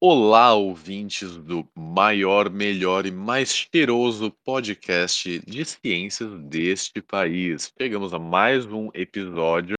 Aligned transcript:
Olá, 0.00 0.54
ouvintes 0.54 1.36
do 1.38 1.66
maior, 1.74 2.48
melhor 2.48 3.04
e 3.04 3.10
mais 3.10 3.52
cheiroso 3.52 4.30
podcast 4.44 5.40
de 5.44 5.64
ciências 5.64 6.38
deste 6.42 7.02
país. 7.02 7.72
Chegamos 7.76 8.14
a 8.14 8.18
mais 8.18 8.64
um 8.64 8.90
episódio. 8.94 9.74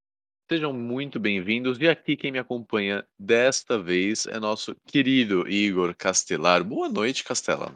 Sejam 0.52 0.74
muito 0.74 1.22
bem-vindos. 1.22 1.80
E 1.80 1.88
aqui 1.88 2.18
quem 2.18 2.34
me 2.34 2.38
acompanha 2.38 3.06
desta 3.18 3.80
vez 3.80 4.26
é 4.26 4.38
nosso 4.42 4.76
querido 4.86 5.48
Igor 5.48 5.96
Castelar. 5.98 6.66
Boa 6.66 6.90
noite, 6.90 7.24
Castelar. 7.24 7.74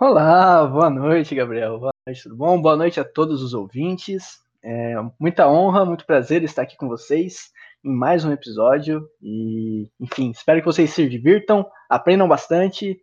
Olá, 0.00 0.66
boa 0.66 0.88
noite, 0.88 1.34
Gabriel. 1.34 1.78
Boa 1.78 1.92
noite, 2.06 2.22
tudo 2.22 2.36
bom? 2.36 2.62
Boa 2.62 2.76
noite 2.76 2.98
a 2.98 3.04
todos 3.04 3.42
os 3.42 3.52
ouvintes. 3.52 4.38
É 4.62 4.94
muita 5.20 5.46
honra, 5.46 5.84
muito 5.84 6.06
prazer 6.06 6.42
estar 6.44 6.62
aqui 6.62 6.78
com 6.78 6.88
vocês 6.88 7.52
em 7.84 7.94
mais 7.94 8.24
um 8.24 8.32
episódio. 8.32 9.06
E, 9.22 9.88
enfim, 10.00 10.30
espero 10.30 10.60
que 10.60 10.66
vocês 10.66 10.90
se 10.90 11.08
divirtam, 11.08 11.66
aprendam 11.88 12.26
bastante 12.26 12.98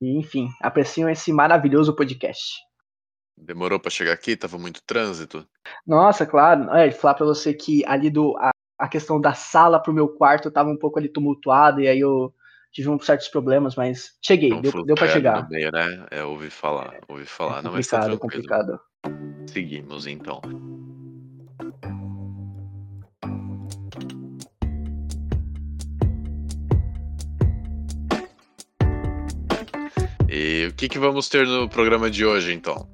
e, 0.00 0.18
enfim, 0.18 0.48
apreciem 0.60 1.10
esse 1.10 1.32
maravilhoso 1.32 1.94
podcast. 1.94 2.54
Demorou 3.36 3.78
para 3.78 3.90
chegar 3.90 4.12
aqui? 4.14 4.34
Tava 4.34 4.58
muito 4.58 4.82
trânsito? 4.86 5.46
Nossa, 5.86 6.24
claro. 6.24 6.70
É, 6.74 6.90
falar 6.90 7.14
para 7.14 7.26
você 7.26 7.52
que 7.52 7.84
ali 7.84 8.08
do 8.08 8.34
a, 8.38 8.50
a 8.78 8.88
questão 8.88 9.20
da 9.20 9.34
sala 9.34 9.78
pro 9.78 9.92
meu 9.92 10.08
quarto 10.08 10.50
tava 10.50 10.70
um 10.70 10.78
pouco 10.78 10.98
ali 10.98 11.08
tumultuado 11.08 11.80
e 11.80 11.88
aí 11.88 12.00
eu 12.00 12.34
tive 12.72 12.88
uns 12.88 13.04
certos 13.04 13.28
problemas, 13.28 13.74
mas 13.74 14.16
cheguei, 14.22 14.52
um 14.52 14.60
deu, 14.60 14.84
deu 14.84 14.94
para 14.94 15.08
chegar. 15.08 15.48
Meio, 15.48 15.70
né? 15.70 16.06
É, 16.10 16.24
ouvi 16.24 16.48
falar, 16.48 16.98
ouvi 17.08 17.26
falar. 17.26 17.58
É 17.58 17.62
Não, 17.62 17.72
mas 17.72 17.86
tá 17.86 18.16
complicado. 18.16 18.80
Seguimos 19.46 20.06
então. 20.06 20.40
E 30.28 30.68
o 30.70 30.74
que, 30.74 30.88
que 30.88 30.98
vamos 30.98 31.28
ter 31.28 31.46
no 31.46 31.68
programa 31.68 32.10
de 32.10 32.24
hoje, 32.24 32.52
então? 32.52 32.88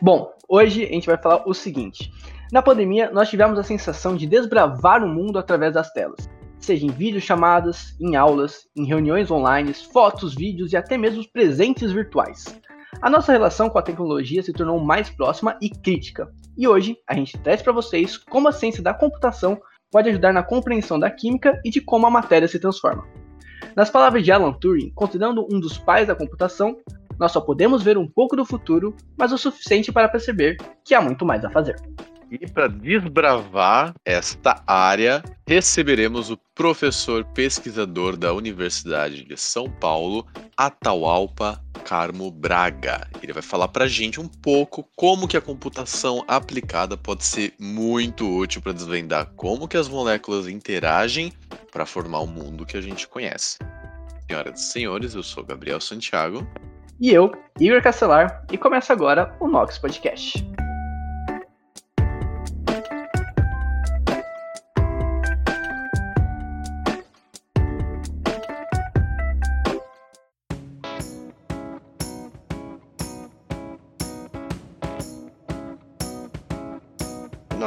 Bom, 0.00 0.32
hoje 0.48 0.84
a 0.84 0.92
gente 0.92 1.06
vai 1.06 1.18
falar 1.18 1.46
o 1.46 1.52
seguinte. 1.52 2.10
Na 2.50 2.62
pandemia, 2.62 3.10
nós 3.10 3.28
tivemos 3.28 3.58
a 3.58 3.62
sensação 3.62 4.16
de 4.16 4.26
desbravar 4.26 5.04
o 5.04 5.08
mundo 5.08 5.38
através 5.38 5.74
das 5.74 5.92
telas, 5.92 6.28
seja 6.58 6.86
em 6.86 6.90
videochamadas, 6.90 7.94
em 8.00 8.16
aulas, 8.16 8.66
em 8.74 8.86
reuniões 8.86 9.30
online, 9.30 9.74
fotos, 9.74 10.34
vídeos 10.34 10.72
e 10.72 10.76
até 10.76 10.96
mesmo 10.96 11.22
presentes 11.30 11.92
virtuais. 11.92 12.58
A 13.02 13.10
nossa 13.10 13.32
relação 13.32 13.68
com 13.68 13.78
a 13.78 13.82
tecnologia 13.82 14.42
se 14.42 14.52
tornou 14.52 14.80
mais 14.80 15.10
próxima 15.10 15.58
e 15.60 15.68
crítica, 15.68 16.32
e 16.56 16.66
hoje 16.66 16.96
a 17.06 17.14
gente 17.14 17.36
traz 17.38 17.60
para 17.60 17.72
vocês 17.72 18.16
como 18.16 18.48
a 18.48 18.52
ciência 18.52 18.82
da 18.82 18.94
computação 18.94 19.60
pode 19.90 20.08
ajudar 20.08 20.32
na 20.32 20.42
compreensão 20.42 20.98
da 20.98 21.10
química 21.10 21.60
e 21.64 21.70
de 21.70 21.80
como 21.80 22.06
a 22.06 22.10
matéria 22.10 22.48
se 22.48 22.58
transforma. 22.58 23.06
Nas 23.76 23.90
palavras 23.90 24.24
de 24.24 24.32
Alan 24.32 24.52
Turing, 24.52 24.90
considerando 24.94 25.46
um 25.52 25.60
dos 25.60 25.78
pais 25.78 26.08
da 26.08 26.14
computação, 26.14 26.76
nós 27.18 27.32
só 27.32 27.40
podemos 27.40 27.82
ver 27.82 27.98
um 27.98 28.06
pouco 28.06 28.36
do 28.36 28.44
futuro, 28.44 28.94
mas 29.16 29.32
o 29.32 29.38
suficiente 29.38 29.90
para 29.90 30.08
perceber 30.08 30.56
que 30.84 30.94
há 30.94 31.00
muito 31.00 31.24
mais 31.24 31.44
a 31.44 31.50
fazer. 31.50 31.76
E 32.30 32.46
para 32.46 32.68
desbravar 32.68 33.94
esta 34.04 34.62
área, 34.66 35.22
receberemos 35.46 36.30
o 36.30 36.38
professor 36.54 37.24
pesquisador 37.24 38.18
da 38.18 38.34
Universidade 38.34 39.24
de 39.24 39.36
São 39.36 39.70
Paulo, 39.70 40.26
Atahualpa 40.54 41.58
Carmo 41.86 42.30
Braga. 42.30 43.08
Ele 43.22 43.32
vai 43.32 43.42
falar 43.42 43.68
para 43.68 43.86
a 43.86 43.88
gente 43.88 44.20
um 44.20 44.28
pouco 44.28 44.86
como 44.94 45.26
que 45.26 45.38
a 45.38 45.40
computação 45.40 46.22
aplicada 46.28 46.98
pode 46.98 47.24
ser 47.24 47.54
muito 47.58 48.28
útil 48.28 48.60
para 48.60 48.72
desvendar 48.72 49.32
como 49.34 49.66
que 49.66 49.78
as 49.78 49.88
moléculas 49.88 50.46
interagem 50.46 51.32
para 51.70 51.86
formar 51.86 52.20
o 52.20 52.26
mundo 52.26 52.66
que 52.66 52.76
a 52.76 52.80
gente 52.80 53.06
conhece. 53.08 53.58
Senhoras 54.28 54.60
e 54.60 54.64
senhores, 54.64 55.14
eu 55.14 55.22
sou 55.22 55.44
Gabriel 55.44 55.80
Santiago. 55.80 56.46
E 57.00 57.10
eu, 57.10 57.30
Igor 57.60 57.82
Castelar, 57.82 58.44
e 58.50 58.58
começa 58.58 58.92
agora 58.92 59.36
o 59.40 59.48
Nox 59.48 59.78
Podcast. 59.78 60.44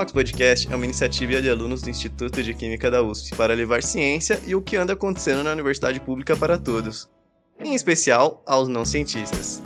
Nox 0.02 0.12
Podcast 0.12 0.68
é 0.74 0.76
uma 0.76 0.86
iniciativa 0.86 1.40
de 1.40 1.48
alunos 1.48 1.84
do 1.84 1.90
Instituto 1.92 2.42
de 2.42 2.56
Química 2.56 2.90
da 2.90 3.04
USP 3.04 3.36
para 3.36 3.54
levar 3.54 3.84
ciência 3.84 4.42
e 4.48 4.56
o 4.56 4.62
que 4.62 4.76
anda 4.76 4.94
acontecendo 4.94 5.44
na 5.44 5.52
universidade 5.52 6.00
pública 6.00 6.36
para 6.36 6.58
todos, 6.58 7.08
em 7.60 7.76
especial 7.76 8.42
aos 8.48 8.68
não 8.68 8.84
cientistas. 8.84 9.62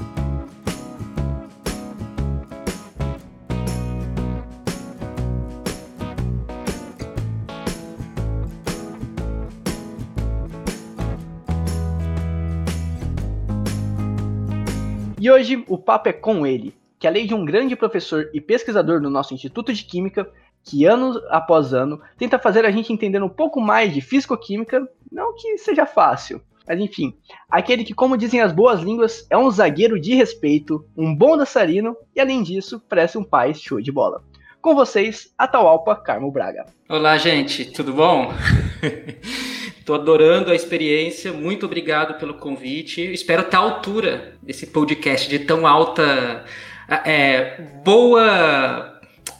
E 15.17 15.31
hoje 15.31 15.63
o 15.69 15.77
papo 15.77 16.09
é 16.09 16.13
com 16.13 16.45
ele, 16.45 16.75
que 16.99 17.07
além 17.07 17.25
de 17.25 17.33
um 17.33 17.45
grande 17.45 17.75
professor 17.75 18.29
e 18.33 18.41
pesquisador 18.41 19.01
no 19.01 19.09
nosso 19.09 19.33
Instituto 19.33 19.73
de 19.73 19.83
Química, 19.83 20.29
que 20.63 20.85
ano 20.85 21.21
após 21.29 21.73
ano 21.73 22.01
tenta 22.17 22.39
fazer 22.39 22.65
a 22.65 22.71
gente 22.71 22.91
entender 22.91 23.21
um 23.21 23.29
pouco 23.29 23.61
mais 23.61 23.93
de 23.93 24.01
fisicoquímica, 24.01 24.87
não 25.11 25.35
que 25.35 25.57
seja 25.57 25.85
fácil, 25.85 26.41
mas 26.67 26.79
enfim, 26.79 27.13
aquele 27.49 27.83
que, 27.83 27.93
como 27.93 28.17
dizem 28.17 28.41
as 28.41 28.51
boas 28.51 28.81
línguas, 28.81 29.27
é 29.29 29.37
um 29.37 29.49
zagueiro 29.51 29.99
de 29.99 30.15
respeito, 30.15 30.83
um 30.97 31.15
bom 31.15 31.37
dançarino 31.37 31.95
e, 32.15 32.19
além 32.19 32.41
disso, 32.41 32.81
parece 32.89 33.17
um 33.17 33.23
pai 33.23 33.53
show 33.53 33.79
de 33.79 33.91
bola. 33.91 34.23
Com 34.61 34.73
vocês, 34.73 35.31
Atahualpa 35.37 35.95
Carmo 35.95 36.31
Braga. 36.31 36.65
Olá, 36.89 37.17
gente, 37.17 37.65
tudo 37.65 37.93
bom? 37.93 38.33
Tô 39.85 39.93
adorando 39.93 40.49
a 40.49 40.55
experiência, 40.55 41.31
muito 41.31 41.67
obrigado 41.67 42.17
pelo 42.17 42.33
convite. 42.33 42.99
Espero 43.13 43.43
estar 43.43 43.59
à 43.59 43.61
altura 43.61 44.33
desse 44.41 44.65
podcast 44.65 45.29
de 45.29 45.37
tão 45.37 45.67
alta 45.67 46.43
é, 46.87 47.61
boa. 47.83 48.93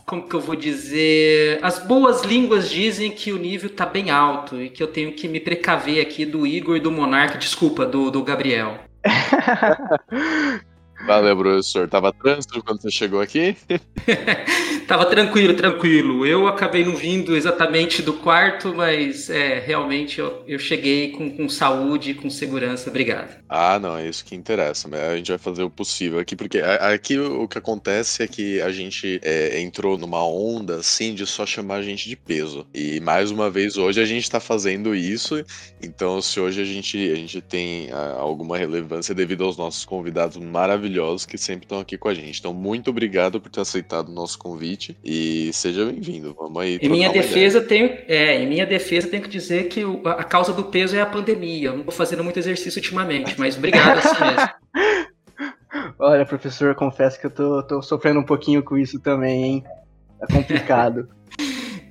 Como 0.06 0.28
que 0.30 0.36
eu 0.36 0.42
vou 0.42 0.56
dizer? 0.56 1.60
As 1.64 1.80
boas 1.80 2.24
línguas 2.24 2.70
dizem 2.70 3.10
que 3.12 3.32
o 3.32 3.38
nível 3.38 3.70
tá 3.70 3.86
bem 3.86 4.12
alto 4.12 4.62
e 4.62 4.70
que 4.70 4.82
eu 4.82 4.88
tenho 4.88 5.14
que 5.14 5.28
me 5.28 5.40
precaver 5.40 6.00
aqui 6.02 6.26
do 6.26 6.46
Igor 6.46 6.78
e 6.78 6.80
do 6.80 6.92
Monarca, 6.92 7.38
desculpa, 7.38 7.86
do, 7.86 8.12
do 8.12 8.24
Gabriel. 8.24 8.80
Valeu, 11.06 11.38
professor. 11.38 11.88
Tava 11.88 12.14
trânsito 12.14 12.64
quando 12.64 12.82
você 12.82 12.92
chegou 12.92 13.20
aqui? 13.22 13.56
Tava 14.88 15.06
tranquilo, 15.06 15.56
tranquilo. 15.56 16.26
Eu 16.26 16.48
acabei 16.48 16.86
não 16.86 16.96
vindo 16.96 17.36
exatamente 17.36 18.02
do 18.02 18.14
quarto, 18.14 18.74
mas 18.74 19.30
é, 19.30 19.60
realmente 19.60 20.20
eu, 20.20 20.44
eu 20.48 20.60
cheguei 20.60 21.12
com, 21.12 21.30
com 21.36 21.50
saúde 21.50 22.14
com 22.14 22.30
segurança. 22.30 22.90
Obrigado. 22.90 23.36
Ah, 23.50 23.80
não, 23.80 23.98
é 23.98 24.08
isso 24.08 24.24
que 24.24 24.36
interessa. 24.36 24.88
A 25.12 25.16
gente 25.16 25.30
vai 25.30 25.38
fazer 25.38 25.64
o 25.64 25.70
possível 25.70 26.20
aqui, 26.20 26.36
porque 26.36 26.60
aqui 26.60 27.18
o 27.18 27.48
que 27.48 27.58
acontece 27.58 28.22
é 28.22 28.28
que 28.28 28.62
a 28.62 28.72
gente 28.72 29.20
é, 29.24 29.60
entrou 29.60 29.98
numa 29.98 30.24
onda 30.24 30.78
assim 30.78 31.16
de 31.16 31.26
só 31.26 31.46
chamar 31.46 31.76
a 31.76 31.82
gente 31.82 32.08
de 32.08 32.16
peso. 32.16 32.68
E 32.74 33.00
mais 33.00 33.32
uma 33.32 33.50
vez 33.50 33.78
hoje 33.78 34.00
a 34.00 34.06
gente 34.06 34.30
tá 34.30 34.40
fazendo 34.40 34.94
isso. 34.94 35.44
Então, 35.82 36.22
se 36.22 36.40
hoje 36.40 36.62
a 36.62 36.66
gente, 36.66 37.12
a 37.12 37.16
gente 37.16 37.42
tem 37.42 37.92
a, 37.92 38.14
alguma 38.20 38.58
relevância 38.58 39.16
devido 39.16 39.44
aos 39.44 39.58
nossos 39.58 39.84
convidados 39.84 40.38
maravilhosos 40.38 41.26
que 41.26 41.38
sempre 41.38 41.66
estão 41.66 41.80
aqui 41.80 41.98
com 41.98 42.10
a 42.10 42.14
gente. 42.14 42.40
Então, 42.40 42.54
muito 42.54 42.90
obrigado 42.92 43.40
por 43.42 43.50
ter 43.50 43.62
aceitado 43.62 44.10
o 44.10 44.14
nosso 44.14 44.38
convite 44.38 44.75
e 45.04 45.52
seja 45.54 45.86
bem-vindo. 45.86 46.34
Vamos 46.34 46.62
aí. 46.62 46.78
Em 46.82 46.90
minha 46.90 47.10
defesa, 47.10 47.62
tenho, 47.62 47.98
é, 48.08 48.42
em 48.42 48.48
minha 48.48 48.66
defesa, 48.66 49.08
tenho 49.08 49.24
que 49.24 49.30
dizer 49.30 49.68
que 49.70 49.84
o, 49.84 50.08
a 50.08 50.24
causa 50.24 50.54
do 50.54 50.64
peso 50.66 50.96
é 50.96 51.02
a 51.02 51.06
pandemia. 51.06 51.70
Eu 51.70 51.74
não 51.74 51.80
estou 51.80 51.94
fazendo 51.94 52.24
muito 52.24 52.38
exercício 52.38 52.80
ultimamente, 52.80 53.36
mas 53.38 53.58
obrigado 53.58 54.00
assim 54.00 54.24
mesmo. 54.24 54.50
Olha, 56.00 56.26
professor, 56.26 56.76
confesso 56.76 57.20
que 57.20 57.26
eu 57.26 57.32
tô, 57.32 57.64
tô 57.64 57.82
sofrendo 57.82 58.20
um 58.20 58.26
pouquinho 58.26 58.64
com 58.64 58.78
isso 58.78 59.00
também, 59.00 59.44
hein? 59.44 59.64
É 60.22 60.34
complicado. 60.34 61.10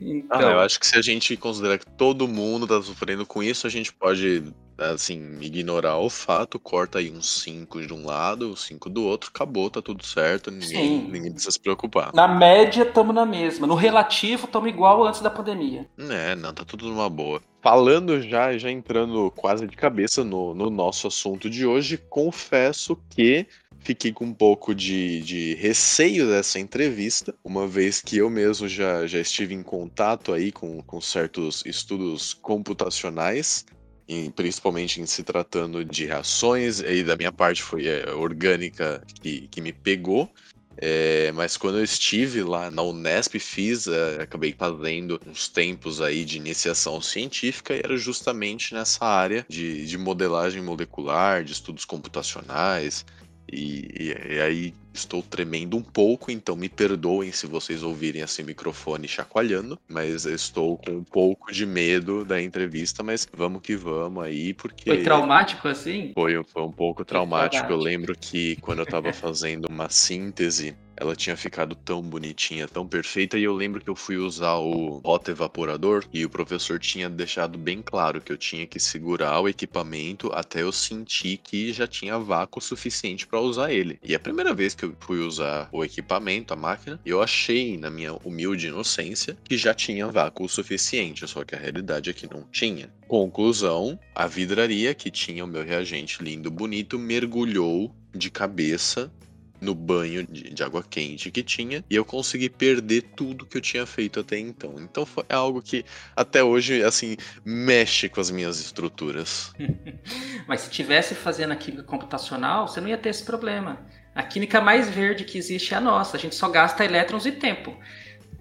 então... 0.01 0.25
Ah, 0.39 0.43
eu 0.43 0.61
acho 0.61 0.79
que 0.79 0.87
se 0.87 0.99
a 0.99 1.03
gente 1.03 1.37
considerar 1.37 1.79
que 1.79 1.87
todo 1.87 2.29
mundo 2.29 2.67
tá 2.67 2.81
sofrendo 2.83 3.25
com 3.25 3.43
isso, 3.43 3.67
a 3.67 3.71
gente 3.71 3.93
pode 3.93 4.43
assim, 4.79 5.39
ignorar 5.41 5.99
o 5.99 6.11
fato, 6.11 6.59
corta 6.59 6.99
aí 6.99 7.11
uns 7.11 7.43
5 7.43 7.87
de 7.87 7.93
um 7.93 8.05
lado, 8.05 8.57
5 8.57 8.91
do 8.91 9.05
outro, 9.05 9.31
acabou, 9.33 9.71
tá 9.71 9.81
tudo 9.81 10.05
certo, 10.05 10.51
ninguém, 10.51 11.03
ninguém 11.09 11.33
precisa 11.33 11.53
se 11.53 11.61
preocupar. 11.61 12.13
Na 12.15 12.29
média, 12.29 12.83
estamos 12.83 13.15
na 13.15 13.25
mesma. 13.25 13.67
No 13.67 13.75
relativo, 13.75 14.47
estamos 14.47 14.69
igual 14.69 15.05
antes 15.05 15.21
da 15.21 15.31
pandemia. 15.31 15.89
É, 15.99 16.35
não, 16.35 16.53
tá 16.53 16.65
tudo 16.65 16.89
numa 16.89 17.09
boa. 17.09 17.41
Falando 17.63 18.21
já, 18.21 18.57
já 18.59 18.71
entrando 18.71 19.31
quase 19.31 19.67
de 19.67 19.75
cabeça 19.75 20.23
no, 20.23 20.55
no 20.55 20.69
nosso 20.69 21.07
assunto 21.07 21.49
de 21.49 21.65
hoje, 21.65 21.97
confesso 22.11 22.99
que 23.09 23.47
fiquei 23.81 24.13
com 24.13 24.25
um 24.25 24.35
pouco 24.35 24.75
de, 24.75 25.21
de 25.21 25.55
receio 25.55 26.27
dessa 26.27 26.59
entrevista, 26.59 27.35
uma 27.45 27.67
vez 27.67 28.01
que 28.01 28.17
eu 28.17 28.31
mesmo 28.31 28.67
já, 28.67 29.07
já 29.07 29.19
estive 29.19 29.55
em 29.55 29.63
contato 29.63 30.33
aí 30.33 30.51
com, 30.51 30.83
com 30.83 31.01
certos 31.01 31.63
estudos 31.67 32.35
computacionais 32.35 33.65
em, 34.09 34.31
principalmente 34.31 35.01
em 35.01 35.07
se 35.07 35.23
tratando 35.23 35.85
de 35.85 36.07
reações, 36.07 36.81
e 36.81 37.03
da 37.03 37.17
minha 37.17 37.33
parte 37.33 37.63
foi 37.63 37.87
é, 37.87 38.11
orgânica 38.11 39.03
que, 39.23 39.49
que 39.49 39.61
me 39.61 39.73
pegou. 39.73 40.31
É, 40.77 41.31
mas 41.33 41.57
quando 41.57 41.79
eu 41.79 41.85
estive 41.85 42.43
lá 42.43 42.71
na 42.71 42.83
Unesp, 42.83 43.39
fiz, 43.39 43.87
é, 43.87 44.23
acabei 44.23 44.53
fazendo 44.59 45.21
uns 45.27 45.49
tempos 45.49 46.01
aí 46.01 46.25
de 46.25 46.37
iniciação 46.37 47.01
científica 47.01 47.75
e 47.75 47.79
era 47.79 47.97
justamente 47.97 48.75
nessa 48.75 49.05
área 49.05 49.47
de, 49.49 49.87
de 49.87 49.97
modelagem 49.97 50.61
molecular, 50.61 51.45
de 51.45 51.53
estudos 51.53 51.85
computacionais, 51.85 53.05
e, 53.51 54.15
e, 54.29 54.41
aí 54.41 54.75
estou 54.95 55.23
tremendo 55.23 55.77
um 55.77 55.83
pouco, 55.83 56.31
então 56.31 56.57
me 56.57 56.69
perdoem 56.69 57.33
se 57.33 57.47
vocês 57.47 57.83
ouvirem 57.83 58.23
esse 58.23 58.43
microfone 58.43 59.09
chacoalhando, 59.09 59.79
mas 59.89 60.25
estou 60.25 60.79
com 60.79 60.93
um 60.93 61.05
pouco 61.05 61.53
de 61.53 61.67
medo 61.67 62.25
da 62.25 62.41
entrevista, 62.41 63.03
mas 63.03 63.27
vamos 63.33 63.61
que 63.61 63.77
vamos 63.77 64.25
aí, 64.25 64.55
porque. 64.55 64.85
Foi 64.85 65.03
traumático 65.03 65.69
assim? 65.69 66.13
Foi, 66.15 66.43
foi 66.45 66.63
um 66.63 66.73
pouco 66.73 67.05
traumático. 67.05 67.71
Eu 67.71 67.77
lembro 67.77 68.17
que 68.17 68.57
quando 68.57 68.79
eu 68.79 68.85
estava 68.85 69.13
fazendo 69.13 69.67
uma 69.67 69.89
síntese 69.89 70.77
ela 70.97 71.17
tinha 71.17 71.37
ficado 71.37 71.75
tão 71.75 72.03
bonitinha, 72.03 72.69
tão 72.69 72.87
perfeita, 72.87 73.39
e 73.39 73.45
eu 73.45 73.55
lembro 73.55 73.81
que 73.81 73.91
eu 73.91 73.97
fui 73.97 74.17
usar 74.17 74.55
o 74.55 75.01
rota 75.05 75.31
evaporador 75.31 76.05
e 76.13 76.25
o 76.25 76.31
professor 76.31 76.79
tinha 76.79 77.09
deixado 77.09 77.59
bem 77.59 77.83
claro 77.83 78.21
que 78.21 78.33
eu 78.33 78.37
tinha 78.37 78.67
que 78.67 78.79
segurar 78.79 79.41
o 79.41 79.49
equipamento 79.49 80.31
até 80.33 80.63
eu 80.63 80.73
sentir 80.73 81.39
que 81.39 81.73
já 81.73 81.87
tinha 81.87 82.19
vácuo 82.19 82.61
suficiente 82.61 83.27
para 83.27 83.41
usar 83.41 83.73
ele. 83.73 83.99
E 84.03 84.13
é 84.13 84.17
a 84.17 84.21
primeira 84.21 84.55
vez 84.55 84.75
que 84.75 84.84
eu 84.85 84.97
fui 85.01 85.19
usar 85.19 85.69
o 85.73 85.85
equipamento, 85.85 86.53
a 86.53 86.57
máquina, 86.57 87.01
eu 87.05 87.23
achei, 87.23 87.77
na 87.77 87.91
minha 87.91 88.15
humilde 88.25 88.69
inocência, 88.69 89.37
que 89.45 89.57
já 89.57 89.75
tinha 89.75 90.07
vácuo 90.07 90.49
suficiente, 90.49 91.27
só 91.27 91.45
que 91.45 91.55
a 91.55 91.59
realidade 91.59 92.11
é 92.11 92.13
que 92.13 92.33
não 92.33 92.45
tinha. 92.53 92.93
Conclusão: 93.09 93.99
a 94.15 94.27
vidraria 94.27 94.95
que 94.95 95.11
tinha 95.11 95.45
o 95.45 95.49
meu 95.49 95.65
reagente 95.65 96.23
lindo, 96.23 96.51
bonito, 96.51 96.99
mergulhou 96.99 97.95
de 98.15 98.31
cabeça 98.31 99.13
no 99.61 99.75
banho 99.75 100.27
de, 100.27 100.51
de, 100.51 100.63
água 100.63 100.85
quente 100.89 101.31
que 101.31 101.43
tinha 101.43 101.83
e 101.89 101.97
eu 101.97 102.05
consegui 102.05 102.51
perder 102.51 103.03
tudo 103.17 103.47
que 103.47 103.57
eu 103.57 103.61
tinha 103.61 103.87
feito 103.87 104.21
até 104.21 104.39
então. 104.39 104.75
Então 104.79 105.07
foi 105.07 105.25
algo 105.29 105.63
que 105.63 105.85
até 106.15 106.45
hoje, 106.45 106.83
assim, 106.83 107.17
mexe 107.45 108.09
com 108.09 108.21
as 108.21 108.31
minhas 108.31 108.61
estruturas. 108.61 109.53
Mas 110.47 110.63
se 110.63 110.71
tivesse 110.71 111.15
fazendo 111.15 111.53
a 111.53 111.57
química 111.57 111.83
computacional, 111.83 112.69
você 112.69 112.81
não 112.81 112.89
ia 112.89 112.99
ter 112.99 113.09
esse 113.09 113.25
problema. 113.25 113.85
A 114.15 114.23
química 114.23 114.61
mais 114.61 114.89
verde 114.89 115.25
que 115.25 115.37
existe 115.37 115.75
é 115.75 115.77
a 115.77 115.81
nossa, 115.81 116.17
a 116.17 116.21
gente 116.21 116.35
só 116.35 116.49
gasta 116.49 116.85
elétrons 116.85 117.27
e 117.27 117.33
tempo. 117.33 117.77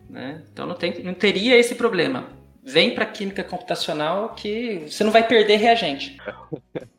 Né? 0.09 0.41
Então 0.51 0.67
não, 0.67 0.75
tem, 0.75 1.03
não 1.03 1.13
teria 1.13 1.57
esse 1.57 1.75
problema. 1.75 2.27
Vem 2.63 2.93
para 2.93 3.05
química 3.05 3.43
computacional 3.43 4.35
que 4.35 4.85
você 4.87 5.03
não 5.03 5.11
vai 5.11 5.27
perder 5.27 5.57
reagente. 5.57 6.17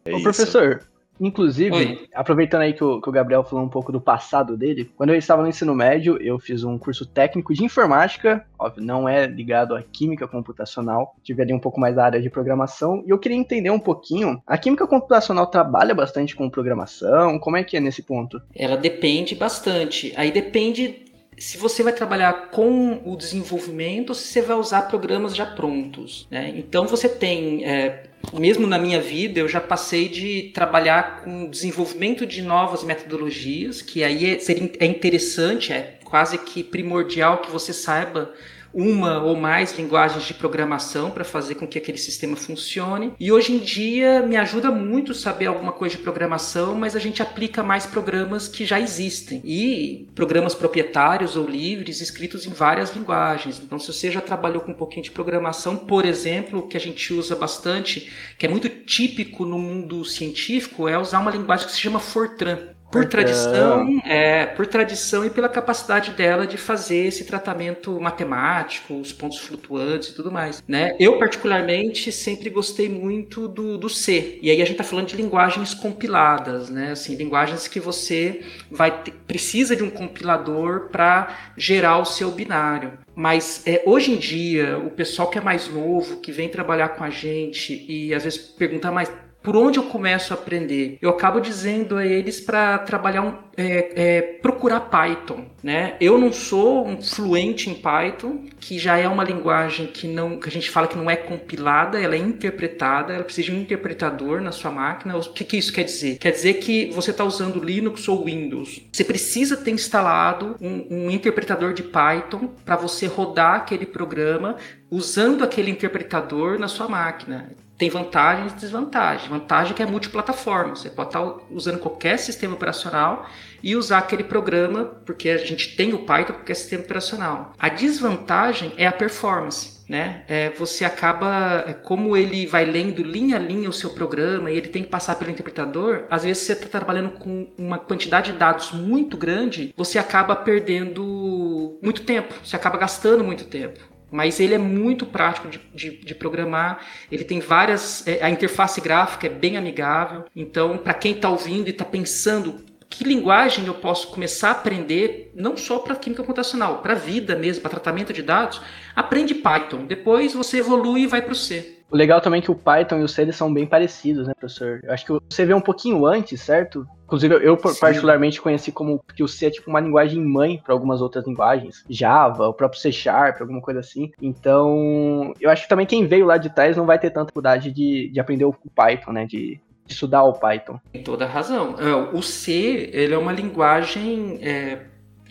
É 0.06 0.14
Ô, 0.14 0.22
professor, 0.22 0.86
Inclusive, 1.20 1.74
Oi. 1.74 2.08
aproveitando 2.14 2.62
aí 2.62 2.72
que 2.72 2.82
o, 2.82 3.00
que 3.00 3.08
o, 3.08 3.12
Gabriel 3.12 3.44
falou 3.44 3.64
um 3.64 3.68
pouco 3.68 3.92
do 3.92 4.00
passado 4.00 4.56
dele, 4.56 4.90
quando 4.96 5.10
eu 5.10 5.16
estava 5.16 5.42
no 5.42 5.48
ensino 5.48 5.74
médio, 5.74 6.20
eu 6.20 6.38
fiz 6.38 6.64
um 6.64 6.76
curso 6.76 7.06
técnico 7.06 7.54
de 7.54 7.64
informática, 7.64 8.44
óbvio, 8.58 8.84
não 8.84 9.08
é 9.08 9.26
ligado 9.26 9.74
à 9.74 9.82
química 9.82 10.26
computacional, 10.26 11.14
tive 11.22 11.42
ali 11.42 11.52
um 11.52 11.58
pouco 11.58 11.80
mais 11.80 11.94
da 11.94 12.04
área 12.04 12.20
de 12.20 12.30
programação, 12.30 13.02
e 13.06 13.10
eu 13.10 13.18
queria 13.18 13.36
entender 13.36 13.70
um 13.70 13.78
pouquinho, 13.78 14.42
a 14.46 14.58
química 14.58 14.86
computacional 14.86 15.46
trabalha 15.46 15.94
bastante 15.94 16.34
com 16.34 16.50
programação, 16.50 17.38
como 17.38 17.56
é 17.56 17.64
que 17.64 17.76
é 17.76 17.80
nesse 17.80 18.02
ponto? 18.02 18.42
Ela 18.54 18.76
depende 18.76 19.34
bastante, 19.34 20.12
aí 20.16 20.32
depende 20.32 21.03
se 21.38 21.58
você 21.58 21.82
vai 21.82 21.92
trabalhar 21.92 22.50
com 22.50 23.00
o 23.04 23.16
desenvolvimento 23.16 24.10
ou 24.10 24.14
se 24.14 24.28
você 24.28 24.42
vai 24.42 24.56
usar 24.56 24.82
programas 24.82 25.34
já 25.34 25.46
prontos. 25.46 26.26
Né? 26.30 26.52
Então 26.56 26.86
você 26.86 27.08
tem 27.08 27.64
é, 27.64 28.04
mesmo 28.32 28.66
na 28.66 28.78
minha 28.78 29.00
vida, 29.00 29.40
eu 29.40 29.48
já 29.48 29.60
passei 29.60 30.08
de 30.08 30.50
trabalhar 30.54 31.22
com 31.22 31.48
desenvolvimento 31.48 32.24
de 32.24 32.42
novas 32.42 32.82
metodologias, 32.84 33.82
que 33.82 34.02
aí 34.02 34.34
é, 34.34 34.38
seria, 34.38 34.70
é 34.78 34.86
interessante, 34.86 35.72
é 35.72 35.98
quase 36.04 36.38
que 36.38 36.62
primordial 36.62 37.38
que 37.38 37.50
você 37.50 37.72
saiba 37.72 38.32
uma 38.74 39.22
ou 39.22 39.36
mais 39.36 39.76
linguagens 39.78 40.24
de 40.24 40.34
programação 40.34 41.10
para 41.10 41.24
fazer 41.24 41.54
com 41.54 41.66
que 41.66 41.78
aquele 41.78 41.98
sistema 41.98 42.36
funcione. 42.36 43.12
E 43.18 43.30
hoje 43.30 43.52
em 43.52 43.58
dia 43.58 44.20
me 44.22 44.36
ajuda 44.36 44.70
muito 44.70 45.14
saber 45.14 45.46
alguma 45.46 45.72
coisa 45.72 45.96
de 45.96 46.02
programação, 46.02 46.74
mas 46.74 46.96
a 46.96 46.98
gente 46.98 47.22
aplica 47.22 47.62
mais 47.62 47.86
programas 47.86 48.48
que 48.48 48.66
já 48.66 48.80
existem 48.80 49.40
e 49.44 50.08
programas 50.14 50.54
proprietários 50.54 51.36
ou 51.36 51.46
livres 51.46 52.00
escritos 52.00 52.46
em 52.46 52.50
várias 52.50 52.94
linguagens. 52.94 53.60
Então, 53.64 53.78
se 53.78 53.92
você 53.92 54.10
já 54.10 54.20
trabalhou 54.20 54.62
com 54.62 54.72
um 54.72 54.74
pouquinho 54.74 55.04
de 55.04 55.10
programação, 55.10 55.76
por 55.76 56.04
exemplo, 56.04 56.66
que 56.66 56.76
a 56.76 56.80
gente 56.80 57.12
usa 57.12 57.36
bastante, 57.36 58.10
que 58.38 58.46
é 58.46 58.48
muito 58.48 58.68
típico 58.68 59.44
no 59.44 59.58
mundo 59.58 60.04
científico, 60.04 60.88
é 60.88 60.98
usar 60.98 61.20
uma 61.20 61.30
linguagem 61.30 61.66
que 61.66 61.72
se 61.72 61.80
chama 61.80 62.00
Fortran. 62.00 62.74
Por 62.94 63.06
tradição, 63.06 64.00
é, 64.04 64.46
por 64.46 64.66
tradição 64.66 65.24
e 65.24 65.30
pela 65.30 65.48
capacidade 65.48 66.12
dela 66.12 66.46
de 66.46 66.56
fazer 66.56 67.06
esse 67.06 67.24
tratamento 67.24 68.00
matemático, 68.00 68.94
os 68.94 69.12
pontos 69.12 69.38
flutuantes 69.38 70.10
e 70.10 70.14
tudo 70.14 70.30
mais. 70.30 70.62
Né? 70.66 70.94
Eu, 70.98 71.18
particularmente, 71.18 72.12
sempre 72.12 72.48
gostei 72.50 72.88
muito 72.88 73.48
do, 73.48 73.76
do 73.76 73.88
C. 73.88 74.38
E 74.40 74.50
aí 74.50 74.62
a 74.62 74.64
gente 74.64 74.74
está 74.74 74.84
falando 74.84 75.08
de 75.08 75.16
linguagens 75.16 75.74
compiladas, 75.74 76.70
né? 76.70 76.92
Assim, 76.92 77.16
linguagens 77.16 77.66
que 77.66 77.80
você 77.80 78.42
vai 78.70 79.02
ter, 79.02 79.12
precisa 79.26 79.74
de 79.74 79.82
um 79.82 79.90
compilador 79.90 80.88
para 80.90 81.52
gerar 81.56 81.98
o 81.98 82.04
seu 82.04 82.30
binário. 82.30 82.92
Mas 83.14 83.62
é, 83.66 83.82
hoje 83.86 84.12
em 84.12 84.16
dia, 84.16 84.78
o 84.78 84.90
pessoal 84.90 85.28
que 85.28 85.38
é 85.38 85.40
mais 85.40 85.68
novo, 85.68 86.20
que 86.20 86.32
vem 86.32 86.48
trabalhar 86.48 86.90
com 86.90 87.04
a 87.04 87.10
gente 87.10 87.84
e 87.88 88.14
às 88.14 88.24
vezes 88.24 88.38
pergunta, 88.38 88.90
mas 88.90 89.10
por 89.44 89.58
onde 89.58 89.78
eu 89.78 89.82
começo 89.84 90.32
a 90.32 90.36
aprender? 90.36 90.96
Eu 91.02 91.10
acabo 91.10 91.38
dizendo 91.38 91.98
a 91.98 92.06
eles 92.06 92.40
para 92.40 92.78
trabalhar 92.78 93.20
um, 93.20 93.34
é, 93.54 93.92
é, 93.94 94.22
procurar 94.40 94.80
Python, 94.80 95.44
né? 95.62 95.96
Eu 96.00 96.16
não 96.18 96.32
sou 96.32 96.88
um 96.88 97.02
fluente 97.02 97.68
em 97.68 97.74
Python, 97.74 98.46
que 98.58 98.78
já 98.78 98.96
é 98.96 99.06
uma 99.06 99.22
linguagem 99.22 99.86
que 99.86 100.08
não, 100.08 100.38
que 100.40 100.48
a 100.48 100.50
gente 100.50 100.70
fala 100.70 100.88
que 100.88 100.96
não 100.96 101.10
é 101.10 101.16
compilada, 101.16 102.00
ela 102.00 102.14
é 102.14 102.18
interpretada, 102.18 103.12
ela 103.12 103.22
precisa 103.22 103.48
de 103.48 103.54
um 103.54 103.60
interpretador 103.60 104.40
na 104.40 104.50
sua 104.50 104.70
máquina. 104.70 105.14
O 105.14 105.20
que, 105.20 105.44
que 105.44 105.58
isso 105.58 105.74
quer 105.74 105.84
dizer? 105.84 106.16
Quer 106.16 106.30
dizer 106.30 106.54
que 106.54 106.86
você 106.92 107.10
está 107.10 107.22
usando 107.22 107.62
Linux 107.62 108.08
ou 108.08 108.24
Windows. 108.24 108.80
Você 108.90 109.04
precisa 109.04 109.58
ter 109.58 109.72
instalado 109.72 110.56
um, 110.58 110.86
um 110.90 111.10
interpretador 111.10 111.74
de 111.74 111.82
Python 111.82 112.48
para 112.64 112.76
você 112.76 113.06
rodar 113.06 113.56
aquele 113.56 113.84
programa 113.84 114.56
usando 114.90 115.44
aquele 115.44 115.70
interpretador 115.70 116.58
na 116.58 116.66
sua 116.66 116.88
máquina 116.88 117.52
tem 117.76 117.90
vantagens 117.90 118.52
e 118.52 118.56
desvantagens. 118.56 119.28
Vantagem 119.28 119.72
é 119.72 119.74
que 119.74 119.82
é 119.82 119.86
multiplataforma. 119.86 120.76
Você 120.76 120.90
pode 120.90 121.08
estar 121.08 121.22
usando 121.50 121.78
qualquer 121.78 122.18
sistema 122.18 122.54
operacional 122.54 123.28
e 123.62 123.74
usar 123.76 123.98
aquele 123.98 124.24
programa, 124.24 124.84
porque 125.04 125.28
a 125.28 125.38
gente 125.38 125.74
tem 125.76 125.92
o 125.92 126.00
Python 126.00 126.34
porque 126.34 126.52
é 126.52 126.54
sistema 126.54 126.84
operacional. 126.84 127.52
A 127.58 127.68
desvantagem 127.68 128.72
é 128.76 128.86
a 128.86 128.92
performance. 128.92 129.74
Né? 129.86 130.22
É, 130.28 130.48
você 130.48 130.82
acaba, 130.82 131.62
é, 131.66 131.74
como 131.74 132.16
ele 132.16 132.46
vai 132.46 132.64
lendo 132.64 133.02
linha 133.02 133.36
a 133.36 133.38
linha 133.38 133.68
o 133.68 133.72
seu 133.72 133.90
programa 133.90 134.50
e 134.50 134.56
ele 134.56 134.68
tem 134.68 134.82
que 134.82 134.88
passar 134.88 135.14
pelo 135.16 135.30
interpretador, 135.30 136.04
às 136.08 136.24
vezes 136.24 136.44
você 136.44 136.54
está 136.54 136.66
trabalhando 136.66 137.10
com 137.10 137.48
uma 137.58 137.78
quantidade 137.78 138.32
de 138.32 138.38
dados 138.38 138.72
muito 138.72 139.14
grande, 139.14 139.74
você 139.76 139.98
acaba 139.98 140.34
perdendo 140.34 141.78
muito 141.82 142.02
tempo, 142.02 142.32
você 142.42 142.56
acaba 142.56 142.78
gastando 142.78 143.22
muito 143.22 143.44
tempo 143.44 143.93
mas 144.10 144.40
ele 144.40 144.54
é 144.54 144.58
muito 144.58 145.06
prático 145.06 145.48
de, 145.48 145.60
de, 145.74 145.98
de 145.98 146.14
programar. 146.14 146.80
Ele 147.10 147.24
tem 147.24 147.40
várias. 147.40 148.06
É, 148.06 148.24
a 148.24 148.30
interface 148.30 148.80
gráfica 148.80 149.26
é 149.26 149.30
bem 149.30 149.56
amigável. 149.56 150.24
Então, 150.34 150.78
para 150.78 150.94
quem 150.94 151.12
está 151.12 151.28
ouvindo 151.28 151.68
e 151.68 151.70
está 151.70 151.84
pensando 151.84 152.64
que 152.88 153.02
linguagem 153.02 153.66
eu 153.66 153.74
posso 153.74 154.08
começar 154.08 154.48
a 154.48 154.52
aprender, 154.52 155.32
não 155.34 155.56
só 155.56 155.80
para 155.80 155.96
química 155.96 156.22
computacional, 156.22 156.78
para 156.78 156.94
vida 156.94 157.34
mesmo, 157.34 157.62
para 157.62 157.72
tratamento 157.72 158.12
de 158.12 158.22
dados, 158.22 158.60
aprende 158.94 159.34
Python. 159.34 159.84
Depois 159.84 160.32
você 160.32 160.58
evolui 160.58 161.02
e 161.02 161.06
vai 161.06 161.20
para 161.20 161.32
o 161.32 161.34
C. 161.34 161.80
O 161.90 161.96
legal 161.96 162.20
também 162.20 162.38
é 162.38 162.42
que 162.42 162.50
o 162.50 162.54
Python 162.54 163.00
e 163.00 163.02
o 163.02 163.08
C 163.08 163.22
eles 163.22 163.36
são 163.36 163.52
bem 163.52 163.66
parecidos, 163.66 164.26
né, 164.26 164.34
professor? 164.38 164.80
Eu 164.82 164.92
acho 164.92 165.04
que 165.04 165.12
você 165.28 165.44
vê 165.44 165.54
um 165.54 165.60
pouquinho 165.60 166.06
antes, 166.06 166.40
certo? 166.40 166.86
Inclusive, 167.14 167.46
eu 167.46 167.56
Sim. 167.56 167.80
particularmente 167.80 168.40
conheci 168.40 168.72
como 168.72 169.00
que 169.14 169.22
o 169.22 169.28
C 169.28 169.46
é 169.46 169.50
tipo 169.50 169.70
uma 169.70 169.80
linguagem 169.80 170.20
mãe 170.20 170.60
para 170.62 170.74
algumas 170.74 171.00
outras 171.00 171.24
linguagens. 171.26 171.84
Java, 171.88 172.48
o 172.48 172.52
próprio 172.52 172.80
C 172.80 172.90
Sharp, 172.90 173.40
alguma 173.40 173.60
coisa 173.60 173.80
assim. 173.80 174.10
Então, 174.20 175.32
eu 175.40 175.48
acho 175.48 175.62
que 175.62 175.68
também 175.68 175.86
quem 175.86 176.06
veio 176.06 176.26
lá 176.26 176.36
de 176.36 176.50
trás 176.50 176.76
não 176.76 176.86
vai 176.86 176.98
ter 176.98 177.10
tanta 177.10 177.26
dificuldade 177.26 177.70
de, 177.70 178.10
de 178.10 178.20
aprender 178.20 178.44
o 178.44 178.54
Python, 178.74 179.12
né? 179.12 179.26
De, 179.26 179.60
de 179.86 179.92
estudar 179.92 180.24
o 180.24 180.32
Python. 180.32 180.80
Tem 180.92 181.02
toda 181.04 181.24
razão. 181.24 181.76
É, 181.78 181.94
o 181.94 182.20
C, 182.20 182.90
ele 182.92 183.14
é 183.14 183.18
uma 183.18 183.32
linguagem... 183.32 184.40
É 184.42 184.78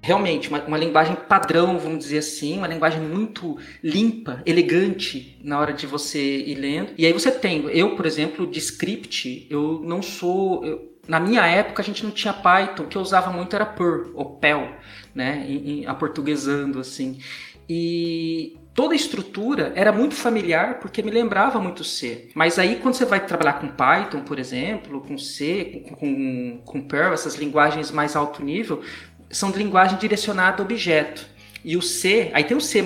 realmente 0.05 0.49
uma, 0.49 0.61
uma, 0.65 0.77
linguagem 0.77 1.15
padrão, 1.15 1.79
vamos 1.79 1.99
dizer 1.99 2.17
assim, 2.17 2.57
uma 2.57 2.67
linguagem 2.67 2.99
muito 2.99 3.57
limpa, 3.81 4.43
elegante 4.45 5.39
na 5.41 5.57
hora 5.57 5.71
de 5.71 5.87
você 5.87 6.19
ir 6.19 6.55
lendo. 6.55 6.91
E 6.97 7.05
aí 7.05 7.13
você 7.13 7.31
tem, 7.31 7.63
eu, 7.69 7.95
por 7.95 8.05
exemplo, 8.05 8.45
de 8.45 8.59
script, 8.59 9.47
eu 9.49 9.81
não 9.81 10.01
sou. 10.01 10.65
Eu, 10.65 10.92
na 11.07 11.19
minha 11.19 11.45
época 11.45 11.81
a 11.81 11.85
gente 11.85 12.03
não 12.03 12.11
tinha 12.11 12.33
Python, 12.33 12.83
o 12.83 12.87
que 12.87 12.97
eu 12.97 13.01
usava 13.01 13.31
muito 13.31 13.55
era 13.55 13.65
Perl, 13.65 14.11
ou 14.13 14.37
Perl, 14.37 14.69
né, 15.13 15.45
em, 15.47 15.81
em, 15.81 15.85
aportuguesando 15.85 16.79
assim. 16.79 17.19
E 17.67 18.57
toda 18.73 18.93
a 18.93 18.95
estrutura 18.95 19.71
era 19.75 19.91
muito 19.91 20.15
familiar 20.15 20.79
porque 20.79 21.01
me 21.01 21.11
lembrava 21.11 21.59
muito 21.59 21.83
C. 21.83 22.29
Mas 22.33 22.57
aí 22.57 22.77
quando 22.77 22.95
você 22.95 23.05
vai 23.05 23.25
trabalhar 23.25 23.53
com 23.53 23.67
Python, 23.67 24.21
por 24.21 24.39
exemplo, 24.39 25.01
com 25.01 25.17
C, 25.17 25.83
com, 25.89 25.95
com, 25.95 26.61
com 26.63 26.81
Perl, 26.81 27.13
essas 27.13 27.35
linguagens 27.35 27.91
mais 27.91 28.15
alto 28.15 28.43
nível, 28.43 28.81
são 29.29 29.51
de 29.51 29.57
linguagem 29.57 29.97
direcionada 29.97 30.61
a 30.61 30.65
objeto. 30.65 31.25
E 31.65 31.77
o 31.77 31.81
C, 31.81 32.29
aí 32.33 32.43
tem 32.43 32.57
o 32.57 32.61
C++ 32.61 32.83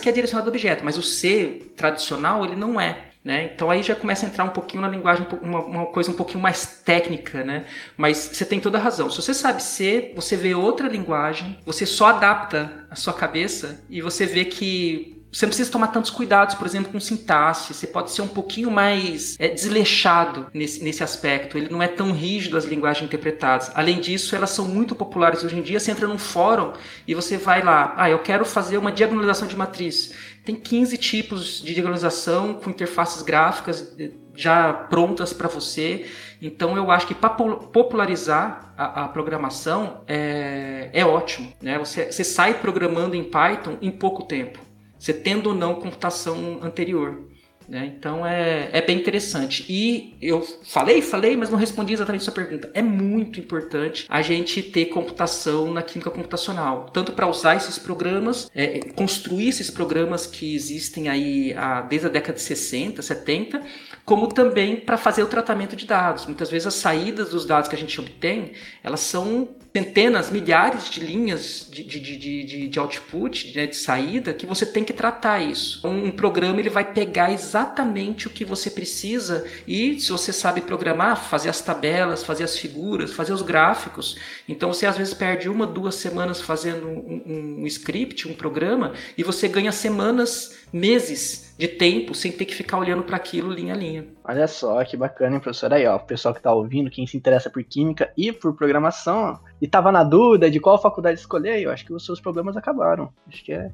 que 0.00 0.08
é 0.08 0.12
direcionado 0.12 0.48
a 0.48 0.52
objeto, 0.52 0.84
mas 0.84 0.98
o 0.98 1.02
C 1.02 1.72
tradicional 1.76 2.44
ele 2.44 2.56
não 2.56 2.80
é. 2.80 3.09
Né? 3.22 3.50
Então 3.54 3.70
aí 3.70 3.82
já 3.82 3.94
começa 3.94 4.24
a 4.24 4.28
entrar 4.30 4.44
um 4.44 4.48
pouquinho 4.50 4.80
na 4.80 4.88
linguagem, 4.88 5.26
uma, 5.42 5.60
uma, 5.60 5.86
coisa 5.86 6.10
um 6.10 6.14
pouquinho 6.14 6.40
mais 6.40 6.80
técnica, 6.82 7.44
né? 7.44 7.66
Mas 7.94 8.16
você 8.16 8.46
tem 8.46 8.58
toda 8.58 8.78
a 8.78 8.80
razão. 8.80 9.10
Se 9.10 9.20
você 9.20 9.34
sabe 9.34 9.62
C, 9.62 10.12
você 10.16 10.36
vê 10.36 10.54
outra 10.54 10.88
linguagem, 10.88 11.58
você 11.66 11.84
só 11.84 12.06
adapta 12.06 12.86
a 12.90 12.96
sua 12.96 13.12
cabeça 13.12 13.84
e 13.90 14.00
você 14.00 14.24
vê 14.24 14.46
que 14.46 15.20
você 15.32 15.46
não 15.46 15.50
precisa 15.50 15.70
tomar 15.70 15.88
tantos 15.88 16.10
cuidados, 16.10 16.56
por 16.56 16.66
exemplo, 16.66 16.90
com 16.90 16.98
sintaxe. 16.98 17.72
Você 17.72 17.86
pode 17.86 18.10
ser 18.10 18.22
um 18.22 18.28
pouquinho 18.28 18.70
mais 18.70 19.36
é, 19.38 19.48
desleixado 19.48 20.48
nesse, 20.52 20.82
nesse 20.82 21.04
aspecto. 21.04 21.56
Ele 21.56 21.68
não 21.70 21.80
é 21.80 21.86
tão 21.86 22.12
rígido 22.12 22.56
as 22.56 22.64
linguagens 22.64 23.04
interpretadas. 23.04 23.70
Além 23.74 24.00
disso, 24.00 24.34
elas 24.34 24.50
são 24.50 24.66
muito 24.66 24.94
populares 24.94 25.44
hoje 25.44 25.56
em 25.56 25.62
dia. 25.62 25.78
Você 25.78 25.92
entra 25.92 26.08
num 26.08 26.18
fórum 26.18 26.72
e 27.06 27.14
você 27.14 27.36
vai 27.36 27.62
lá. 27.62 27.94
Ah, 27.96 28.10
eu 28.10 28.18
quero 28.18 28.44
fazer 28.44 28.76
uma 28.76 28.90
diagonalização 28.90 29.46
de 29.46 29.56
matriz. 29.56 30.12
Tem 30.44 30.54
15 30.54 30.96
tipos 30.96 31.62
de 31.62 31.74
diagonalização 31.74 32.54
com 32.54 32.70
interfaces 32.70 33.22
gráficas 33.22 33.94
já 34.34 34.72
prontas 34.72 35.32
para 35.32 35.48
você. 35.48 36.06
Então 36.40 36.76
eu 36.76 36.90
acho 36.90 37.06
que 37.06 37.14
para 37.14 37.30
popularizar 37.30 38.72
a, 38.76 39.04
a 39.04 39.08
programação 39.08 40.02
é, 40.08 40.90
é 40.92 41.04
ótimo. 41.04 41.52
Né? 41.60 41.78
Você, 41.78 42.10
você 42.10 42.24
sai 42.24 42.54
programando 42.54 43.14
em 43.14 43.24
Python 43.24 43.76
em 43.82 43.90
pouco 43.90 44.24
tempo 44.24 44.70
você 45.00 45.14
tendo 45.14 45.48
ou 45.48 45.54
não 45.54 45.76
computação 45.76 46.60
anterior. 46.62 47.22
Né? 47.70 47.92
Então 47.96 48.26
é, 48.26 48.68
é 48.72 48.82
bem 48.82 48.98
interessante. 48.98 49.64
E 49.68 50.16
eu 50.20 50.42
falei, 50.64 51.00
falei, 51.00 51.36
mas 51.36 51.50
não 51.50 51.56
respondi 51.56 51.92
exatamente 51.92 52.22
a 52.22 52.24
sua 52.24 52.34
pergunta. 52.34 52.68
É 52.74 52.82
muito 52.82 53.38
importante 53.38 54.06
a 54.08 54.20
gente 54.22 54.60
ter 54.60 54.86
computação 54.86 55.72
na 55.72 55.80
química 55.80 56.10
computacional, 56.10 56.90
tanto 56.92 57.12
para 57.12 57.28
usar 57.28 57.54
esses 57.54 57.78
programas, 57.78 58.50
é, 58.56 58.80
construir 58.96 59.50
esses 59.50 59.70
programas 59.70 60.26
que 60.26 60.52
existem 60.52 61.08
aí 61.08 61.54
a, 61.54 61.82
desde 61.82 62.08
a 62.08 62.10
década 62.10 62.34
de 62.34 62.42
60, 62.42 63.02
70, 63.02 63.62
como 64.04 64.26
também 64.26 64.74
para 64.74 64.96
fazer 64.96 65.22
o 65.22 65.28
tratamento 65.28 65.76
de 65.76 65.86
dados. 65.86 66.26
Muitas 66.26 66.50
vezes 66.50 66.66
as 66.66 66.74
saídas 66.74 67.30
dos 67.30 67.46
dados 67.46 67.68
que 67.68 67.76
a 67.76 67.78
gente 67.78 68.00
obtém, 68.00 68.50
elas 68.82 68.98
são 68.98 69.48
centenas, 69.72 70.30
milhares 70.30 70.90
de 70.90 71.00
linhas 71.00 71.68
de, 71.70 71.84
de, 71.84 72.16
de, 72.16 72.68
de, 72.68 72.78
output, 72.78 73.56
né, 73.56 73.66
de 73.66 73.76
saída, 73.76 74.34
que 74.34 74.44
você 74.44 74.66
tem 74.66 74.82
que 74.82 74.92
tratar 74.92 75.40
isso. 75.40 75.86
Um, 75.86 76.10
programa 76.10 76.58
ele 76.58 76.68
vai 76.70 76.92
pegar 76.92 77.32
exatamente 77.32 78.26
o 78.26 78.30
que 78.30 78.44
você 78.44 78.70
precisa 78.70 79.46
e, 79.66 79.98
se 80.00 80.10
você 80.10 80.32
sabe 80.32 80.60
programar, 80.60 81.16
fazer 81.16 81.48
as 81.48 81.60
tabelas, 81.60 82.24
fazer 82.24 82.44
as 82.44 82.58
figuras, 82.58 83.12
fazer 83.12 83.32
os 83.32 83.42
gráficos. 83.42 84.16
Então 84.48 84.72
você 84.72 84.86
às 84.86 84.98
vezes 84.98 85.14
perde 85.14 85.48
uma, 85.48 85.66
duas 85.66 85.94
semanas 85.94 86.40
fazendo 86.40 86.88
um, 86.88 87.60
um, 87.60 87.66
script, 87.66 88.28
um 88.28 88.34
programa, 88.34 88.92
e 89.16 89.22
você 89.22 89.46
ganha 89.46 89.70
semanas, 89.70 90.58
meses 90.72 91.54
de 91.56 91.68
tempo 91.68 92.14
sem 92.14 92.32
ter 92.32 92.44
que 92.44 92.54
ficar 92.54 92.78
olhando 92.78 93.02
para 93.02 93.16
aquilo 93.16 93.52
linha 93.52 93.74
a 93.74 93.76
linha. 93.76 94.06
Olha 94.24 94.48
só 94.48 94.82
que 94.84 94.96
bacana, 94.96 95.36
hein, 95.36 95.40
professor? 95.40 95.72
Aí, 95.72 95.86
ó, 95.86 95.96
o 95.96 96.00
pessoal 96.00 96.34
que 96.34 96.40
tá 96.40 96.52
ouvindo, 96.52 96.90
quem 96.90 97.06
se 97.06 97.16
interessa 97.16 97.50
por 97.50 97.62
química 97.62 98.10
e 98.16 98.32
por 98.32 98.54
programação, 98.54 99.38
e 99.60 99.68
tava 99.68 99.92
na 99.92 100.02
dúvida 100.02 100.50
de 100.50 100.58
qual 100.58 100.80
faculdade 100.80 101.20
escolher, 101.20 101.60
eu 101.60 101.70
acho 101.70 101.84
que 101.84 101.92
os 101.92 102.04
seus 102.04 102.20
problemas 102.20 102.56
acabaram. 102.56 103.12
Acho 103.28 103.44
que 103.44 103.52
é... 103.52 103.70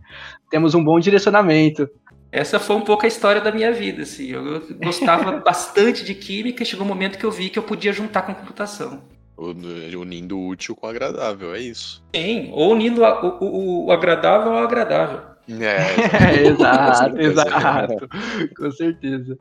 temos 0.51 0.75
um 0.75 0.83
bom 0.83 0.99
direcionamento. 0.99 1.89
Essa 2.33 2.59
foi 2.59 2.77
um 2.77 2.81
pouco 2.81 3.05
a 3.05 3.09
história 3.09 3.41
da 3.41 3.53
minha 3.53 3.73
vida, 3.73 4.03
assim. 4.03 4.31
Eu 4.31 4.63
gostava 4.83 5.39
bastante 5.41 6.05
de 6.05 6.15
química 6.15 6.63
e 6.63 6.67
chegou 6.67 6.85
um 6.85 6.89
momento 6.89 7.19
que 7.19 7.25
eu 7.25 7.31
vi 7.31 7.49
que 7.49 7.59
eu 7.59 7.63
podia 7.63 7.93
juntar 7.93 8.23
com 8.23 8.35
computação. 8.35 9.01
Unindo 9.39 10.39
o 10.39 10.49
útil 10.49 10.75
com 10.75 10.87
o 10.87 10.91
agradável, 10.91 11.55
é 11.55 11.61
isso. 11.61 12.03
Sim, 12.15 12.51
ou 12.53 12.73
unindo 12.73 13.03
o, 13.03 13.45
o, 13.45 13.87
o 13.87 13.93
agradável 13.93 14.53
ao 14.53 14.65
agradável. 14.65 15.21
É, 15.49 16.43
exato, 16.49 17.21
exato. 17.21 18.09
Com 18.57 18.71
certeza. 18.71 19.39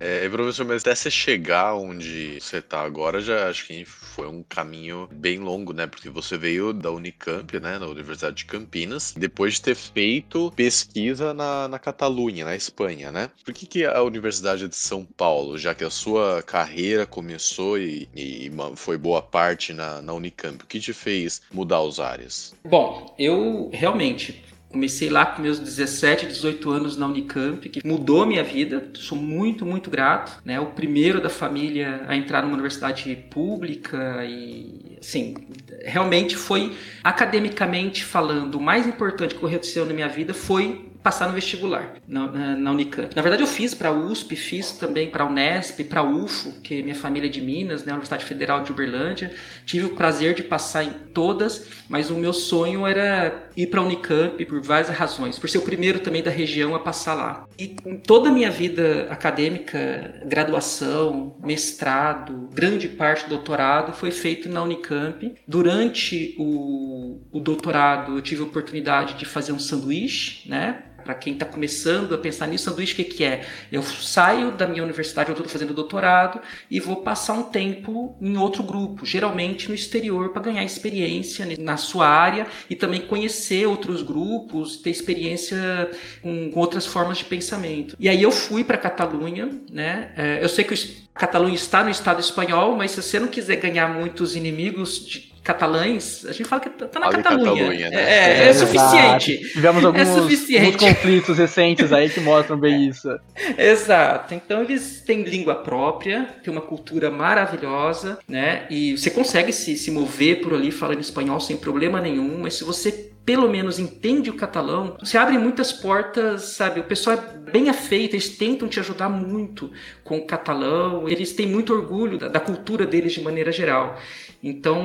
É, 0.00 0.28
professor, 0.28 0.64
mas 0.64 0.82
até 0.82 0.94
você 0.94 1.10
chegar 1.10 1.74
onde 1.74 2.40
você 2.40 2.58
está 2.58 2.80
agora, 2.80 3.20
já 3.20 3.48
acho 3.48 3.66
que 3.66 3.84
foi 4.18 4.26
um 4.26 4.42
caminho 4.42 5.08
bem 5.12 5.38
longo, 5.38 5.72
né? 5.72 5.86
Porque 5.86 6.10
você 6.10 6.36
veio 6.36 6.72
da 6.72 6.90
Unicamp, 6.90 7.60
né? 7.60 7.78
Na 7.78 7.86
Universidade 7.86 8.38
de 8.38 8.44
Campinas, 8.46 9.14
depois 9.16 9.54
de 9.54 9.62
ter 9.62 9.76
feito 9.76 10.52
pesquisa 10.56 11.32
na, 11.32 11.68
na 11.68 11.78
Catalunha, 11.78 12.44
na 12.44 12.56
Espanha, 12.56 13.12
né? 13.12 13.30
Por 13.44 13.54
que, 13.54 13.64
que 13.64 13.84
a 13.84 14.02
Universidade 14.02 14.66
de 14.66 14.74
São 14.74 15.04
Paulo, 15.04 15.56
já 15.56 15.72
que 15.72 15.84
a 15.84 15.90
sua 15.90 16.42
carreira 16.42 17.06
começou 17.06 17.78
e, 17.78 18.08
e 18.12 18.50
foi 18.74 18.98
boa 18.98 19.22
parte 19.22 19.72
na, 19.72 20.02
na 20.02 20.12
Unicamp, 20.12 20.64
o 20.64 20.66
que 20.66 20.80
te 20.80 20.92
fez 20.92 21.40
mudar 21.52 21.80
os 21.82 22.00
áreas? 22.00 22.54
Bom, 22.64 23.14
eu 23.18 23.70
realmente 23.72 24.42
Comecei 24.70 25.08
lá 25.08 25.24
com 25.24 25.40
meus 25.40 25.58
17, 25.58 26.26
18 26.26 26.70
anos 26.70 26.96
na 26.96 27.06
Unicamp, 27.06 27.66
que 27.68 27.86
mudou 27.86 28.26
minha 28.26 28.44
vida. 28.44 28.90
Sou 28.94 29.16
muito, 29.16 29.64
muito 29.64 29.90
grato. 29.90 30.42
Né? 30.44 30.60
O 30.60 30.66
primeiro 30.66 31.20
da 31.22 31.30
família 31.30 32.04
a 32.06 32.14
entrar 32.14 32.42
numa 32.42 32.52
universidade 32.52 33.16
pública 33.30 34.24
e, 34.24 34.98
assim, 35.00 35.34
realmente 35.82 36.36
foi, 36.36 36.76
academicamente 37.02 38.04
falando, 38.04 38.56
o 38.56 38.60
mais 38.60 38.86
importante 38.86 39.34
que 39.34 39.44
aconteceu 39.44 39.86
na 39.86 39.94
minha 39.94 40.08
vida 40.08 40.34
foi 40.34 40.87
passar 41.02 41.28
no 41.28 41.34
vestibular 41.34 41.94
na, 42.06 42.56
na, 42.56 42.70
Unicamp. 42.72 43.14
Na 43.14 43.22
verdade, 43.22 43.42
eu 43.42 43.46
fiz 43.46 43.74
para 43.74 43.88
a 43.88 43.92
USP, 43.92 44.36
fiz 44.36 44.72
também 44.72 45.10
para 45.10 45.24
a 45.24 45.26
Unesp, 45.26 45.80
para 45.84 46.00
a 46.00 46.02
UFO, 46.02 46.60
que 46.60 46.80
é 46.80 46.82
minha 46.82 46.94
família 46.94 47.28
é 47.28 47.30
de 47.30 47.40
Minas, 47.40 47.84
né, 47.84 47.92
Universidade 47.92 48.24
Federal 48.24 48.62
de 48.62 48.72
Uberlândia. 48.72 49.32
Tive 49.64 49.86
o 49.86 49.90
prazer 49.90 50.34
de 50.34 50.42
passar 50.42 50.84
em 50.84 50.90
todas, 51.12 51.66
mas 51.88 52.10
o 52.10 52.14
meu 52.14 52.32
sonho 52.32 52.86
era 52.86 53.48
ir 53.56 53.68
para 53.68 53.80
a 53.80 53.84
Unicamp 53.84 54.44
por 54.44 54.60
várias 54.60 54.88
razões. 54.88 55.38
Por 55.38 55.48
ser 55.48 55.58
o 55.58 55.62
primeiro 55.62 56.00
também 56.00 56.22
da 56.22 56.30
região 56.30 56.74
a 56.74 56.78
passar 56.78 57.14
lá. 57.14 57.46
E 57.58 57.68
toda 58.06 58.28
a 58.28 58.32
minha 58.32 58.50
vida 58.50 59.08
acadêmica, 59.10 60.22
graduação, 60.26 61.36
mestrado, 61.42 62.48
grande 62.52 62.88
parte 62.88 63.24
do 63.24 63.30
doutorado 63.30 63.92
foi 63.92 64.10
feito 64.10 64.48
na 64.48 64.62
Unicamp. 64.62 65.34
Durante 65.46 66.34
o, 66.38 67.20
o 67.32 67.40
doutorado, 67.40 68.16
eu 68.16 68.22
tive 68.22 68.42
a 68.42 68.44
oportunidade 68.44 69.14
de 69.14 69.24
fazer 69.24 69.52
um 69.52 69.58
sanduíche, 69.58 70.48
né? 70.48 70.84
Para 71.04 71.14
quem 71.14 71.32
está 71.32 71.46
começando 71.46 72.14
a 72.14 72.18
pensar 72.18 72.46
nisso, 72.46 72.64
sanduíche 72.64 72.92
o 72.92 72.96
que, 72.96 73.04
que 73.04 73.24
é? 73.24 73.46
Eu 73.70 73.82
saio 73.82 74.52
da 74.52 74.66
minha 74.66 74.82
universidade, 74.82 75.30
eu 75.30 75.32
estou 75.32 75.48
fazendo 75.48 75.72
doutorado 75.72 76.40
e 76.70 76.80
vou 76.80 76.96
passar 76.96 77.32
um 77.34 77.44
tempo 77.44 78.16
em 78.20 78.36
outro 78.36 78.62
grupo, 78.62 79.06
geralmente 79.06 79.68
no 79.68 79.74
exterior, 79.74 80.30
para 80.30 80.42
ganhar 80.42 80.64
experiência 80.64 81.46
na 81.58 81.76
sua 81.76 82.06
área 82.06 82.46
e 82.68 82.76
também 82.76 83.00
conhecer 83.00 83.66
outros 83.66 84.02
grupos, 84.02 84.76
ter 84.76 84.90
experiência 84.90 85.90
com, 86.22 86.50
outras 86.54 86.86
formas 86.86 87.18
de 87.18 87.24
pensamento. 87.24 87.96
E 87.98 88.08
aí 88.08 88.22
eu 88.22 88.30
fui 88.30 88.64
para 88.64 88.76
Catalunha, 88.76 89.50
né? 89.70 90.12
É, 90.16 90.42
eu 90.42 90.48
sei 90.48 90.64
que 90.64 90.74
Catalunha 91.18 91.54
está 91.54 91.82
no 91.82 91.90
Estado 91.90 92.20
espanhol, 92.20 92.76
mas 92.76 92.92
se 92.92 93.02
você 93.02 93.18
não 93.18 93.28
quiser 93.28 93.56
ganhar 93.56 93.88
muitos 93.88 94.36
inimigos 94.36 95.04
de 95.04 95.28
catalães, 95.42 96.26
a 96.26 96.32
gente 96.32 96.44
fala 96.44 96.60
que 96.60 96.68
tá 96.68 97.00
na 97.00 97.08
Catalunha. 97.08 97.52
Catalunha 97.52 97.90
né? 97.90 97.96
é, 97.96 98.44
é, 98.44 98.48
é, 98.48 98.52
suficiente. 98.52 99.38
Tivemos 99.52 99.84
alguns, 99.84 100.02
é 100.02 100.14
suficiente. 100.14 100.66
alguns 100.66 100.94
conflitos 100.94 101.38
recentes 101.38 101.92
aí 101.92 102.10
que 102.10 102.20
mostram 102.20 102.58
bem 102.58 102.86
isso. 102.86 103.08
Exato. 103.56 104.34
Então 104.34 104.62
eles 104.62 105.00
têm 105.00 105.22
língua 105.22 105.54
própria, 105.54 106.28
têm 106.44 106.52
uma 106.52 106.60
cultura 106.60 107.10
maravilhosa, 107.10 108.18
né? 108.28 108.66
E 108.68 108.96
você 108.96 109.10
consegue 109.10 109.50
se, 109.52 109.76
se 109.76 109.90
mover 109.90 110.42
por 110.42 110.52
ali 110.52 110.70
falando 110.70 111.00
espanhol 111.00 111.40
sem 111.40 111.56
problema 111.56 111.98
nenhum, 111.98 112.38
mas 112.42 112.54
se 112.54 112.64
você 112.64 113.10
pelo 113.28 113.46
menos 113.46 113.78
entende 113.78 114.30
o 114.30 114.36
catalão, 114.36 114.96
você 114.98 115.18
abre 115.18 115.36
muitas 115.36 115.70
portas, 115.70 116.44
sabe? 116.44 116.80
O 116.80 116.84
pessoal 116.84 117.18
é 117.18 117.50
bem 117.50 117.68
afeito, 117.68 118.14
eles 118.14 118.38
tentam 118.38 118.66
te 118.66 118.80
ajudar 118.80 119.10
muito 119.10 119.70
com 120.02 120.16
o 120.16 120.26
catalão, 120.26 121.06
eles 121.06 121.34
têm 121.34 121.46
muito 121.46 121.74
orgulho 121.74 122.16
da, 122.16 122.28
da 122.28 122.40
cultura 122.40 122.86
deles 122.86 123.12
de 123.12 123.20
maneira 123.20 123.52
geral. 123.52 123.98
Então 124.42 124.82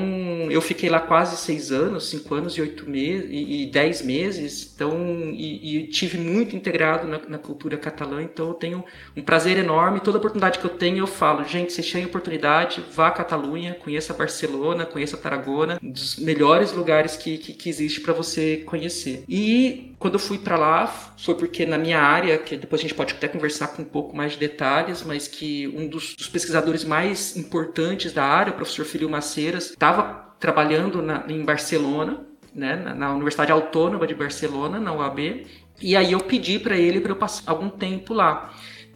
eu 0.49 0.59
fiquei 0.61 0.89
lá 0.89 0.99
quase 0.99 1.37
seis 1.37 1.71
anos, 1.71 2.09
cinco 2.09 2.33
anos 2.33 2.53
e 2.57 2.61
oito 2.61 2.89
meses 2.89 3.29
e, 3.29 3.63
e 3.63 3.65
dez 3.67 4.01
meses. 4.01 4.71
Então 4.73 4.91
e, 5.31 5.77
e 5.77 5.87
tive 5.87 6.17
muito 6.17 6.55
integrado 6.55 7.07
na, 7.07 7.19
na, 7.27 7.37
cultura 7.37 7.77
catalã. 7.77 8.23
Então 8.23 8.47
eu 8.47 8.53
tenho 8.55 8.83
um 9.15 9.21
prazer 9.21 9.57
enorme. 9.57 9.99
Toda 9.99 10.17
oportunidade 10.17 10.57
que 10.57 10.65
eu 10.65 10.71
tenho 10.71 10.97
eu 10.97 11.07
falo, 11.07 11.43
gente, 11.43 11.71
vocês 11.71 11.91
têm 11.91 12.05
oportunidade, 12.05 12.83
vá 12.91 13.07
à 13.07 13.11
Catalunha, 13.11 13.75
conheça 13.75 14.13
Barcelona, 14.13 14.85
conheça 14.85 15.17
Tarragona, 15.17 15.79
um 15.83 15.91
dos 15.91 16.17
melhores 16.17 16.73
lugares 16.73 17.15
que, 17.15 17.37
que, 17.37 17.53
que 17.53 17.69
existe 17.69 18.01
para 18.01 18.13
você 18.13 18.32
conhecer. 18.65 19.23
E 19.27 19.93
quando 19.99 20.15
eu 20.15 20.19
fui 20.19 20.37
para 20.37 20.57
lá 20.57 20.87
foi 21.17 21.35
porque 21.35 21.65
na 21.65 21.77
minha 21.77 21.99
área, 21.99 22.37
que 22.37 22.57
depois 22.57 22.81
a 22.81 22.83
gente 22.83 22.93
pode 22.93 23.13
até 23.13 23.27
conversar 23.27 23.69
com 23.69 23.81
um 23.81 23.85
pouco 23.85 24.15
mais 24.15 24.33
de 24.33 24.39
detalhes, 24.39 25.03
mas 25.03 25.27
que 25.27 25.67
um 25.69 25.87
dos, 25.87 26.15
dos 26.15 26.27
pesquisadores 26.27 26.83
mais 26.83 27.37
importantes 27.37 28.11
da 28.11 28.23
área, 28.23 28.51
o 28.51 28.55
professor 28.55 28.85
Filio 28.85 29.09
Macedo 29.09 29.57
estava 29.57 30.35
trabalhando 30.39 31.01
na, 31.01 31.23
em 31.29 31.43
Barcelona, 31.43 32.25
né, 32.53 32.75
na, 32.75 32.93
na, 32.93 33.13
Universidade 33.13 33.51
Autônoma 33.51 34.05
de 34.05 34.13
Barcelona, 34.13 34.79
na 34.79 34.93
UAB, 34.93 35.47
E 35.81 35.95
aí 35.95 36.11
eu 36.11 36.19
pedi 36.19 36.59
para 36.59 36.77
ele 36.77 36.99
para 36.99 37.11
eu 37.11 37.15
passar 37.15 37.49
algum 37.49 37.69
tempo 37.69 38.13
lá. 38.13 38.53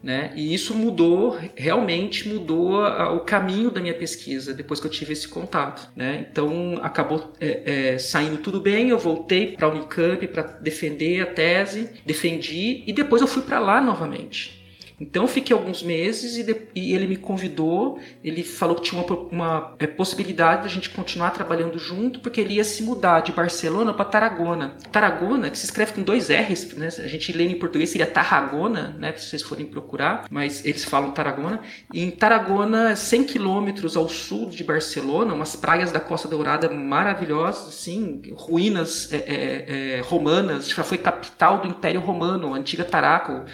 Né? 0.07 0.31
E 0.37 0.53
isso 0.53 0.73
mudou, 0.73 1.37
realmente 1.53 2.29
mudou 2.29 2.79
a, 2.79 3.11
o 3.11 3.19
caminho 3.19 3.69
da 3.69 3.81
minha 3.81 3.93
pesquisa 3.93 4.53
depois 4.53 4.79
que 4.79 4.87
eu 4.87 4.89
tive 4.89 5.11
esse 5.11 5.27
contato. 5.27 5.91
Né? 5.97 6.25
Então 6.31 6.79
acabou 6.81 7.33
é, 7.41 7.95
é, 7.95 7.97
saindo 7.97 8.37
tudo 8.37 8.61
bem, 8.61 8.87
eu 8.87 8.97
voltei 8.97 9.57
para 9.57 9.67
a 9.67 9.69
Unicamp 9.69 10.25
para 10.29 10.43
defender 10.61 11.19
a 11.19 11.25
tese, 11.25 11.89
defendi 12.05 12.85
e 12.87 12.93
depois 12.93 13.21
eu 13.21 13.27
fui 13.27 13.41
para 13.41 13.59
lá 13.59 13.81
novamente. 13.81 14.65
Então 14.99 15.23
eu 15.23 15.27
fiquei 15.27 15.55
alguns 15.55 15.83
meses 15.83 16.37
e, 16.37 16.43
de, 16.43 16.55
e, 16.73 16.93
ele 16.93 17.05
me 17.05 17.15
convidou, 17.15 17.99
ele 18.23 18.43
falou 18.43 18.75
que 18.75 18.81
tinha 18.81 19.01
uma, 19.01 19.15
uma 19.31 19.75
é, 19.77 19.85
possibilidade 19.85 20.63
de 20.63 20.67
a 20.67 20.71
gente 20.71 20.89
continuar 20.89 21.31
trabalhando 21.31 21.77
junto, 21.77 22.19
porque 22.19 22.41
ele 22.41 22.55
ia 22.55 22.63
se 22.63 22.81
mudar 22.81 23.21
de 23.21 23.31
Barcelona 23.31 23.93
para 23.93 24.05
Tarragona. 24.05 24.75
Tarragona, 24.91 25.51
que 25.51 25.57
se 25.57 25.65
escreve 25.65 25.93
com 25.93 26.01
dois 26.01 26.29
R's, 26.29 26.73
né? 26.75 26.87
a 26.87 27.07
gente 27.07 27.31
lê 27.31 27.45
em 27.45 27.59
português 27.59 27.91
seria 27.91 28.07
Tarragona, 28.07 28.95
né? 28.97 29.13
se 29.15 29.27
vocês 29.27 29.43
forem 29.43 29.65
procurar, 29.67 30.25
mas 30.31 30.65
eles 30.65 30.83
falam 30.83 31.11
Tarragona. 31.11 31.61
E 31.93 32.01
em 32.01 32.09
Tarragona, 32.09 32.95
100 32.95 33.23
quilômetros 33.25 33.95
ao 33.95 34.09
sul 34.09 34.49
de 34.49 34.63
Barcelona, 34.63 35.33
umas 35.33 35.55
praias 35.55 35.91
da 35.91 35.99
Costa 35.99 36.27
Dourada 36.27 36.69
maravilhosas, 36.69 37.67
assim, 37.67 38.21
ruínas 38.35 39.13
é, 39.13 39.17
é, 39.17 39.97
é 39.97 40.01
romanas, 40.01 40.69
já 40.69 40.83
foi 40.83 40.97
capital 40.97 41.59
do 41.61 41.67
Império 41.67 42.01
Romano, 42.01 42.53
antiga 42.53 42.83
Taraco, 42.83 43.45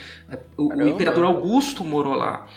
o, 0.57 0.73
o 0.73 0.87
imperador 0.87 1.25
Augusto 1.25 1.83
morou 1.83 2.15
lá. 2.15 2.47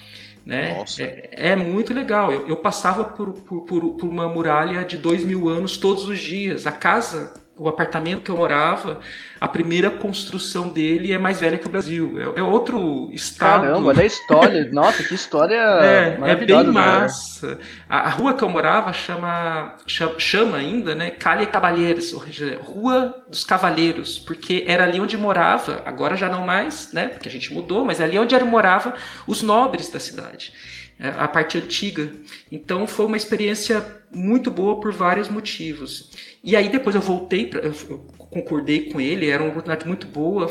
Né? 0.45 0.85
É, 1.00 1.50
é, 1.50 1.56
muito 1.56 1.92
legal. 1.92 2.33
Eu, 2.33 2.47
eu 2.47 2.56
passava 2.56 3.04
por, 3.04 3.33
por, 3.33 3.62
por, 3.62 3.90
por 3.95 4.09
uma 4.09 4.28
muralha 4.28 4.85
de 4.85 4.97
dois 4.97 5.25
mil 5.25 5.49
anos 5.49 5.76
todos 5.76 6.09
os 6.09 6.21
dias. 6.21 6.66
A 6.66 6.73
casa 6.73 7.35
o 7.59 7.69
apartamento 7.69 8.23
que 8.23 8.31
eu 8.31 8.37
morava, 8.37 9.01
a 9.41 9.49
primeira 9.49 9.91
construção 9.91 10.69
dele 10.69 11.13
é 11.13 11.19
mais 11.19 11.41
velha 11.41 11.57
que 11.57 11.67
o 11.67 11.71
Brasil. 11.71 12.15
É, 12.37 12.41
é 12.41 12.43
outro 12.43 13.09
estado. 13.13 13.63
Caramba, 13.63 13.89
olha 13.89 14.03
a 14.03 14.07
história. 14.07 14.69
Nossa, 14.73 15.03
que 15.03 15.15
história 15.15 15.57
é, 15.57 16.19
é 16.23 16.37
bem 16.37 16.65
né? 16.65 16.71
massa. 16.71 17.59
A, 17.89 18.01
a, 18.01 18.09
rua 18.11 18.35
que 18.35 18.45
eu 18.45 18.49
morava 18.51 18.93
chama, 18.93 19.75
chama, 19.87 20.15
chama 20.19 20.57
ainda, 20.59 20.95
né? 20.95 21.11
Calle 21.11 21.47
Cavalheiros, 21.47 22.13
ou 22.13 22.23
seja, 22.25 22.61
Rua 22.63 23.25
dos 23.27 23.43
Cavaleiros, 23.43 24.19
porque 24.19 24.65
era 24.67 24.85
ali 24.85 25.01
onde 25.01 25.17
morava, 25.17 25.83
agora 25.87 26.15
já 26.15 26.29
não 26.29 26.45
mais, 26.45 26.93
né? 26.93 27.09
Porque 27.09 27.29
a 27.29 27.33
gente 27.33 27.55
mudou, 27.55 27.87
mas 27.87 28.01
é 28.01 28.05
ali 28.05 28.19
onde 28.19 28.35
era, 28.35 28.45
morava 28.45 28.95
os 29.27 29.41
nobres 29.41 29.89
da 29.89 29.99
cidade. 29.99 30.53
É, 30.99 31.09
a 31.09 31.29
parte 31.29 31.57
antiga. 31.57 32.11
Então 32.51 32.87
foi 32.87 33.07
uma 33.07 33.17
experiência 33.17 33.85
muito 34.13 34.51
boa 34.51 34.81
por 34.81 34.93
vários 34.93 35.29
motivos. 35.29 36.11
E 36.43 36.55
aí 36.57 36.69
depois 36.69 36.95
eu 36.95 37.03
voltei, 37.03 37.47
pra, 37.47 37.61
eu 37.61 37.73
concordei 38.19 38.91
com 38.91 39.01
ele, 39.01 39.29
era 39.29 39.43
uma 39.43 39.51
oportunidade 39.51 39.87
muito 39.87 40.07
boa. 40.07 40.51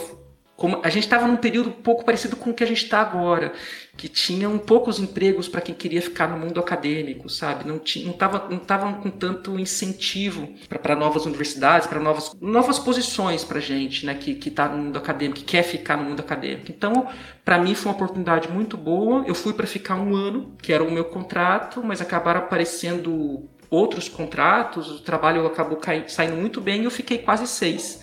Como 0.56 0.80
a 0.84 0.90
gente 0.90 1.04
estava 1.04 1.28
num 1.28 1.36
período 1.36 1.70
um 1.70 1.74
pouco 1.74 2.06
parecido 2.06 2.38
com 2.38 2.52
o 2.52 2.54
que 2.54 2.64
a 2.64 2.68
gente 2.68 2.84
está 2.84 3.02
agora, 3.02 3.54
que 3.98 4.08
tinham 4.08 4.58
poucos 4.58 5.00
empregos 5.00 5.50
para 5.50 5.60
quem 5.60 5.76
queria 5.76 6.02
ficar 6.02 6.30
no 6.30 6.38
mundo 6.38 6.60
acadêmico, 6.60 7.30
sabe? 7.30 7.68
Não 7.68 7.78
tinha, 7.78 8.08
não 8.08 8.14
tava, 8.14 8.48
não 8.50 8.60
tava 8.60 8.94
com 8.94 9.10
tanto 9.10 9.60
incentivo 9.60 10.48
para 10.70 10.96
novas 10.96 11.26
universidades, 11.26 11.88
para 11.88 12.00
novas, 12.00 12.32
novas 12.40 12.80
posições 12.80 13.44
para 13.44 13.60
gente, 13.60 14.06
né? 14.06 14.16
Que 14.16 14.36
que 14.36 14.48
está 14.48 14.70
no 14.70 14.78
mundo 14.78 14.98
acadêmico, 14.98 15.40
que 15.40 15.46
quer 15.46 15.64
ficar 15.64 15.98
no 15.98 16.06
mundo 16.06 16.22
acadêmico. 16.22 16.72
Então, 16.72 17.08
para 17.44 17.58
mim 17.58 17.76
foi 17.76 17.92
uma 17.92 17.96
oportunidade 17.96 18.48
muito 18.50 18.78
boa. 18.78 19.26
Eu 19.28 19.36
fui 19.36 19.54
para 19.54 19.68
ficar 19.68 19.96
um 19.96 20.16
ano, 20.16 20.56
que 20.62 20.72
era 20.72 20.84
o 20.84 20.92
meu 20.92 21.06
contrato, 21.06 21.84
mas 21.84 22.02
acabaram 22.02 22.40
aparecendo 22.40 23.50
outros 23.70 24.08
contratos, 24.08 24.90
o 24.90 25.00
trabalho 25.00 25.46
acabou 25.46 25.78
caindo, 25.78 26.10
saindo 26.10 26.36
muito 26.36 26.62
bem 26.62 26.82
e 26.82 26.86
eu 26.86 26.92
fiquei 26.92 27.18
quase 27.18 27.48
seis. 27.48 28.02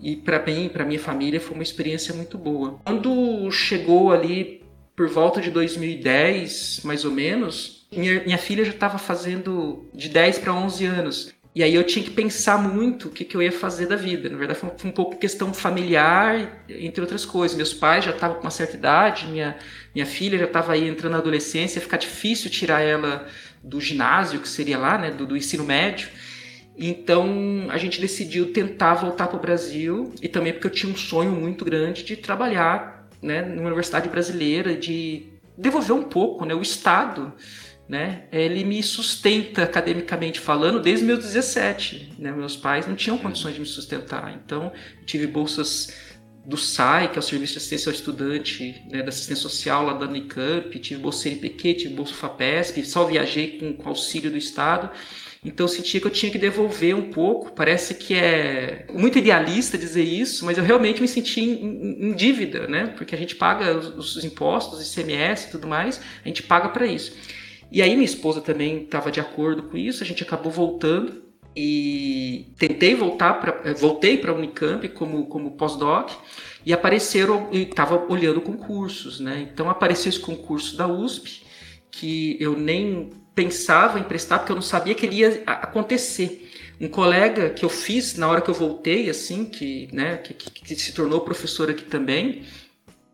E 0.00 0.16
para 0.16 0.44
mim, 0.44 0.68
para 0.68 0.84
minha 0.84 1.00
família, 1.00 1.40
foi 1.40 1.54
uma 1.54 1.62
experiência 1.62 2.14
muito 2.14 2.36
boa. 2.36 2.78
Quando 2.84 3.50
chegou 3.50 4.12
ali 4.12 4.62
por 4.94 5.08
volta 5.08 5.40
de 5.40 5.50
2010, 5.50 6.80
mais 6.84 7.04
ou 7.04 7.10
menos, 7.10 7.86
minha, 7.92 8.22
minha 8.24 8.38
filha 8.38 8.64
já 8.64 8.72
estava 8.72 8.98
fazendo 8.98 9.88
de 9.92 10.08
10 10.08 10.38
para 10.38 10.52
11 10.52 10.84
anos. 10.84 11.34
E 11.54 11.62
aí 11.62 11.72
eu 11.72 11.84
tinha 11.84 12.04
que 12.04 12.10
pensar 12.10 12.58
muito 12.58 13.06
o 13.06 13.10
que, 13.12 13.24
que 13.24 13.36
eu 13.36 13.42
ia 13.42 13.52
fazer 13.52 13.86
da 13.86 13.94
vida. 13.94 14.28
Na 14.28 14.36
verdade, 14.36 14.58
foi 14.58 14.70
um, 14.70 14.72
foi 14.76 14.90
um 14.90 14.92
pouco 14.92 15.16
questão 15.16 15.54
familiar, 15.54 16.64
entre 16.68 17.00
outras 17.00 17.24
coisas. 17.24 17.56
Meus 17.56 17.72
pais 17.72 18.04
já 18.04 18.10
estavam 18.10 18.36
com 18.36 18.42
uma 18.42 18.50
certa 18.50 18.76
idade, 18.76 19.26
minha, 19.26 19.56
minha 19.94 20.04
filha 20.04 20.36
já 20.36 20.46
estava 20.46 20.72
aí 20.72 20.88
entrando 20.88 21.12
na 21.12 21.18
adolescência, 21.18 21.80
ficar 21.80 21.96
difícil 21.96 22.50
tirar 22.50 22.80
ela 22.80 23.28
do 23.62 23.80
ginásio, 23.80 24.40
que 24.40 24.48
seria 24.48 24.76
lá, 24.76 24.98
né, 24.98 25.12
do, 25.12 25.26
do 25.26 25.36
ensino 25.36 25.62
médio. 25.62 26.08
Então 26.76 27.66
a 27.70 27.78
gente 27.78 28.00
decidiu 28.00 28.52
tentar 28.52 28.94
voltar 28.94 29.28
para 29.28 29.36
o 29.36 29.40
Brasil 29.40 30.12
e 30.20 30.28
também 30.28 30.52
porque 30.52 30.66
eu 30.66 30.72
tinha 30.72 30.92
um 30.92 30.96
sonho 30.96 31.30
muito 31.30 31.64
grande 31.64 32.02
de 32.02 32.16
trabalhar 32.16 33.08
né, 33.22 33.42
numa 33.42 33.66
universidade 33.66 34.08
brasileira, 34.08 34.76
de 34.76 35.26
devolver 35.56 35.96
um 35.96 36.02
pouco 36.02 36.44
né, 36.44 36.54
o 36.54 36.62
Estado. 36.62 37.32
Né, 37.86 38.22
ele 38.32 38.64
me 38.64 38.82
sustenta 38.82 39.62
academicamente 39.62 40.40
falando 40.40 40.80
desde 40.80 41.04
meus 41.04 41.18
17. 41.22 42.14
Né, 42.18 42.32
meus 42.32 42.56
pais 42.56 42.86
não 42.86 42.96
tinham 42.96 43.18
condições 43.18 43.54
de 43.54 43.60
me 43.60 43.66
sustentar, 43.66 44.34
então 44.42 44.72
tive 45.04 45.26
bolsas 45.26 45.92
do 46.46 46.56
SAI, 46.56 47.08
que 47.08 47.18
é 47.18 47.20
o 47.20 47.22
Serviço 47.22 47.52
de 47.52 47.58
Assistência 47.58 47.90
ao 47.90 47.94
Estudante 47.94 48.82
né, 48.90 49.02
da 49.02 49.08
Assistência 49.08 49.42
Social 49.42 49.84
lá 49.84 49.94
da 49.94 50.06
Unicamp, 50.06 50.78
tive 50.78 51.00
bolsa 51.00 51.22
CNPq, 51.22 51.74
tive 51.74 51.94
bolsa 51.94 52.14
FAPESP, 52.14 52.84
só 52.84 53.04
viajei 53.04 53.58
com, 53.58 53.72
com 53.74 53.88
auxílio 53.88 54.30
do 54.30 54.36
Estado. 54.36 54.90
Então 55.44 55.64
eu 55.64 55.68
sentia 55.68 56.00
que 56.00 56.06
eu 56.06 56.10
tinha 56.10 56.32
que 56.32 56.38
devolver 56.38 56.96
um 56.96 57.10
pouco. 57.10 57.52
Parece 57.52 57.94
que 57.94 58.14
é 58.14 58.86
muito 58.90 59.18
idealista 59.18 59.76
dizer 59.76 60.02
isso, 60.02 60.46
mas 60.46 60.56
eu 60.56 60.64
realmente 60.64 61.02
me 61.02 61.08
senti 61.08 61.40
em, 61.42 62.08
em 62.08 62.12
dívida, 62.14 62.66
né? 62.66 62.86
Porque 62.96 63.14
a 63.14 63.18
gente 63.18 63.36
paga 63.36 63.76
os, 63.76 64.16
os 64.16 64.24
impostos, 64.24 64.90
ICMS 64.90 65.48
e 65.48 65.50
tudo 65.50 65.68
mais, 65.68 66.00
a 66.24 66.28
gente 66.28 66.42
paga 66.42 66.70
para 66.70 66.86
isso. 66.86 67.14
E 67.70 67.82
aí 67.82 67.90
minha 67.90 68.04
esposa 68.04 68.40
também 68.40 68.84
estava 68.84 69.10
de 69.10 69.20
acordo 69.20 69.64
com 69.64 69.76
isso, 69.76 70.02
a 70.02 70.06
gente 70.06 70.22
acabou 70.22 70.50
voltando 70.50 71.22
e 71.54 72.52
tentei 72.58 72.94
voltar 72.94 73.34
para 73.34 73.70
eh, 73.70 73.74
voltei 73.74 74.16
para 74.16 74.32
a 74.32 74.34
Unicamp 74.34 74.88
como 74.88 75.26
como 75.26 75.52
pós-doc 75.52 76.10
e 76.66 76.72
apareceram 76.72 77.48
e 77.52 77.62
estava 77.62 78.10
olhando 78.10 78.40
concursos, 78.40 79.20
né? 79.20 79.48
Então 79.52 79.68
apareceu 79.68 80.08
esse 80.08 80.18
concurso 80.18 80.76
da 80.76 80.88
USP 80.88 81.42
que 81.90 82.36
eu 82.40 82.58
nem 82.58 83.10
pensava 83.34 83.98
em 83.98 84.02
prestar 84.02 84.38
porque 84.38 84.52
eu 84.52 84.56
não 84.56 84.62
sabia 84.62 84.94
que 84.94 85.06
ele 85.06 85.16
ia 85.16 85.42
acontecer. 85.46 86.50
Um 86.80 86.88
colega 86.88 87.50
que 87.50 87.64
eu 87.64 87.68
fiz 87.68 88.16
na 88.16 88.28
hora 88.28 88.40
que 88.40 88.50
eu 88.50 88.54
voltei, 88.54 89.08
assim, 89.08 89.44
que, 89.44 89.88
né, 89.92 90.18
que, 90.18 90.34
que, 90.34 90.74
se 90.74 90.92
tornou 90.92 91.20
professor 91.20 91.70
aqui 91.70 91.84
também, 91.84 92.44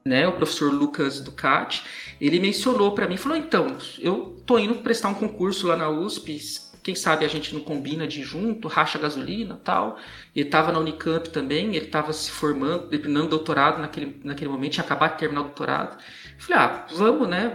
né, 0.05 0.27
o 0.27 0.33
professor 0.33 0.73
Lucas 0.73 1.21
Ducati, 1.21 1.83
ele 2.21 2.41
mencionou 2.41 2.93
para 2.93 3.07
mim, 3.07 3.17
falou: 3.17 3.37
então, 3.37 3.77
eu 3.99 4.43
tô 4.47 4.59
indo 4.59 4.77
prestar 4.77 5.09
um 5.09 5.15
concurso 5.15 5.67
lá 5.67 5.77
na 5.77 5.91
USP 5.91 6.41
quem 6.83 6.95
sabe 6.95 7.25
a 7.25 7.29
gente 7.29 7.53
não 7.55 7.61
combina 7.61 8.07
de 8.07 8.23
junto, 8.23 8.69
racha 8.69 8.99
gasolina 8.99 9.61
tal. 9.63 9.99
Ele 10.35 10.47
estava 10.47 10.73
na 10.73 10.79
Unicamp 10.79 11.29
também, 11.29 11.77
ele 11.77 11.87
estava 11.87 12.13
se 12.13 12.31
formando, 12.31 12.89
terminando 12.89 13.29
doutorado 13.29 13.81
naquele, 13.81 14.21
naquele 14.25 14.51
momento, 14.51 14.73
tinha 14.73 14.85
acabado 14.85 15.13
de 15.13 15.19
terminar 15.19 15.43
o 15.43 15.45
doutorado. 15.45 15.99
Falei, 16.41 16.59
ah, 16.59 16.87
vamos, 16.95 17.29
né? 17.29 17.55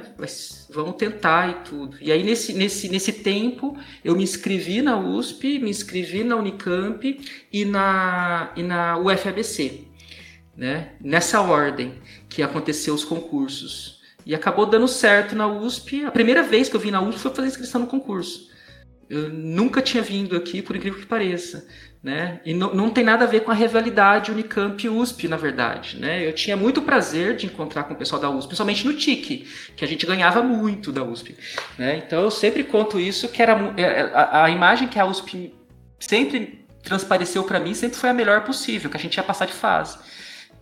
Vamos 0.70 0.96
tentar 0.96 1.50
e 1.50 1.54
tudo. 1.68 1.98
E 2.00 2.12
aí, 2.12 2.24
nesse, 2.24 2.54
nesse, 2.54 2.88
nesse 2.88 3.12
tempo, 3.12 3.76
eu 4.04 4.16
me 4.16 4.22
inscrevi 4.22 4.80
na 4.80 4.96
USP, 4.96 5.58
me 5.58 5.72
inscrevi 5.72 6.24
na 6.24 6.36
Unicamp 6.36 7.20
e 7.52 7.66
na, 7.66 8.52
e 8.56 8.62
na 8.62 8.96
UFABC. 9.00 9.88
Né? 10.56 10.92
Nessa 11.02 11.42
ordem 11.42 11.96
que 12.30 12.44
aconteceu 12.44 12.94
os 12.94 13.04
concursos. 13.04 14.02
E 14.24 14.36
acabou 14.36 14.68
dando 14.68 14.88
certo 14.88 15.36
na 15.36 15.48
USP. 15.48 16.06
A 16.06 16.12
primeira 16.12 16.44
vez 16.44 16.70
que 16.70 16.76
eu 16.76 16.80
vim 16.80 16.92
na 16.92 17.02
USP 17.02 17.22
foi 17.22 17.34
fazer 17.34 17.48
inscrição 17.48 17.82
no 17.82 17.88
concurso. 17.88 18.52
Eu 19.10 19.30
nunca 19.30 19.82
tinha 19.82 20.02
vindo 20.02 20.36
aqui, 20.36 20.62
por 20.62 20.76
incrível 20.76 21.00
que 21.00 21.06
pareça. 21.06 21.68
Né? 22.02 22.40
E 22.46 22.54
não, 22.54 22.74
não 22.74 22.90
tem 22.92 23.04
nada 23.04 23.26
a 23.26 23.28
ver 23.28 23.40
com 23.40 23.50
a 23.50 23.54
rivalidade 23.56 24.32
Unicamp 24.32 24.88
USP, 24.88 25.28
na 25.28 25.38
verdade. 25.38 25.98
Né? 25.98 26.28
Eu 26.28 26.34
tinha 26.34 26.56
muito 26.56 26.82
prazer 26.84 27.36
de 27.36 27.48
encontrar 27.48 27.86
com 27.86 27.96
o 27.96 27.98
pessoal 27.98 28.22
da 28.22 28.30
USP, 28.30 28.50
principalmente 28.50 28.86
no 28.86 28.94
TIC, 28.94 29.48
que 29.76 29.84
a 29.84 29.88
gente 29.88 30.06
ganhava 30.06 30.44
muito 30.44 30.92
da 30.92 31.04
USP. 31.04 31.36
Né? 31.80 32.04
Então 32.06 32.22
eu 32.22 32.30
sempre 32.30 32.64
conto 32.64 33.00
isso, 33.00 33.28
que 33.30 33.42
era 33.42 33.74
é, 33.76 33.82
é, 33.82 34.02
a, 34.14 34.44
a 34.44 34.50
imagem 34.52 34.88
que 34.88 35.00
a 35.00 35.06
USP 35.06 35.52
sempre 36.00 36.64
transpareceu 36.84 37.44
para 37.44 37.60
mim 37.60 37.74
sempre 37.74 37.98
foi 37.98 38.10
a 38.12 38.14
melhor 38.14 38.44
possível, 38.44 38.90
que 38.90 38.98
a 38.98 39.00
gente 39.00 39.18
ia 39.18 39.24
passar 39.24 39.48
de 39.48 39.54
fase. 39.54 39.98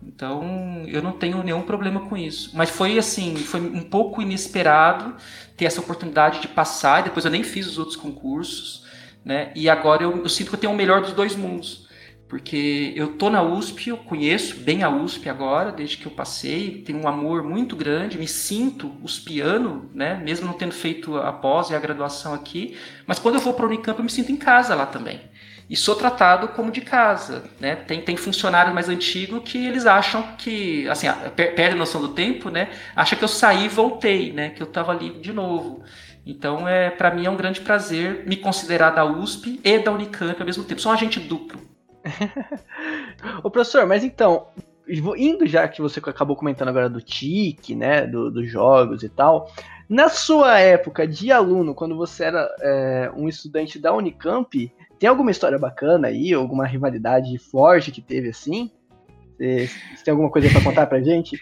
Então, 0.02 0.84
eu 0.86 1.02
não 1.02 1.12
tenho 1.12 1.42
nenhum 1.42 1.62
problema 1.62 2.00
com 2.08 2.16
isso. 2.16 2.50
Mas 2.54 2.70
foi 2.70 2.98
assim, 2.98 3.44
foi 3.44 3.60
um 3.60 3.82
pouco 3.82 4.20
inesperado 4.20 5.16
ter 5.56 5.64
essa 5.64 5.80
oportunidade 5.80 6.40
de 6.40 6.48
passar, 6.48 7.00
e 7.00 7.04
depois 7.04 7.24
eu 7.24 7.30
nem 7.30 7.42
fiz 7.42 7.66
os 7.66 7.78
outros 7.78 7.96
concursos, 7.96 8.84
né? 9.24 9.50
E 9.54 9.68
agora 9.68 10.02
eu, 10.02 10.22
eu 10.22 10.28
sinto 10.28 10.48
que 10.50 10.54
eu 10.56 10.60
tenho 10.60 10.72
o 10.72 10.76
melhor 10.76 11.00
dos 11.00 11.12
dois 11.12 11.34
mundos. 11.34 11.88
porque 12.28 12.92
eu 12.96 13.16
tô 13.16 13.30
na 13.30 13.42
USP, 13.42 13.90
eu 13.90 13.98
conheço 13.98 14.58
bem 14.60 14.82
a 14.82 14.88
USP 14.90 15.28
agora, 15.28 15.70
desde 15.70 15.98
que 15.98 16.06
eu 16.06 16.12
passei, 16.12 16.82
tenho 16.82 16.98
um 17.00 17.06
amor 17.08 17.44
muito 17.44 17.76
grande, 17.76 18.18
me 18.18 18.26
sinto 18.26 18.96
uspiano, 19.02 19.90
né, 19.94 20.16
mesmo 20.16 20.46
não 20.46 20.54
tendo 20.54 20.72
feito 20.74 21.16
a 21.16 21.32
pós 21.32 21.70
e 21.70 21.74
a 21.74 21.78
graduação 21.78 22.34
aqui, 22.34 22.76
mas 23.06 23.18
quando 23.18 23.36
eu 23.36 23.40
vou 23.40 23.54
para 23.54 23.66
a 23.66 23.68
Unicamp 23.68 23.98
eu 23.98 24.04
me 24.04 24.10
sinto 24.10 24.32
em 24.32 24.36
casa 24.36 24.74
lá 24.74 24.86
também. 24.86 25.20
E 25.68 25.76
sou 25.76 25.94
tratado 25.94 26.48
como 26.48 26.70
de 26.70 26.82
casa, 26.82 27.44
né? 27.58 27.74
Tem, 27.74 28.00
tem 28.02 28.16
funcionário 28.16 28.74
mais 28.74 28.88
antigo 28.88 29.40
que 29.40 29.66
eles 29.66 29.86
acham 29.86 30.22
que, 30.36 30.86
assim, 30.88 31.06
perde 31.34 31.74
a 31.74 31.78
noção 31.78 32.00
do 32.00 32.08
tempo, 32.08 32.50
né? 32.50 32.68
Acha 32.94 33.16
que 33.16 33.24
eu 33.24 33.28
saí 33.28 33.64
e 33.64 33.68
voltei, 33.68 34.32
né? 34.32 34.50
Que 34.50 34.62
eu 34.62 34.66
estava 34.66 34.92
ali 34.92 35.10
de 35.10 35.32
novo. 35.32 35.82
Então, 36.26 36.68
é, 36.68 36.90
para 36.90 37.10
mim 37.10 37.26
é 37.26 37.30
um 37.30 37.36
grande 37.36 37.60
prazer 37.60 38.24
me 38.26 38.36
considerar 38.36 38.90
da 38.90 39.04
USP 39.04 39.60
e 39.64 39.78
da 39.78 39.92
Unicamp 39.92 40.38
ao 40.38 40.46
mesmo 40.46 40.64
tempo. 40.64 40.80
Sou 40.80 40.92
um 40.92 40.94
agente 40.94 41.20
duplo. 41.20 41.60
Ô 43.42 43.50
professor, 43.50 43.86
mas 43.86 44.04
então, 44.04 44.48
indo 45.16 45.46
já 45.46 45.66
que 45.68 45.80
você 45.80 45.98
acabou 46.00 46.36
comentando 46.36 46.68
agora 46.68 46.88
do 46.88 47.00
TIC, 47.00 47.74
né, 47.74 48.06
do, 48.06 48.30
dos 48.30 48.50
jogos 48.50 49.02
e 49.02 49.08
tal, 49.08 49.50
na 49.88 50.08
sua 50.08 50.58
época 50.58 51.06
de 51.06 51.30
aluno, 51.30 51.74
quando 51.74 51.96
você 51.96 52.24
era 52.24 52.48
é, 52.60 53.10
um 53.14 53.28
estudante 53.28 53.78
da 53.78 53.92
Unicamp, 53.92 54.72
tem 55.04 55.08
alguma 55.10 55.30
história 55.30 55.58
bacana 55.58 56.08
aí, 56.08 56.32
alguma 56.32 56.66
rivalidade 56.66 57.36
forte 57.36 57.92
que 57.92 58.00
teve 58.00 58.30
assim? 58.30 58.70
Você, 59.38 59.68
tem 60.02 60.12
alguma 60.12 60.30
coisa 60.30 60.48
para 60.48 60.62
contar 60.62 60.86
pra 60.86 61.02
gente? 61.02 61.38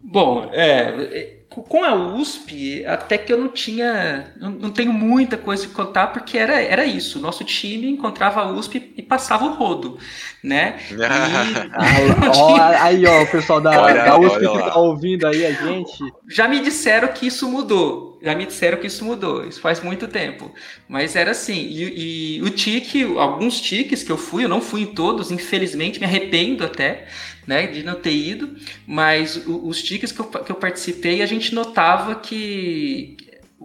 Bom, 0.00 0.48
é, 0.50 1.42
com 1.50 1.84
a 1.84 1.94
USP, 1.94 2.86
até 2.86 3.18
que 3.18 3.30
eu 3.30 3.36
não 3.36 3.48
tinha, 3.50 4.32
não, 4.40 4.70
tenho 4.70 4.94
muita 4.94 5.36
coisa 5.36 5.66
de 5.66 5.74
contar, 5.74 6.06
porque 6.06 6.38
era, 6.38 6.58
era 6.58 6.86
isso. 6.86 7.20
Nosso 7.20 7.44
time 7.44 7.86
encontrava 7.86 8.40
a 8.40 8.50
USP 8.50 8.94
e 8.96 9.02
passava 9.02 9.44
o 9.44 9.56
rodo, 9.56 9.98
né? 10.42 10.78
E... 10.92 11.04
ah, 11.04 12.32
ó, 12.36 12.56
aí, 12.82 13.06
ó, 13.06 13.22
o 13.22 13.26
pessoal 13.26 13.60
da, 13.60 13.80
olha, 13.80 14.04
da 14.04 14.18
USP 14.18 14.40
que 14.40 14.58
tá 14.58 14.76
ouvindo 14.76 15.26
aí 15.26 15.46
a 15.46 15.52
gente. 15.52 16.04
Já 16.28 16.48
me 16.48 16.60
disseram 16.60 17.08
que 17.08 17.26
isso 17.26 17.48
mudou. 17.48 18.18
Já 18.22 18.34
me 18.34 18.46
disseram 18.46 18.78
que 18.78 18.86
isso 18.86 19.04
mudou. 19.04 19.46
Isso 19.46 19.60
faz 19.60 19.80
muito 19.80 20.06
tempo. 20.06 20.52
Mas 20.88 21.16
era 21.16 21.32
assim. 21.32 21.54
E, 21.54 22.38
e 22.38 22.42
o 22.42 22.50
TIC, 22.50 23.16
alguns 23.16 23.60
TICs 23.60 24.02
que 24.02 24.12
eu 24.12 24.18
fui, 24.18 24.44
eu 24.44 24.48
não 24.48 24.60
fui 24.60 24.82
em 24.82 24.86
todos, 24.86 25.30
infelizmente, 25.30 25.98
me 25.98 26.06
arrependo 26.06 26.64
até 26.64 27.06
né, 27.46 27.66
de 27.66 27.82
não 27.82 27.94
ter 27.94 28.14
ido, 28.14 28.54
mas 28.86 29.42
os 29.46 29.82
tickets 29.82 30.12
que 30.12 30.20
eu, 30.20 30.24
que 30.26 30.52
eu 30.52 30.56
participei, 30.56 31.22
a 31.22 31.26
gente 31.26 31.54
notava 31.54 32.14
que, 32.14 33.16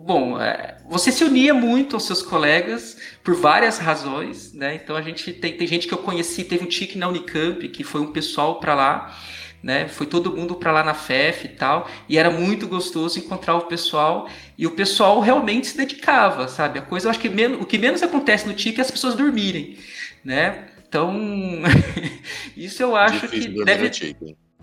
bom, 0.05 0.39
é, 0.39 0.77
você 0.87 1.11
se 1.11 1.23
unia 1.23 1.53
muito 1.53 1.95
aos 1.95 2.05
seus 2.05 2.21
colegas 2.21 2.97
por 3.23 3.35
várias 3.35 3.77
razões, 3.77 4.53
né? 4.53 4.75
Então 4.75 4.95
a 4.95 5.01
gente 5.01 5.33
tem, 5.33 5.57
tem 5.57 5.67
gente 5.67 5.87
que 5.87 5.93
eu 5.93 5.97
conheci, 5.97 6.43
teve 6.43 6.63
um 6.63 6.67
tique 6.67 6.97
na 6.97 7.07
Unicamp, 7.07 7.67
que 7.69 7.83
foi 7.83 8.01
um 8.01 8.11
pessoal 8.11 8.59
para 8.59 8.75
lá, 8.75 9.17
né? 9.61 9.87
Foi 9.87 10.05
todo 10.05 10.35
mundo 10.35 10.55
para 10.55 10.71
lá 10.71 10.83
na 10.83 10.93
FEF 10.93 11.45
e 11.45 11.49
tal, 11.49 11.89
e 12.07 12.17
era 12.17 12.29
muito 12.29 12.67
gostoso 12.67 13.19
encontrar 13.19 13.55
o 13.55 13.61
pessoal, 13.61 14.29
e 14.57 14.65
o 14.67 14.71
pessoal 14.71 15.19
realmente 15.19 15.67
se 15.67 15.77
dedicava, 15.77 16.47
sabe? 16.47 16.79
A 16.79 16.81
coisa, 16.81 17.07
eu 17.07 17.11
acho 17.11 17.19
que 17.19 17.29
menos, 17.29 17.61
o 17.61 17.65
que 17.65 17.77
menos 17.77 18.01
acontece 18.03 18.47
no 18.47 18.53
tique 18.53 18.79
é 18.79 18.81
as 18.81 18.91
pessoas 18.91 19.15
dormirem, 19.15 19.77
né? 20.23 20.67
Então, 20.87 21.13
isso 22.55 22.81
eu 22.81 22.95
acho 22.95 23.27
Difícil 23.27 23.53
que 23.53 23.65
deve. 23.65 23.89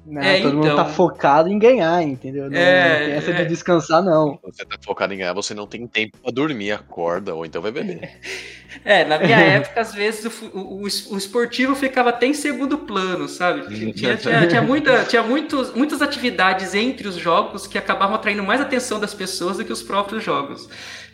Não, 0.06 0.20
é, 0.20 0.40
todo 0.40 0.48
então... 0.48 0.54
mundo 0.54 0.66
tá 0.76 0.82
então. 0.82 0.94
focado 0.94 1.48
em 1.48 1.58
ganhar, 1.58 2.02
entendeu? 2.02 2.50
Não, 2.50 2.58
é, 2.58 2.98
não 2.98 3.06
tem 3.06 3.14
essa 3.14 3.30
é... 3.30 3.42
de 3.42 3.48
descansar, 3.48 4.02
não. 4.02 4.38
Você 4.42 4.64
tá 4.64 4.76
focado 4.84 5.14
em 5.14 5.18
ganhar, 5.18 5.32
você 5.32 5.54
não 5.54 5.66
tem 5.66 5.86
tempo 5.86 6.18
pra 6.22 6.30
dormir, 6.30 6.72
acorda, 6.72 7.34
ou 7.34 7.46
então 7.46 7.62
vai 7.62 7.72
beber. 7.72 8.10
É, 8.84 9.04
na 9.04 9.18
minha 9.18 9.38
época, 9.38 9.80
às 9.80 9.94
vezes, 9.94 10.24
o, 10.24 10.58
o, 10.58 10.82
o, 10.82 11.16
esportivo 11.16 11.76
ficava 11.76 12.10
até 12.10 12.26
em 12.26 12.34
segundo 12.34 12.78
plano, 12.78 13.28
sabe? 13.28 13.62
Tinha, 13.92 14.16
tinha, 14.16 14.48
tinha, 14.48 14.62
muita, 14.62 15.04
tinha 15.04 15.22
muitos, 15.22 15.72
muitas 15.72 16.02
atividades 16.02 16.74
entre 16.74 17.06
os 17.06 17.14
jogos 17.14 17.68
que 17.68 17.78
acabavam 17.78 18.16
atraindo 18.16 18.42
mais 18.42 18.60
atenção 18.60 18.98
das 18.98 19.14
pessoas 19.14 19.58
do 19.58 19.64
que 19.64 19.72
os 19.72 19.80
próprios 19.80 20.24
jogos. 20.24 20.68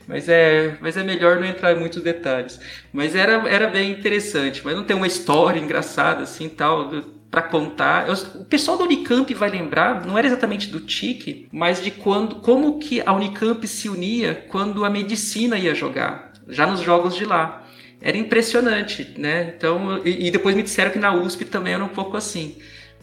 Mas 0.06 0.28
é, 0.28 0.76
mas 0.80 0.96
é 0.96 1.04
melhor 1.04 1.38
não 1.38 1.46
entrar 1.46 1.72
em 1.72 1.78
muitos 1.78 2.02
detalhes. 2.02 2.58
Mas 2.92 3.14
era, 3.14 3.48
era 3.48 3.68
bem 3.68 3.92
interessante. 3.92 4.62
Mas 4.64 4.74
não 4.74 4.82
tem 4.82 4.96
uma 4.96 5.06
história 5.06 5.60
engraçada 5.60 6.22
assim 6.22 6.48
tal 6.48 6.88
para 7.30 7.42
contar. 7.42 8.08
Eu, 8.08 8.14
o 8.40 8.44
pessoal 8.44 8.76
da 8.76 8.84
Unicamp 8.84 9.32
vai 9.34 9.50
lembrar, 9.50 10.04
não 10.04 10.18
era 10.18 10.26
exatamente 10.26 10.68
do 10.68 10.80
TIC, 10.80 11.48
mas 11.52 11.82
de 11.82 11.90
quando, 11.90 12.36
como 12.36 12.78
que 12.78 13.00
a 13.04 13.12
Unicamp 13.12 13.66
se 13.68 13.88
unia 13.88 14.44
quando 14.48 14.84
a 14.84 14.90
medicina 14.90 15.56
ia 15.56 15.74
jogar, 15.74 16.32
já 16.48 16.66
nos 16.66 16.80
jogos 16.80 17.14
de 17.14 17.24
lá. 17.24 17.64
Era 18.02 18.16
impressionante, 18.16 19.14
né? 19.18 19.52
Então, 19.56 20.00
e, 20.04 20.28
e 20.28 20.30
depois 20.30 20.56
me 20.56 20.62
disseram 20.62 20.90
que 20.90 20.98
na 20.98 21.14
USP 21.14 21.44
também 21.44 21.74
era 21.74 21.84
um 21.84 21.88
pouco 21.88 22.16
assim. 22.16 22.56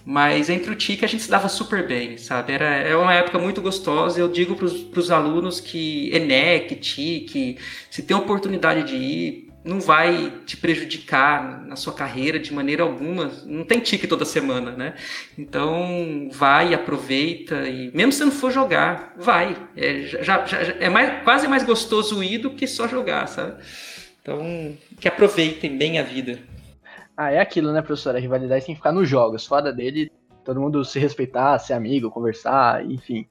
Mas 0.03 0.49
entre 0.49 0.71
o 0.71 0.75
TIC 0.75 1.03
a 1.03 1.07
gente 1.07 1.23
se 1.23 1.29
dava 1.29 1.49
super 1.49 1.85
bem, 1.85 2.17
sabe? 2.17 2.53
Era, 2.53 2.65
é 2.65 2.95
uma 2.95 3.13
época 3.13 3.37
muito 3.37 3.61
gostosa. 3.61 4.19
Eu 4.19 4.29
digo 4.29 4.55
para 4.55 4.99
os 4.99 5.11
alunos 5.11 5.59
que 5.59 6.09
ENEC, 6.15 6.75
TIC, 6.75 7.57
se 7.91 8.01
tem 8.01 8.15
oportunidade 8.15 8.83
de 8.87 8.95
ir, 8.95 9.46
não 9.67 9.81
vai 9.81 10.33
te 10.45 10.55
prejudicar 10.55 11.65
na 11.65 11.75
sua 11.75 11.93
carreira 11.93 12.39
de 12.39 12.53
maneira 12.53 12.83
alguma. 12.83 13.29
Não 13.45 13.65
tem 13.65 13.79
TIC 13.79 14.07
toda 14.07 14.23
semana, 14.23 14.71
né? 14.71 14.95
Então 15.37 16.29
vai, 16.31 16.73
aproveita 16.73 17.67
e 17.67 17.91
mesmo 17.93 18.13
se 18.13 18.23
não 18.23 18.31
for 18.31 18.51
jogar, 18.51 19.13
vai. 19.17 19.57
É, 19.75 20.03
já, 20.03 20.45
já, 20.45 20.57
é 20.57 20.89
mais, 20.89 21.23
quase 21.23 21.47
mais 21.47 21.63
gostoso 21.63 22.23
ir 22.23 22.37
do 22.37 22.51
que 22.51 22.65
só 22.65 22.87
jogar, 22.87 23.27
sabe? 23.27 23.61
Então 24.21 24.75
que 24.99 25.07
aproveitem 25.07 25.77
bem 25.77 25.99
a 25.99 26.03
vida. 26.03 26.39
Ah, 27.15 27.31
é 27.31 27.39
aquilo, 27.39 27.73
né, 27.73 27.81
professor? 27.81 28.15
A 28.15 28.19
rivalidade 28.19 28.65
tem 28.65 28.75
que 28.75 28.79
ficar 28.79 28.91
nos 28.91 29.09
jogos. 29.09 29.45
Fora 29.45 29.73
dele, 29.73 30.11
todo 30.45 30.61
mundo 30.61 30.85
se 30.85 30.97
respeitar, 30.97 31.59
ser 31.59 31.73
amigo, 31.73 32.09
conversar, 32.09 32.85
enfim. 32.85 33.27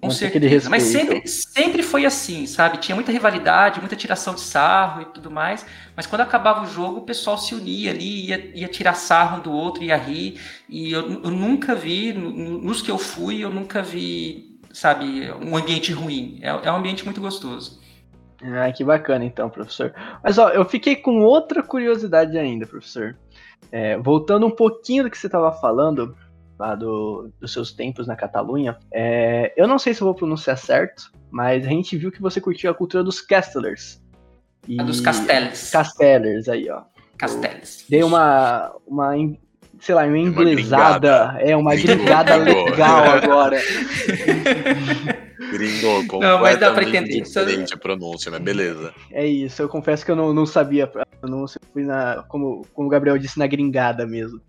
Com 0.00 0.10
certeza. 0.10 0.68
Mas 0.68 0.82
sempre, 0.84 1.26
sempre 1.26 1.82
foi 1.82 2.04
assim, 2.04 2.46
sabe? 2.46 2.78
Tinha 2.78 2.94
muita 2.94 3.10
rivalidade, 3.10 3.80
muita 3.80 3.96
tiração 3.96 4.34
de 4.34 4.40
sarro 4.40 5.02
e 5.02 5.04
tudo 5.06 5.30
mais. 5.30 5.64
Mas 5.96 6.06
quando 6.06 6.20
acabava 6.20 6.64
o 6.64 6.66
jogo, 6.66 6.98
o 6.98 7.02
pessoal 7.02 7.38
se 7.38 7.54
unia 7.54 7.90
ali, 7.90 8.26
ia, 8.26 8.50
ia 8.54 8.68
tirar 8.68 8.94
sarro 8.94 9.38
um 9.38 9.42
do 9.42 9.52
outro, 9.52 9.82
ia 9.82 9.96
rir. 9.96 10.40
E 10.68 10.92
eu, 10.92 11.22
eu 11.22 11.30
nunca 11.30 11.74
vi, 11.74 12.12
nos 12.12 12.82
que 12.82 12.90
eu 12.90 12.98
fui, 12.98 13.42
eu 13.42 13.50
nunca 13.50 13.82
vi, 13.82 14.60
sabe, 14.72 15.30
um 15.42 15.56
ambiente 15.56 15.92
ruim. 15.92 16.38
É, 16.42 16.48
é 16.48 16.72
um 16.72 16.76
ambiente 16.76 17.04
muito 17.04 17.20
gostoso. 17.20 17.80
Ah, 18.42 18.70
que 18.70 18.84
bacana 18.84 19.24
então, 19.24 19.48
professor. 19.48 19.94
Mas 20.22 20.36
ó, 20.36 20.50
eu 20.50 20.64
fiquei 20.64 20.94
com 20.94 21.22
outra 21.22 21.62
curiosidade 21.62 22.36
ainda, 22.36 22.66
professor. 22.66 23.16
É, 23.72 23.96
voltando 23.96 24.46
um 24.46 24.50
pouquinho 24.50 25.04
do 25.04 25.10
que 25.10 25.18
você 25.18 25.26
estava 25.26 25.50
falando, 25.52 26.14
lá 26.58 26.74
do, 26.74 27.30
dos 27.40 27.52
seus 27.52 27.72
tempos 27.72 28.06
na 28.06 28.16
Catalunha, 28.16 28.76
é, 28.92 29.52
eu 29.56 29.66
não 29.66 29.78
sei 29.78 29.94
se 29.94 30.00
eu 30.00 30.06
vou 30.06 30.14
pronunciar 30.14 30.56
certo, 30.56 31.12
mas 31.30 31.66
a 31.66 31.70
gente 31.70 31.96
viu 31.96 32.10
que 32.10 32.22
você 32.22 32.40
curtiu 32.40 32.70
a 32.70 32.74
cultura 32.74 33.04
dos 33.04 33.20
Castellers. 33.20 34.02
E... 34.66 34.80
A 34.80 34.84
dos 34.84 35.00
Castellers. 35.00 35.70
Castellers, 35.70 36.48
aí, 36.48 36.68
ó. 36.70 36.82
Castellers. 37.16 37.84
Dei 37.88 38.02
uma, 38.02 38.74
uma, 38.86 39.12
sei 39.80 39.94
lá, 39.94 40.04
uma 40.04 40.18
inglesada, 40.18 41.36
é, 41.40 41.56
uma 41.56 41.74
gringada 41.74 42.36
legal 42.36 43.04
agora. 43.04 43.58
Gringo, 45.50 46.20
não, 46.20 46.40
mas 46.40 46.58
dá 46.58 46.72
pra 46.72 46.82
entender. 46.82 47.20
diferente 47.20 47.74
a 47.74 47.76
pronúncia, 47.76 48.30
mas 48.30 48.40
beleza. 48.40 48.94
É 49.10 49.26
isso, 49.26 49.60
eu 49.62 49.68
confesso 49.68 50.04
que 50.04 50.10
eu 50.10 50.16
não, 50.16 50.32
não 50.32 50.46
sabia 50.46 50.84
a 50.84 51.06
pronúncia, 51.06 51.60
fui 51.72 51.84
na, 51.84 52.24
como, 52.28 52.66
como 52.72 52.88
o 52.88 52.90
Gabriel 52.90 53.18
disse, 53.18 53.38
na 53.38 53.46
gringada 53.46 54.06
mesmo. 54.06 54.40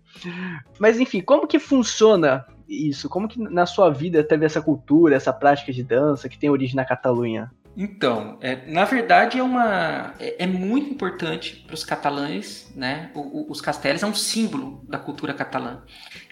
Mas 0.78 0.98
enfim, 0.98 1.20
como 1.20 1.46
que 1.46 1.58
funciona 1.58 2.46
isso? 2.68 3.08
Como 3.08 3.28
que 3.28 3.40
na 3.40 3.66
sua 3.66 3.90
vida 3.90 4.22
teve 4.24 4.46
essa 4.46 4.60
cultura, 4.60 5.14
essa 5.14 5.32
prática 5.32 5.72
de 5.72 5.82
dança 5.82 6.28
que 6.28 6.38
tem 6.38 6.50
origem 6.50 6.76
na 6.76 6.84
Catalunha? 6.84 7.50
Então, 7.80 8.38
é, 8.40 8.66
na 8.66 8.84
verdade 8.84 9.38
é 9.38 9.42
uma 9.42 10.12
é, 10.18 10.42
é 10.42 10.46
muito 10.48 10.90
importante 10.90 11.62
para 11.64 11.74
os 11.74 11.84
catalães, 11.84 12.68
né? 12.74 13.08
O, 13.14 13.20
o, 13.20 13.52
os 13.52 13.60
castelos 13.60 14.02
é 14.02 14.06
um 14.06 14.14
símbolo 14.16 14.84
da 14.88 14.98
cultura 14.98 15.32
catalã, 15.32 15.80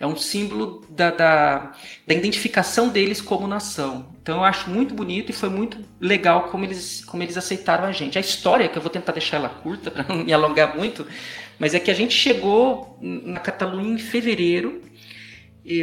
é 0.01 0.05
um 0.05 0.17
símbolo 0.17 0.85
da, 0.91 1.13
da, 1.13 1.73
da, 2.05 2.15
identificação 2.15 2.89
deles 2.89 3.21
como 3.21 3.47
nação. 3.47 4.13
Então 4.21 4.39
eu 4.39 4.45
acho 4.45 4.69
muito 4.69 4.93
bonito 4.93 5.31
e 5.31 5.33
foi 5.33 5.49
muito 5.49 5.79
legal 6.01 6.49
como 6.49 6.65
eles 6.65 7.05
como 7.05 7.23
eles 7.23 7.37
aceitaram 7.37 7.85
a 7.85 7.93
gente. 7.93 8.19
A 8.19 8.21
história 8.21 8.69
que 8.69 8.77
eu 8.77 8.83
vou 8.83 8.91
tentar 8.91 9.13
deixar 9.13 9.37
ela 9.37 9.49
curta 9.49 9.89
para 9.93 10.03
não 10.03 10.25
me 10.25 10.33
alongar 10.33 10.77
muito, 10.77 11.07
mas 11.61 11.75
é 11.75 11.79
que 11.79 11.93
a 11.93 11.95
gente 11.95 12.13
chegou 12.13 12.99
na 13.01 13.39
Catalunha 13.39 13.95
em 13.95 13.99
fevereiro, 13.99 14.83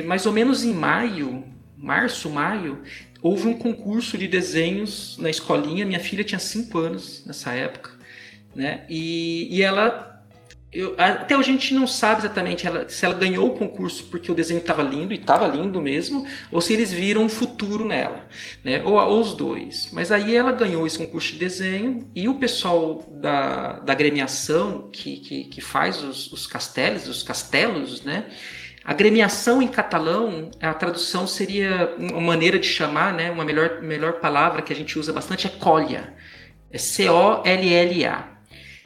mais 0.05 0.25
ou 0.25 0.33
menos 0.33 0.65
em 0.65 0.73
maio, 0.73 1.45
março, 1.77 2.29
maio, 2.29 2.83
houve 3.23 3.47
um 3.47 3.57
concurso 3.57 4.17
de 4.17 4.27
desenhos 4.27 5.17
na 5.17 5.29
escolinha. 5.29 5.85
Minha 5.85 5.99
filha 5.99 6.23
tinha 6.23 6.39
5 6.39 6.77
anos 6.77 7.23
nessa 7.25 7.53
época, 7.53 7.91
né? 8.53 8.85
E, 8.89 9.47
e 9.49 9.63
ela 9.63 10.13
eu, 10.73 10.95
até 10.97 11.37
hoje 11.37 11.51
a 11.51 11.53
gente 11.53 11.73
não 11.75 11.85
sabe 11.85 12.21
exatamente 12.21 12.65
ela, 12.65 12.89
se 12.89 13.05
ela 13.05 13.13
ganhou 13.13 13.47
o 13.47 13.55
concurso 13.55 14.05
porque 14.05 14.31
o 14.31 14.35
desenho 14.35 14.57
estava 14.57 14.81
lindo, 14.81 15.13
e 15.13 15.17
estava 15.17 15.47
lindo 15.47 15.79
mesmo, 15.79 16.25
ou 16.51 16.59
se 16.59 16.73
eles 16.73 16.91
viram 16.91 17.23
um 17.23 17.29
futuro 17.29 17.85
nela, 17.85 18.27
né? 18.63 18.81
ou, 18.83 18.93
ou, 18.93 19.21
os 19.21 19.35
dois. 19.35 19.89
Mas 19.93 20.11
aí 20.11 20.35
ela 20.35 20.51
ganhou 20.51 20.87
esse 20.87 20.97
concurso 20.97 21.33
de 21.33 21.37
desenho, 21.37 22.09
e 22.15 22.27
o 22.27 22.35
pessoal 22.35 23.05
da, 23.21 23.79
da 23.81 23.93
gremiação 23.93 24.89
que, 24.91 25.17
que, 25.17 25.43
que 25.43 25.61
faz 25.61 26.01
os, 26.01 26.31
os 26.33 26.47
castelos, 26.47 27.07
os 27.07 27.21
castelos, 27.21 28.01
né? 28.01 28.25
A 28.85 28.93
gremiação 28.93 29.61
em 29.61 29.67
catalão, 29.67 30.51
a 30.61 30.73
tradução 30.73 31.25
seria 31.25 31.95
uma 31.97 32.19
maneira 32.19 32.59
de 32.59 32.67
chamar, 32.67 33.13
né? 33.13 33.31
uma 33.31 33.45
melhor, 33.45 33.81
melhor 33.81 34.13
palavra 34.19 34.61
que 34.61 34.73
a 34.73 34.75
gente 34.75 34.99
usa 34.99 35.13
bastante 35.13 35.47
é 35.47 35.49
colha. 35.49 36.13
É 36.69 36.77
C-O-L-L-A. 36.77 38.33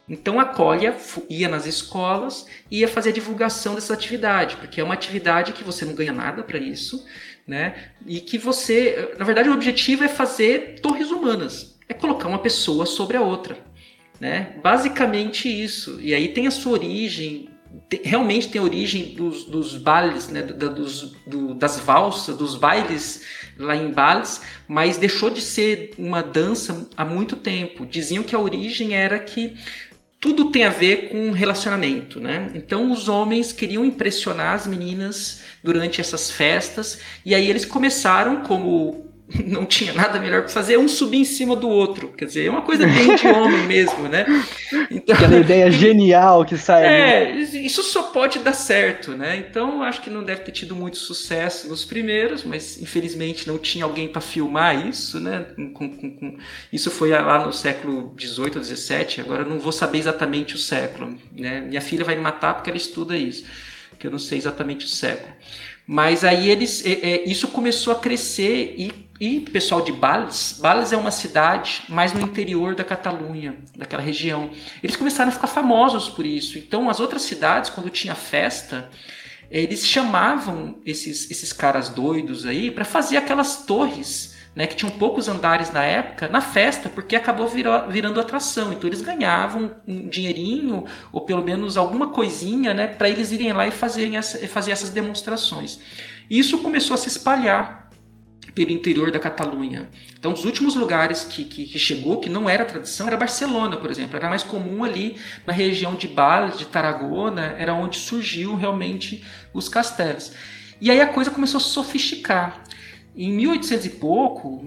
Então 0.08 0.40
a 0.40 0.44
Colia 0.44 0.96
ia 1.28 1.48
nas 1.48 1.66
escolas 1.66 2.46
e 2.70 2.80
ia 2.80 2.88
fazer 2.88 3.10
a 3.10 3.12
divulgação 3.12 3.74
dessa 3.74 3.92
atividade, 3.92 4.56
porque 4.56 4.80
é 4.80 4.84
uma 4.84 4.94
atividade 4.94 5.52
que 5.52 5.62
você 5.62 5.84
não 5.84 5.94
ganha 5.94 6.12
nada 6.12 6.42
para 6.42 6.58
isso, 6.58 7.04
né? 7.46 7.90
E 8.06 8.20
que 8.20 8.38
você, 8.38 9.14
na 9.18 9.24
verdade, 9.24 9.50
o 9.50 9.52
objetivo 9.52 10.04
é 10.04 10.08
fazer 10.08 10.80
torres 10.80 11.10
humanas, 11.10 11.78
é 11.88 11.92
colocar 11.92 12.26
uma 12.26 12.38
pessoa 12.38 12.86
sobre 12.86 13.18
a 13.18 13.20
outra, 13.20 13.58
né? 14.18 14.54
Basicamente 14.62 15.46
isso. 15.48 16.00
E 16.00 16.14
aí 16.14 16.28
tem 16.28 16.46
a 16.46 16.50
sua 16.50 16.72
origem, 16.72 17.47
realmente 18.04 18.48
tem 18.48 18.60
origem 18.60 19.14
dos, 19.14 19.44
dos 19.44 19.76
bailes, 19.76 20.28
né? 20.28 20.42
Do, 20.42 20.74
dos, 20.74 21.14
do, 21.26 21.54
das 21.54 21.78
valsas, 21.78 22.36
dos 22.36 22.54
bailes 22.54 23.22
lá 23.58 23.74
em 23.74 23.90
Bales, 23.90 24.40
mas 24.68 24.98
deixou 24.98 25.30
de 25.30 25.40
ser 25.40 25.92
uma 25.98 26.22
dança 26.22 26.88
há 26.96 27.04
muito 27.04 27.36
tempo. 27.36 27.84
Diziam 27.84 28.22
que 28.22 28.34
a 28.34 28.38
origem 28.38 28.94
era 28.94 29.18
que 29.18 29.56
tudo 30.20 30.50
tem 30.50 30.64
a 30.64 30.70
ver 30.70 31.10
com 31.10 31.30
relacionamento, 31.30 32.20
né? 32.20 32.50
Então 32.54 32.90
os 32.90 33.08
homens 33.08 33.52
queriam 33.52 33.84
impressionar 33.84 34.54
as 34.54 34.66
meninas 34.66 35.42
durante 35.62 36.00
essas 36.00 36.30
festas 36.30 36.98
e 37.24 37.34
aí 37.34 37.48
eles 37.48 37.64
começaram 37.64 38.42
como 38.42 39.06
não 39.46 39.66
tinha 39.66 39.92
nada 39.92 40.18
melhor 40.18 40.42
para 40.42 40.48
fazer, 40.48 40.78
um 40.78 40.88
subir 40.88 41.18
em 41.18 41.24
cima 41.24 41.54
do 41.54 41.68
outro. 41.68 42.08
Quer 42.16 42.24
dizer, 42.24 42.46
é 42.46 42.50
uma 42.50 42.62
coisa 42.62 42.86
bem 42.86 43.14
de 43.14 43.26
homem 43.26 43.62
mesmo, 43.68 44.08
né? 44.08 44.24
Então, 44.90 45.14
Aquela 45.14 45.36
ideia 45.36 45.70
genial 45.72 46.44
que 46.46 46.56
sai. 46.56 46.86
É, 46.86 47.30
isso 47.36 47.82
só 47.82 48.04
pode 48.04 48.38
dar 48.38 48.54
certo, 48.54 49.12
né? 49.12 49.36
Então, 49.36 49.82
acho 49.82 50.00
que 50.00 50.08
não 50.08 50.24
deve 50.24 50.42
ter 50.42 50.52
tido 50.52 50.74
muito 50.74 50.96
sucesso 50.96 51.68
nos 51.68 51.84
primeiros, 51.84 52.42
mas 52.42 52.80
infelizmente 52.80 53.46
não 53.46 53.58
tinha 53.58 53.84
alguém 53.84 54.08
para 54.08 54.20
filmar 54.20 54.86
isso, 54.86 55.20
né? 55.20 55.46
Com, 55.74 55.90
com, 55.90 56.10
com... 56.16 56.38
Isso 56.72 56.90
foi 56.90 57.10
lá 57.10 57.44
no 57.44 57.52
século 57.52 58.14
XVIII 58.18 58.52
ou 58.56 58.64
XVII, 58.64 59.20
agora 59.20 59.44
não 59.44 59.58
vou 59.58 59.72
saber 59.72 59.98
exatamente 59.98 60.54
o 60.54 60.58
século, 60.58 61.14
né? 61.36 61.60
Minha 61.60 61.82
filha 61.82 62.04
vai 62.04 62.16
me 62.16 62.22
matar 62.22 62.54
porque 62.54 62.70
ela 62.70 62.78
estuda 62.78 63.16
isso, 63.16 63.44
que 63.98 64.06
eu 64.06 64.10
não 64.10 64.18
sei 64.18 64.38
exatamente 64.38 64.86
o 64.86 64.88
século. 64.88 65.34
Mas 65.90 66.22
aí 66.22 66.50
eles, 66.50 66.84
é, 66.84 66.92
é, 66.92 67.28
isso 67.28 67.48
começou 67.48 67.94
a 67.94 67.98
crescer 67.98 68.74
e 68.76 69.07
e 69.20 69.40
pessoal 69.40 69.80
de 69.80 69.92
Bales, 69.92 70.58
Bales 70.60 70.92
é 70.92 70.96
uma 70.96 71.10
cidade 71.10 71.82
mais 71.88 72.12
no 72.12 72.20
interior 72.20 72.74
da 72.74 72.84
Catalunha, 72.84 73.56
daquela 73.76 74.02
região. 74.02 74.50
Eles 74.82 74.96
começaram 74.96 75.30
a 75.30 75.32
ficar 75.32 75.48
famosos 75.48 76.08
por 76.08 76.24
isso. 76.24 76.56
Então, 76.56 76.88
as 76.88 77.00
outras 77.00 77.22
cidades, 77.22 77.68
quando 77.68 77.90
tinha 77.90 78.14
festa, 78.14 78.88
eles 79.50 79.84
chamavam 79.84 80.78
esses, 80.86 81.30
esses 81.30 81.52
caras 81.52 81.88
doidos 81.88 82.46
aí 82.46 82.70
para 82.70 82.84
fazer 82.84 83.16
aquelas 83.16 83.64
torres, 83.64 84.36
né, 84.54 84.66
que 84.66 84.76
tinham 84.76 84.90
poucos 84.90 85.28
andares 85.28 85.72
na 85.72 85.82
época, 85.84 86.28
na 86.28 86.40
festa, 86.40 86.88
porque 86.88 87.16
acabou 87.16 87.48
virou, 87.48 87.88
virando 87.88 88.20
atração. 88.20 88.72
Então, 88.72 88.88
eles 88.88 89.02
ganhavam 89.02 89.74
um 89.86 90.08
dinheirinho, 90.08 90.84
ou 91.10 91.22
pelo 91.22 91.42
menos 91.42 91.76
alguma 91.76 92.08
coisinha, 92.10 92.72
né, 92.72 92.86
para 92.86 93.08
eles 93.08 93.32
irem 93.32 93.52
lá 93.52 93.66
e 93.66 93.72
fazerem 93.72 94.16
essa, 94.16 94.38
fazer 94.46 94.70
essas 94.70 94.90
demonstrações. 94.90 95.80
E 96.30 96.38
isso 96.38 96.58
começou 96.58 96.94
a 96.94 96.98
se 96.98 97.08
espalhar 97.08 97.87
pelo 98.54 98.70
interior 98.70 99.10
da 99.10 99.18
Catalunha. 99.18 99.88
Então, 100.18 100.32
os 100.32 100.44
últimos 100.44 100.74
lugares 100.74 101.24
que, 101.24 101.44
que, 101.44 101.66
que, 101.66 101.78
chegou, 101.78 102.18
que 102.18 102.28
não 102.28 102.48
era 102.48 102.64
tradição, 102.64 103.06
era 103.06 103.16
Barcelona, 103.16 103.76
por 103.76 103.90
exemplo. 103.90 104.16
Era 104.16 104.28
mais 104.28 104.42
comum 104.42 104.82
ali 104.84 105.16
na 105.46 105.52
região 105.52 105.94
de 105.94 106.08
Bales, 106.08 106.58
de 106.58 106.66
Tarragona, 106.66 107.54
era 107.58 107.74
onde 107.74 107.98
surgiu 107.98 108.54
realmente 108.56 109.24
os 109.52 109.68
castelos. 109.68 110.32
E 110.80 110.90
aí 110.90 111.00
a 111.00 111.06
coisa 111.06 111.30
começou 111.30 111.58
a 111.58 111.62
sofisticar. 111.62 112.64
Em 113.16 113.32
1800 113.32 113.86
e 113.86 113.90
pouco, 113.90 114.64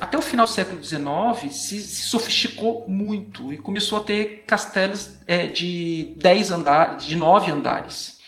até 0.00 0.16
o 0.16 0.22
final 0.22 0.46
do 0.46 0.52
século 0.52 0.82
XIX, 0.82 1.52
se, 1.52 1.80
se 1.80 2.02
sofisticou 2.02 2.84
muito 2.86 3.52
e 3.52 3.58
começou 3.58 3.98
a 3.98 4.04
ter 4.04 4.44
castelos 4.46 5.18
é, 5.26 5.48
de 5.48 6.14
10 6.18 6.52
andares, 6.52 7.04
de 7.04 7.16
9 7.16 7.50
andares. 7.50 8.20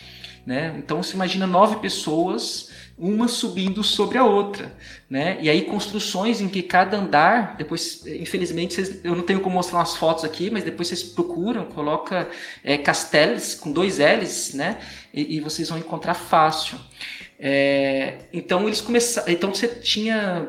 Né? 0.45 0.75
Então, 0.79 1.03
se 1.03 1.15
imagina 1.15 1.47
nove 1.47 1.77
pessoas 1.77 2.66
uma 2.99 3.29
subindo 3.29 3.85
sobre 3.85 4.17
a 4.17 4.25
outra, 4.25 4.75
né? 5.09 5.37
E 5.41 5.51
aí 5.51 5.63
construções 5.63 6.41
em 6.41 6.49
que 6.49 6.63
cada 6.63 6.97
andar, 6.97 7.57
depois, 7.57 8.07
infelizmente, 8.07 8.75
vocês, 8.75 9.05
eu 9.05 9.15
não 9.15 9.23
tenho 9.23 9.41
como 9.41 9.55
mostrar 9.55 9.79
umas 9.79 9.97
fotos 9.97 10.25
aqui, 10.25 10.51
mas 10.51 10.65
depois 10.65 10.89
vocês 10.89 11.03
procuram, 11.03 11.67
coloca 11.67 12.29
é, 12.65 12.79
castelos 12.79 13.55
com 13.55 13.71
dois 13.71 13.99
L's, 13.99 14.55
né? 14.55 14.79
E, 15.13 15.37
e 15.37 15.41
vocês 15.41 15.69
vão 15.69 15.79
encontrar 15.79 16.15
fácil. 16.15 16.79
É, 17.39 18.21
então 18.33 18.67
eles 18.67 18.81
começaram, 18.81 19.31
então 19.31 19.55
você 19.55 19.69
tinha 19.69 20.49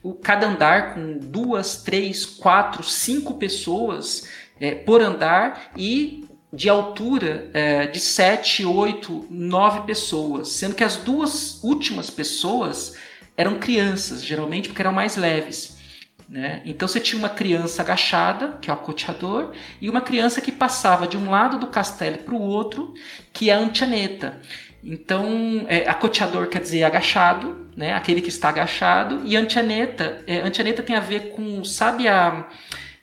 o, 0.00 0.14
cada 0.14 0.46
andar 0.46 0.94
com 0.94 1.18
duas, 1.18 1.82
três, 1.82 2.24
quatro, 2.24 2.84
cinco 2.84 3.34
pessoas 3.34 4.28
é, 4.60 4.72
por 4.72 5.02
andar 5.02 5.72
e 5.76 6.27
de 6.52 6.68
altura 6.68 7.50
é, 7.52 7.86
de 7.86 8.00
7, 8.00 8.64
8, 8.64 9.26
9 9.30 9.80
pessoas, 9.82 10.48
sendo 10.48 10.74
que 10.74 10.84
as 10.84 10.96
duas 10.96 11.62
últimas 11.62 12.08
pessoas 12.10 12.96
eram 13.36 13.58
crianças, 13.58 14.24
geralmente 14.24 14.68
porque 14.68 14.82
eram 14.82 14.92
mais 14.92 15.16
leves. 15.16 15.76
Né? 16.28 16.60
Então 16.64 16.86
você 16.86 17.00
tinha 17.00 17.18
uma 17.18 17.28
criança 17.28 17.80
agachada, 17.80 18.58
que 18.60 18.70
é 18.70 18.72
o 18.72 18.76
acoteador, 18.76 19.52
e 19.80 19.88
uma 19.88 20.00
criança 20.00 20.40
que 20.40 20.52
passava 20.52 21.06
de 21.06 21.16
um 21.16 21.30
lado 21.30 21.58
do 21.58 21.68
castelo 21.68 22.18
para 22.18 22.34
o 22.34 22.40
outro, 22.40 22.92
que 23.32 23.48
é 23.48 23.54
a 23.54 23.58
antianeta. 23.58 24.40
Então, 24.82 25.66
é, 25.68 25.88
acoteador 25.88 26.48
quer 26.48 26.60
dizer 26.60 26.84
agachado, 26.84 27.66
né? 27.76 27.94
aquele 27.94 28.20
que 28.20 28.28
está 28.28 28.48
agachado, 28.50 29.22
e 29.24 29.36
antianeta, 29.36 30.22
é, 30.26 30.38
antianeta 30.40 30.82
tem 30.82 30.96
a 30.96 31.00
ver 31.00 31.30
com, 31.30 31.64
sabe 31.64 32.06
a 32.06 32.46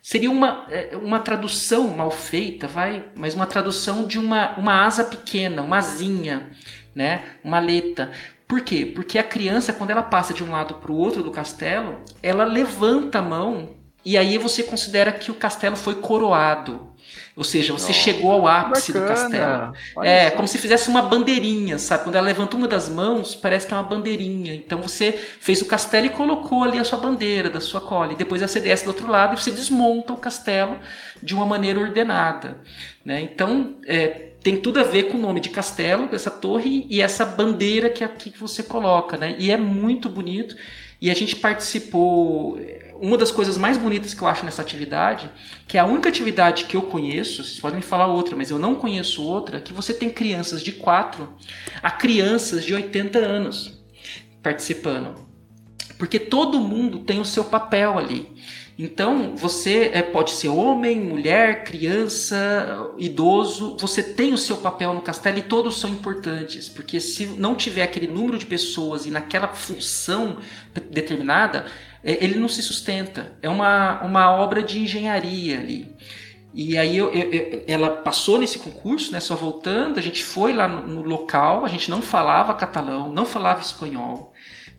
Seria 0.07 0.29
uma, 0.29 0.67
é, 0.69 0.95
uma 0.95 1.19
tradução 1.19 1.87
mal 1.87 2.11
feita, 2.11 2.67
vai, 2.67 3.03
mas 3.15 3.33
uma 3.33 3.47
tradução 3.47 4.05
de 4.05 4.19
uma, 4.19 4.55
uma 4.55 4.85
asa 4.85 5.03
pequena, 5.03 5.63
uma 5.63 5.79
asinha, 5.79 6.51
né? 6.93 7.23
uma 7.43 7.57
aleta. 7.57 8.11
Por 8.47 8.61
quê? 8.61 8.85
Porque 8.85 9.17
a 9.17 9.23
criança, 9.23 9.73
quando 9.73 9.89
ela 9.89 10.03
passa 10.03 10.31
de 10.31 10.43
um 10.43 10.51
lado 10.51 10.75
para 10.75 10.91
o 10.91 10.95
outro 10.95 11.23
do 11.23 11.31
castelo, 11.31 11.99
ela 12.21 12.43
levanta 12.43 13.17
a 13.17 13.21
mão 13.23 13.77
e 14.05 14.17
aí 14.17 14.37
você 14.37 14.61
considera 14.61 15.11
que 15.11 15.31
o 15.31 15.33
castelo 15.33 15.75
foi 15.75 15.95
coroado. 15.95 16.93
Ou 17.35 17.43
seja, 17.43 17.73
você 17.73 17.87
Nossa, 17.87 17.99
chegou 17.99 18.31
ao 18.31 18.47
ápice 18.47 18.93
bacana. 18.93 19.05
do 19.05 19.13
castelo. 19.13 19.73
Olha 19.97 20.07
é, 20.07 20.31
como 20.31 20.47
se 20.47 20.57
fizesse 20.57 20.87
uma 20.87 21.01
bandeirinha, 21.01 21.77
sabe? 21.77 22.03
Quando 22.03 22.15
ela 22.15 22.25
levanta 22.25 22.55
uma 22.55 22.67
das 22.67 22.87
mãos, 22.87 23.35
parece 23.35 23.67
que 23.67 23.73
é 23.73 23.77
uma 23.77 23.83
bandeirinha. 23.83 24.55
Então 24.55 24.81
você 24.81 25.11
fez 25.11 25.61
o 25.61 25.65
castelo 25.65 26.05
e 26.05 26.09
colocou 26.09 26.63
ali 26.63 26.79
a 26.79 26.83
sua 26.83 26.97
bandeira 26.97 27.49
da 27.49 27.59
sua 27.59 27.81
cola. 27.81 28.13
E 28.13 28.15
depois 28.15 28.41
você 28.41 28.59
desce 28.59 28.85
do 28.85 28.89
outro 28.89 29.07
lado 29.07 29.33
e 29.33 29.41
você 29.41 29.51
desmonta 29.51 30.13
o 30.13 30.17
castelo 30.17 30.79
de 31.21 31.33
uma 31.33 31.45
maneira 31.45 31.79
ordenada. 31.79 32.57
Né? 33.03 33.21
Então, 33.21 33.75
é, 33.85 34.07
tem 34.41 34.55
tudo 34.57 34.79
a 34.79 34.83
ver 34.83 35.03
com 35.03 35.17
o 35.17 35.21
nome 35.21 35.41
de 35.41 35.49
castelo, 35.49 36.07
essa 36.13 36.31
torre 36.31 36.87
e 36.89 37.01
essa 37.01 37.25
bandeira 37.25 37.89
que 37.89 38.03
aqui 38.03 38.33
você 38.39 38.63
coloca. 38.63 39.17
Né? 39.17 39.35
E 39.37 39.51
é 39.51 39.57
muito 39.57 40.07
bonito. 40.07 40.55
E 41.01 41.11
a 41.11 41.13
gente 41.13 41.35
participou 41.35 42.57
uma 42.99 43.17
das 43.17 43.31
coisas 43.31 43.57
mais 43.57 43.77
bonitas 43.77 44.13
que 44.13 44.21
eu 44.21 44.27
acho 44.27 44.45
nessa 44.45 44.61
atividade, 44.61 45.29
que 45.67 45.77
é 45.77 45.81
a 45.81 45.85
única 45.85 46.09
atividade 46.09 46.65
que 46.65 46.77
eu 46.77 46.83
conheço, 46.83 47.43
vocês 47.43 47.59
podem 47.59 47.77
me 47.77 47.85
falar 47.85 48.07
outra, 48.07 48.35
mas 48.35 48.49
eu 48.49 48.57
não 48.57 48.75
conheço 48.75 49.23
outra, 49.23 49.59
que 49.59 49.73
você 49.73 49.93
tem 49.93 50.09
crianças 50.09 50.63
de 50.63 50.71
4 50.71 51.27
a 51.83 51.91
crianças 51.91 52.63
de 52.63 52.73
80 52.73 53.19
anos 53.19 53.83
participando. 54.41 55.25
Porque 55.97 56.19
todo 56.19 56.59
mundo 56.59 56.99
tem 56.99 57.19
o 57.19 57.25
seu 57.25 57.45
papel 57.45 57.97
ali. 57.97 58.27
Então, 58.77 59.37
você 59.37 59.89
é, 59.93 60.01
pode 60.01 60.31
ser 60.31 60.49
homem, 60.49 60.99
mulher, 60.99 61.63
criança, 61.63 62.91
idoso, 62.97 63.77
você 63.79 64.03
tem 64.03 64.33
o 64.33 64.37
seu 64.37 64.57
papel 64.57 64.93
no 64.93 65.01
castelo 65.01 65.37
e 65.37 65.43
todos 65.43 65.79
são 65.79 65.89
importantes, 65.89 66.67
porque 66.67 66.99
se 66.99 67.25
não 67.25 67.55
tiver 67.55 67.83
aquele 67.83 68.07
número 68.07 68.37
de 68.37 68.45
pessoas 68.45 69.05
e 69.05 69.11
naquela 69.11 69.47
função 69.47 70.39
determinada, 70.91 71.67
é, 72.03 72.21
ele 72.23 72.37
não 72.37 72.49
se 72.49 72.61
sustenta. 72.61 73.31
É 73.41 73.47
uma, 73.47 74.01
uma 74.03 74.31
obra 74.31 74.61
de 74.61 74.79
engenharia 74.79 75.57
ali. 75.57 75.95
E 76.53 76.77
aí 76.77 76.97
eu, 76.97 77.11
eu, 77.11 77.63
ela 77.67 77.89
passou 77.89 78.37
nesse 78.37 78.59
concurso, 78.59 79.11
né, 79.11 79.19
só 79.19 79.35
voltando, 79.35 79.99
a 79.99 80.01
gente 80.01 80.23
foi 80.23 80.53
lá 80.53 80.67
no, 80.69 80.87
no, 80.87 81.01
local, 81.01 81.65
a 81.65 81.67
gente 81.67 81.89
não 81.91 82.01
falava 82.01 82.53
catalão, 82.53 83.11
não 83.11 83.25
falava 83.25 83.59
espanhol, 83.59 84.31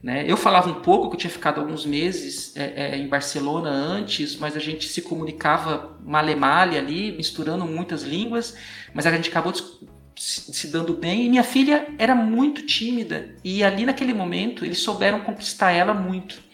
Né? 0.03 0.25
Eu 0.27 0.37
falava 0.37 0.69
um 0.71 0.81
pouco, 0.81 1.09
que 1.09 1.17
eu 1.17 1.21
tinha 1.21 1.31
ficado 1.31 1.61
alguns 1.61 1.85
meses 1.85 2.57
é, 2.57 2.95
é, 2.95 2.97
em 2.97 3.09
Barcelona 3.09 3.71
antes, 3.71 4.37
mas 4.37 4.57
a 4.57 4.61
gente 4.61 4.89
se 4.89 5.03
comunicava 5.03 5.99
male-male 6.05 6.79
ali, 6.79 7.13
misturando 7.13 7.65
muitas 7.65 8.03
línguas, 8.03 8.57
mas 8.95 9.07
a 9.07 9.13
gente 9.13 9.29
acabou 9.29 9.53
se, 9.55 10.53
se 10.53 10.69
dando 10.69 10.95
bem. 10.95 11.27
E 11.27 11.29
minha 11.29 11.45
filha 11.45 11.89
era 11.99 12.15
muito 12.15 12.63
tímida, 12.65 13.35
e 13.43 13.65
ali 13.65 13.85
naquele 13.85 14.15
momento 14.15 14.65
eles 14.65 14.79
souberam 14.79 15.21
conquistar 15.21 15.73
ela 15.73 15.93
muito. 15.93 16.45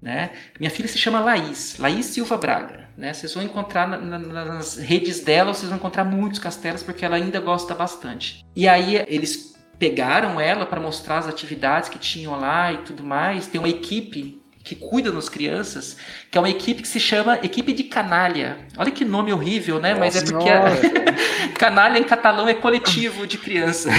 Né? 0.00 0.32
Minha 0.58 0.70
filha 0.70 0.88
se 0.88 0.98
chama 0.98 1.20
Laís, 1.20 1.78
Laís 1.78 2.06
Silva 2.06 2.36
Braga. 2.36 2.88
Né? 2.96 3.12
Vocês 3.12 3.32
vão 3.32 3.42
encontrar 3.42 3.88
na, 3.88 4.18
na, 4.18 4.44
nas 4.44 4.76
redes 4.76 5.20
dela, 5.20 5.54
vocês 5.54 5.68
vão 5.68 5.78
encontrar 5.78 6.04
muitos 6.04 6.40
castelos, 6.40 6.82
porque 6.82 7.04
ela 7.04 7.16
ainda 7.16 7.40
gosta 7.40 7.72
bastante. 7.72 8.44
E 8.54 8.68
aí 8.68 8.96
eles 9.06 9.51
pegaram 9.82 10.40
ela 10.40 10.64
para 10.64 10.80
mostrar 10.80 11.18
as 11.18 11.26
atividades 11.26 11.88
que 11.88 11.98
tinham 11.98 12.38
lá 12.38 12.72
e 12.72 12.76
tudo 12.78 13.02
mais. 13.02 13.48
Tem 13.48 13.60
uma 13.60 13.68
equipe 13.68 14.40
que 14.62 14.76
cuida 14.76 15.10
das 15.10 15.28
crianças, 15.28 15.96
que 16.30 16.38
é 16.38 16.40
uma 16.40 16.48
equipe 16.48 16.82
que 16.82 16.86
se 16.86 17.00
chama 17.00 17.40
Equipe 17.42 17.72
de 17.72 17.82
Canalha. 17.82 18.58
Olha 18.78 18.92
que 18.92 19.04
nome 19.04 19.32
horrível, 19.32 19.80
né? 19.80 19.92
Mas 19.92 20.14
é 20.14 20.24
porque 20.24 20.48
a... 20.48 20.62
canalha 21.58 21.98
em 21.98 22.04
catalão 22.04 22.48
é 22.48 22.54
coletivo 22.54 23.26
de 23.26 23.36
criança. 23.38 23.90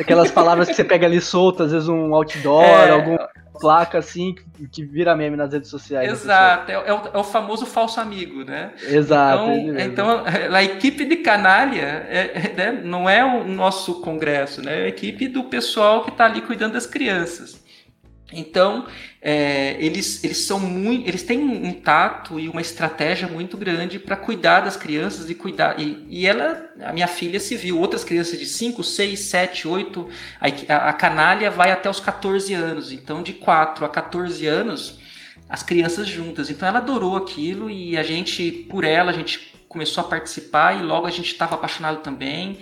Aquelas 0.00 0.30
palavras 0.30 0.66
que 0.66 0.74
você 0.74 0.82
pega 0.82 1.04
ali 1.04 1.20
soltas, 1.20 1.66
às 1.66 1.72
vezes 1.72 1.88
um 1.90 2.14
outdoor, 2.14 2.64
é... 2.64 2.88
algum 2.88 3.18
placa 3.58 3.98
assim 3.98 4.34
que, 4.72 4.84
vira 4.84 5.14
meme 5.14 5.36
nas 5.36 5.52
redes 5.52 5.70
sociais. 5.70 6.10
Exato, 6.10 6.70
é, 6.70 6.74
é, 6.74 6.92
o, 6.92 6.96
é, 7.12 7.18
o, 7.18 7.24
famoso 7.24 7.66
falso 7.66 8.00
amigo, 8.00 8.44
né? 8.44 8.72
Exato. 8.82 9.50
Então, 9.50 9.78
então 9.78 10.54
a 10.54 10.62
equipe 10.62 11.04
de 11.04 11.16
canalha 11.16 12.06
é, 12.08 12.30
é, 12.34 12.54
né, 12.56 12.80
não 12.84 13.08
é 13.08 13.24
o 13.24 13.44
nosso 13.44 14.00
congresso, 14.00 14.62
né? 14.62 14.82
É 14.82 14.84
a 14.84 14.88
equipe 14.88 15.28
do 15.28 15.44
pessoal 15.44 16.04
que 16.04 16.10
está 16.10 16.24
ali 16.24 16.40
cuidando 16.40 16.72
das 16.74 16.86
crianças. 16.86 17.67
Então, 18.32 18.86
é, 19.22 19.76
eles, 19.80 20.22
eles 20.22 20.38
são 20.38 20.60
muito, 20.60 21.08
eles 21.08 21.22
têm 21.22 21.38
um 21.38 21.72
tato 21.72 22.38
e 22.38 22.48
uma 22.48 22.60
estratégia 22.60 23.26
muito 23.26 23.56
grande 23.56 23.98
para 23.98 24.16
cuidar 24.16 24.60
das 24.60 24.76
crianças 24.76 25.30
e 25.30 25.34
cuidar. 25.34 25.80
E, 25.80 26.06
e, 26.10 26.26
ela, 26.26 26.68
a 26.82 26.92
minha 26.92 27.08
filha, 27.08 27.40
se 27.40 27.56
viu 27.56 27.78
outras 27.78 28.04
crianças 28.04 28.38
de 28.38 28.44
5, 28.44 28.84
6, 28.84 29.18
7, 29.18 29.66
8. 29.66 30.08
A, 30.40 30.88
a 30.90 30.92
canalha 30.92 31.50
vai 31.50 31.70
até 31.70 31.88
os 31.88 32.00
14 32.00 32.52
anos. 32.52 32.92
Então, 32.92 33.22
de 33.22 33.32
4 33.32 33.84
a 33.84 33.88
14 33.88 34.46
anos, 34.46 34.98
as 35.48 35.62
crianças 35.62 36.06
juntas. 36.06 36.50
Então, 36.50 36.68
ela 36.68 36.78
adorou 36.78 37.16
aquilo 37.16 37.70
e 37.70 37.96
a 37.96 38.02
gente, 38.02 38.50
por 38.68 38.84
ela, 38.84 39.10
a 39.10 39.14
gente 39.14 39.54
começou 39.68 40.04
a 40.04 40.06
participar 40.06 40.78
e 40.78 40.82
logo 40.82 41.06
a 41.06 41.10
gente 41.10 41.32
estava 41.32 41.54
apaixonado 41.54 42.00
também. 42.00 42.58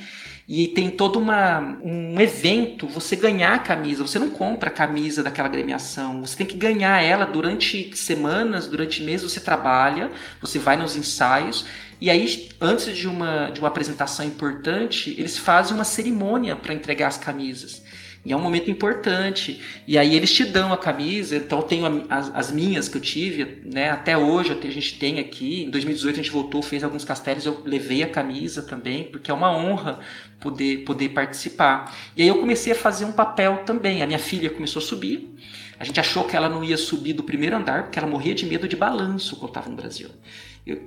E 0.49 0.69
tem 0.69 0.91
todo 0.91 1.19
uma, 1.19 1.77
um 1.83 2.21
evento, 2.21 2.87
você 2.87 3.17
ganhar 3.17 3.55
a 3.55 3.59
camisa. 3.59 4.07
Você 4.07 4.17
não 4.17 4.31
compra 4.31 4.71
a 4.71 4.73
camisa 4.73 5.21
daquela 5.21 5.49
gremiação. 5.49 6.21
Você 6.21 6.37
tem 6.37 6.47
que 6.47 6.57
ganhar 6.57 7.03
ela 7.03 7.25
durante 7.25 7.97
semanas, 7.97 8.69
durante 8.69 9.03
meses. 9.03 9.33
Você 9.33 9.41
trabalha, 9.41 10.11
você 10.41 10.59
vai 10.59 10.77
nos 10.77 10.95
ensaios. 10.95 11.67
E 12.01 12.09
aí, 12.11 12.49
antes 12.61 12.97
de 12.97 13.09
uma, 13.09 13.51
de 13.51 13.59
uma 13.59 13.69
apresentação 13.69 14.25
importante, 14.25 15.15
eles 15.19 15.37
fazem 15.37 15.75
uma 15.75 15.85
cerimônia 15.85 16.55
para 16.55 16.75
entregar 16.75 17.09
as 17.09 17.19
camisas. 17.19 17.83
E 18.27 18.33
é 18.33 18.37
um 18.37 18.41
momento 18.41 18.69
importante. 18.69 19.61
E 19.87 19.97
aí 19.97 20.17
eles 20.17 20.33
te 20.33 20.45
dão 20.45 20.73
a 20.73 20.77
camisa. 20.77 21.37
Então 21.37 21.61
eu 21.61 21.63
tenho 21.63 22.07
as, 22.11 22.35
as 22.35 22.51
minhas 22.51 22.89
que 22.89 22.97
eu 22.97 23.01
tive, 23.01 23.63
né? 23.65 23.89
Até 23.91 24.19
hoje 24.19 24.51
a 24.51 24.71
gente 24.71 24.99
tem 24.99 25.21
aqui. 25.21 25.63
Em 25.63 25.71
2018 25.71 26.15
a 26.15 26.17
gente 26.25 26.33
voltou, 26.33 26.61
fez 26.61 26.83
alguns 26.83 27.05
castelos, 27.05 27.47
eu 27.47 27.63
levei 27.65 28.03
a 28.03 28.09
camisa 28.09 28.63
também, 28.63 29.05
porque 29.05 29.31
é 29.31 29.35
uma 29.35 29.57
honra 29.57 30.01
poder, 30.41 30.79
poder 30.79 31.11
participar. 31.11 31.97
E 32.17 32.23
aí 32.23 32.27
eu 32.27 32.39
comecei 32.39 32.73
a 32.73 32.77
fazer 32.77 33.05
um 33.05 33.13
papel 33.13 33.59
também. 33.65 34.03
A 34.03 34.07
minha 34.09 34.19
filha 34.19 34.51
começou 34.51 34.83
a 34.83 34.85
subir. 34.85 35.33
A 35.79 35.85
gente 35.85 36.01
achou 36.01 36.25
que 36.25 36.35
ela 36.35 36.49
não 36.49 36.65
ia 36.65 36.77
subir 36.77 37.13
do 37.13 37.23
primeiro 37.23 37.55
andar, 37.55 37.85
porque 37.85 37.97
ela 37.97 38.09
morria 38.09 38.35
de 38.35 38.45
medo 38.45 38.67
de 38.67 38.75
balanço 38.75 39.37
quando 39.37 39.51
estava 39.51 39.71
no 39.71 39.77
Brasil. 39.77 40.11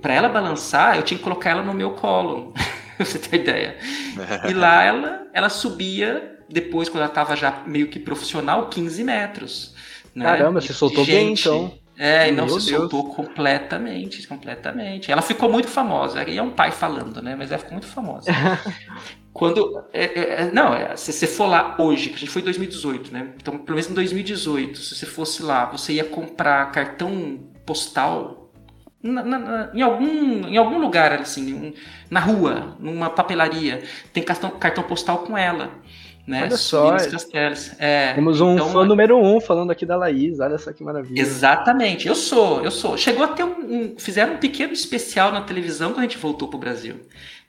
Para 0.02 0.14
ela 0.14 0.28
balançar, 0.28 0.98
eu 0.98 1.04
tinha 1.04 1.18
que 1.18 1.24
colocar 1.24 1.52
ela 1.52 1.64
no 1.64 1.74
meu 1.74 1.92
colo. 1.92 2.54
você 3.00 3.18
ter 3.18 3.38
ideia. 3.38 3.78
E 4.50 4.54
lá 4.54 4.84
ela, 4.84 5.26
ela 5.34 5.48
subia 5.48 6.39
depois, 6.50 6.90
quando 6.90 7.02
ela 7.04 7.12
estava 7.12 7.36
já 7.36 7.64
meio 7.66 7.88
que 7.88 8.00
profissional, 8.00 8.68
15 8.68 9.04
metros. 9.04 9.76
Né? 10.16 10.26
Caramba, 10.26 10.60
você 10.60 10.74
soltou 10.74 11.06
gente, 11.06 11.16
bem 11.16 11.34
então. 11.34 11.80
É, 11.98 12.30
e 12.30 12.32
não 12.32 12.48
se 12.48 12.70
soltou 12.70 13.14
completamente, 13.14 14.26
completamente. 14.26 15.12
Ela 15.12 15.22
ficou 15.22 15.52
muito 15.52 15.68
famosa. 15.68 16.22
Aí 16.22 16.38
é 16.38 16.42
um 16.42 16.50
pai 16.50 16.72
falando, 16.72 17.22
né? 17.22 17.36
Mas 17.38 17.52
ela 17.52 17.60
ficou 17.60 17.74
muito 17.74 17.88
famosa. 17.88 18.32
Quando. 19.34 19.84
É, 19.92 20.06
é, 20.06 20.42
é, 20.42 20.52
não, 20.52 20.74
é, 20.74 20.96
se 20.96 21.12
você 21.12 21.28
for 21.28 21.48
lá 21.48 21.76
hoje, 21.78 22.10
que 22.10 22.16
a 22.16 22.20
gente 22.20 22.30
foi 22.32 22.42
em 22.42 22.46
2018, 22.46 23.12
né? 23.12 23.34
Então, 23.36 23.58
pelo 23.58 23.76
menos 23.76 23.92
em 23.92 23.94
2018, 23.94 24.80
se 24.80 24.96
você 24.96 25.06
fosse 25.06 25.44
lá, 25.44 25.66
você 25.66 25.94
ia 25.94 26.06
comprar 26.06 26.72
cartão 26.72 27.40
postal 27.66 28.50
na, 29.04 29.24
na, 29.24 29.72
em, 29.74 29.82
algum, 29.82 30.48
em 30.48 30.58
algum 30.58 30.78
lugar, 30.78 31.14
assim, 31.14 31.74
na 32.10 32.20
rua, 32.20 32.78
numa 32.80 33.10
papelaria, 33.10 33.84
tem 34.12 34.24
cartão, 34.24 34.50
cartão 34.52 34.84
postal 34.84 35.20
com 35.20 35.38
ela 35.38 35.72
né? 36.30 36.44
Olha 36.44 36.58
só. 36.58 36.96
É, 37.80 38.14
temos 38.14 38.40
um 38.40 38.54
então, 38.54 38.70
fã 38.70 38.86
número 38.86 39.18
um 39.18 39.42
falando 39.42 39.72
aqui 39.72 39.84
da 39.84 39.98
Laís, 39.98 40.40
olha 40.40 40.60
só 40.60 40.72
que 40.72 40.84
maravilha. 40.84 41.20
Exatamente, 41.20 42.08
eu 42.08 42.14
sou, 42.14 42.64
eu 42.64 42.70
sou. 42.70 42.96
Chegou 42.96 43.24
a 43.24 43.30
ter 43.30 43.44
um, 43.44 43.48
um 43.50 43.96
fizeram 43.98 44.34
um 44.34 44.38
pequeno 44.38 44.72
especial 44.72 45.32
na 45.32 45.42
televisão 45.42 45.90
quando 45.90 46.00
a 46.00 46.04
gente 46.04 46.20
voltou 46.20 46.48
para 46.48 46.58
o 46.58 46.60
Brasil, 46.60 46.98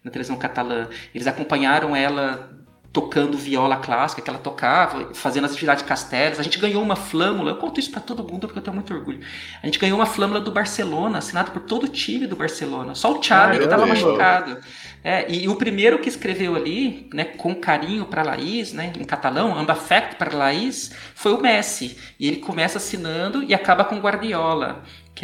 na 0.02 0.10
televisão 0.10 0.36
catalã. 0.36 0.88
Eles 1.14 1.26
acompanharam 1.26 1.94
ela 1.94 2.50
tocando 2.92 3.38
viola 3.38 3.76
clássica 3.76 4.20
que 4.20 4.29
ela 4.29 4.38
tocava, 4.38 5.14
fazendo 5.14 5.44
as 5.44 5.53
atividades 5.53 5.83
de 5.83 5.88
castelos. 5.88 6.40
A 6.40 6.42
gente 6.42 6.59
ganhou 6.59 6.83
uma 6.83 6.96
flâmula, 6.96 7.53
eu 7.53 7.57
conto 7.57 7.79
isso 7.79 7.90
para 7.90 8.00
todo 8.00 8.24
mundo 8.24 8.48
porque 8.48 8.59
eu 8.59 8.62
tenho 8.62 8.74
muito 8.74 8.92
orgulho. 8.92 9.20
A 9.62 9.66
gente 9.66 9.79
ganhou 9.79 9.96
uma 9.98 10.07
flâmula 10.07 10.40
do 10.40 10.50
Barcelona, 10.50 11.18
assinada 11.18 11.53
por 11.53 11.62
todo 11.62 11.85
o 11.85 11.88
time 11.88 12.26
do 12.26 12.35
Barcelona. 12.35 12.94
Só 12.96 13.16
o 13.16 13.22
Xavi 13.22 13.59
que 13.59 13.64
estava 13.64 13.87
machucado. 13.87 14.59
É, 15.05 15.31
e, 15.31 15.44
e, 15.44 15.48
o 15.48 15.55
primeiro 15.55 16.00
que 16.00 16.09
escreveu 16.09 16.57
ali, 16.57 17.09
né, 17.14 17.24
com 17.24 17.55
carinho 17.55 18.05
para 18.07 18.22
Laís, 18.22 18.72
né, 18.72 18.92
em 18.98 19.05
catalão, 19.05 19.57
ambafect 19.57 20.16
para 20.16 20.37
Laís, 20.37 20.92
foi 21.14 21.33
o 21.33 21.40
Messi. 21.40 21.96
E 22.18 22.26
ele 22.26 22.37
começa 22.38 22.79
assinando 22.79 23.42
e 23.44 23.55
acaba 23.55 23.85
com 23.85 23.98
Guardiola. 23.98 24.83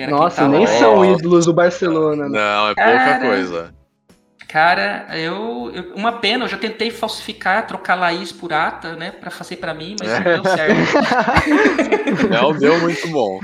Nossa, 0.09 0.47
nem 0.47 0.67
são 0.67 1.05
ídolos 1.05 1.47
do 1.47 1.55
Barcelona. 1.55 2.29
Né? 2.29 2.39
Não, 2.39 2.69
é 2.69 2.75
pouca 2.75 2.91
Cara, 2.91 3.27
coisa. 3.27 3.75
Cara, 4.49 5.09
eu, 5.11 5.73
eu, 5.75 5.95
Uma 5.95 6.13
pena, 6.13 6.45
eu 6.45 6.49
já 6.49 6.57
tentei 6.57 6.91
falsificar, 6.91 7.67
trocar 7.67 7.97
Laís 7.97 8.31
por 8.31 8.53
Ata, 8.53 8.95
né? 8.95 9.11
Pra 9.11 9.31
fazer 9.31 9.57
para 9.57 9.75
mim, 9.75 9.97
mas 9.99 10.13
não 10.13 10.23
deu 10.23 10.45
certo. 10.45 10.77
não 12.31 12.53
deu 12.53 12.81
muito 12.81 13.09
bom. 13.09 13.41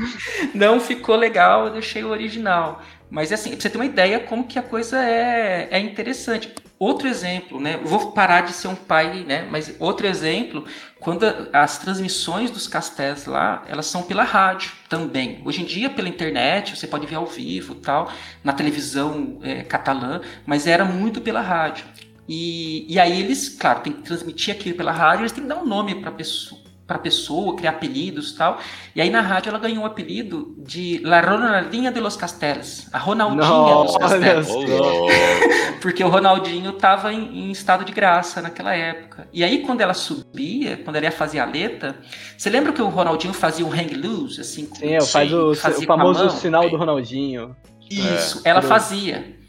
Não 0.54 0.80
ficou 0.80 1.16
legal, 1.16 1.66
eu 1.66 1.72
deixei 1.72 2.04
o 2.04 2.10
original. 2.10 2.80
Mas 3.12 3.30
assim, 3.30 3.50
pra 3.50 3.60
você 3.60 3.68
ter 3.68 3.76
uma 3.76 3.84
ideia 3.84 4.18
como 4.20 4.44
que 4.44 4.58
a 4.58 4.62
coisa 4.62 5.04
é, 5.04 5.68
é 5.70 5.78
interessante. 5.78 6.50
Outro 6.78 7.06
exemplo, 7.06 7.60
né? 7.60 7.76
vou 7.84 8.10
parar 8.12 8.40
de 8.40 8.54
ser 8.54 8.68
um 8.68 8.74
pai, 8.74 9.22
né? 9.22 9.46
Mas 9.50 9.76
outro 9.78 10.06
exemplo, 10.06 10.64
quando 10.98 11.26
as 11.52 11.76
transmissões 11.76 12.50
dos 12.50 12.66
castelos 12.66 13.26
lá, 13.26 13.62
elas 13.68 13.84
são 13.84 14.02
pela 14.02 14.24
rádio 14.24 14.72
também. 14.88 15.42
Hoje 15.44 15.60
em 15.60 15.66
dia, 15.66 15.90
pela 15.90 16.08
internet, 16.08 16.74
você 16.74 16.86
pode 16.86 17.06
ver 17.06 17.16
ao 17.16 17.26
vivo, 17.26 17.74
tal, 17.74 18.10
na 18.42 18.54
televisão 18.54 19.38
é, 19.42 19.62
catalã, 19.62 20.22
mas 20.46 20.66
era 20.66 20.82
muito 20.82 21.20
pela 21.20 21.42
rádio. 21.42 21.84
E, 22.26 22.90
e 22.90 22.98
aí 22.98 23.20
eles, 23.20 23.50
claro, 23.50 23.80
tem 23.80 23.92
que 23.92 24.00
transmitir 24.00 24.54
aquilo 24.54 24.74
pela 24.74 24.90
rádio, 24.90 25.22
eles 25.22 25.32
têm 25.32 25.42
que 25.42 25.50
dar 25.50 25.58
um 25.58 25.66
nome 25.66 25.96
para 25.96 26.10
pessoa 26.10 26.61
para 26.92 26.98
pessoa, 26.98 27.56
criar 27.56 27.70
apelidos 27.70 28.32
e 28.32 28.36
tal. 28.36 28.58
E 28.94 29.00
aí 29.00 29.08
na 29.08 29.22
rádio 29.22 29.48
ela 29.48 29.58
ganhou 29.58 29.82
o 29.82 29.86
apelido 29.86 30.54
de 30.58 31.00
La 31.02 31.20
Ronaldinha 31.20 31.90
de 31.90 32.00
los 32.00 32.16
Castelos, 32.16 32.86
a 32.92 32.98
Ronaldinha 32.98 33.48
Nossa, 33.48 33.98
dos 33.98 34.08
Castelos. 34.10 34.48
Porque 35.80 36.04
o 36.04 36.08
Ronaldinho 36.08 36.70
estava 36.70 37.12
em, 37.12 37.46
em, 37.46 37.50
estado 37.50 37.84
de 37.84 37.92
graça 37.92 38.42
naquela 38.42 38.74
época. 38.74 39.26
E 39.32 39.42
aí 39.42 39.62
quando 39.64 39.80
ela 39.80 39.94
subia, 39.94 40.76
quando 40.76 40.96
ela 40.96 41.06
ia 41.06 41.12
fazer 41.12 41.40
a 41.40 41.46
letra, 41.46 41.96
você 42.36 42.50
lembra 42.50 42.72
que 42.72 42.82
o 42.82 42.88
Ronaldinho 42.88 43.32
fazia 43.32 43.64
um 43.64 43.72
hang 43.72 43.94
loose 43.94 44.40
assim? 44.40 44.68
Sim, 44.74 45.00
faz 45.00 45.32
o, 45.32 45.50
o 45.50 45.54
famoso 45.54 46.30
sinal 46.30 46.68
do 46.68 46.76
Ronaldinho. 46.76 47.56
Isso, 47.90 48.42
é, 48.44 48.50
ela 48.50 48.62
fazia. 48.62 49.41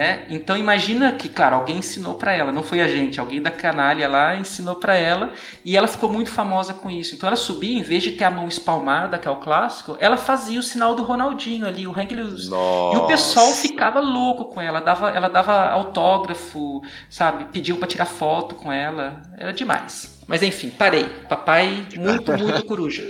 É, 0.00 0.20
então 0.30 0.56
imagina 0.56 1.12
que, 1.12 1.28
claro, 1.28 1.56
alguém 1.56 1.76
ensinou 1.76 2.14
para 2.14 2.32
ela, 2.32 2.50
não 2.50 2.62
foi 2.62 2.80
a 2.80 2.88
gente, 2.88 3.20
alguém 3.20 3.42
da 3.42 3.50
canalha 3.50 4.08
lá 4.08 4.34
ensinou 4.34 4.76
para 4.76 4.94
ela 4.96 5.30
e 5.62 5.76
ela 5.76 5.86
ficou 5.86 6.10
muito 6.10 6.30
famosa 6.30 6.72
com 6.72 6.90
isso. 6.90 7.14
Então 7.14 7.26
ela 7.26 7.36
subia, 7.36 7.78
em 7.78 7.82
vez 7.82 8.02
de 8.02 8.12
ter 8.12 8.24
a 8.24 8.30
mão 8.30 8.48
espalmada, 8.48 9.18
que 9.18 9.28
é 9.28 9.30
o 9.30 9.36
clássico, 9.36 9.98
ela 10.00 10.16
fazia 10.16 10.58
o 10.58 10.62
sinal 10.62 10.94
do 10.94 11.02
Ronaldinho 11.02 11.66
ali, 11.66 11.86
o 11.86 11.92
hang 11.92 12.14
loose. 12.14 12.48
E 12.48 12.96
o 12.96 13.06
pessoal 13.06 13.52
ficava 13.52 14.00
louco 14.00 14.46
com 14.46 14.58
ela, 14.58 14.80
dava, 14.80 15.10
ela 15.10 15.28
dava 15.28 15.68
autógrafo, 15.68 16.80
sabe, 17.10 17.44
pediu 17.52 17.76
para 17.76 17.86
tirar 17.86 18.06
foto 18.06 18.54
com 18.54 18.72
ela, 18.72 19.20
era 19.36 19.52
demais. 19.52 20.18
Mas 20.26 20.42
enfim, 20.42 20.70
parei. 20.70 21.04
Papai, 21.28 21.84
muito, 21.94 22.32
muito 22.32 22.64
coruja. 22.64 23.02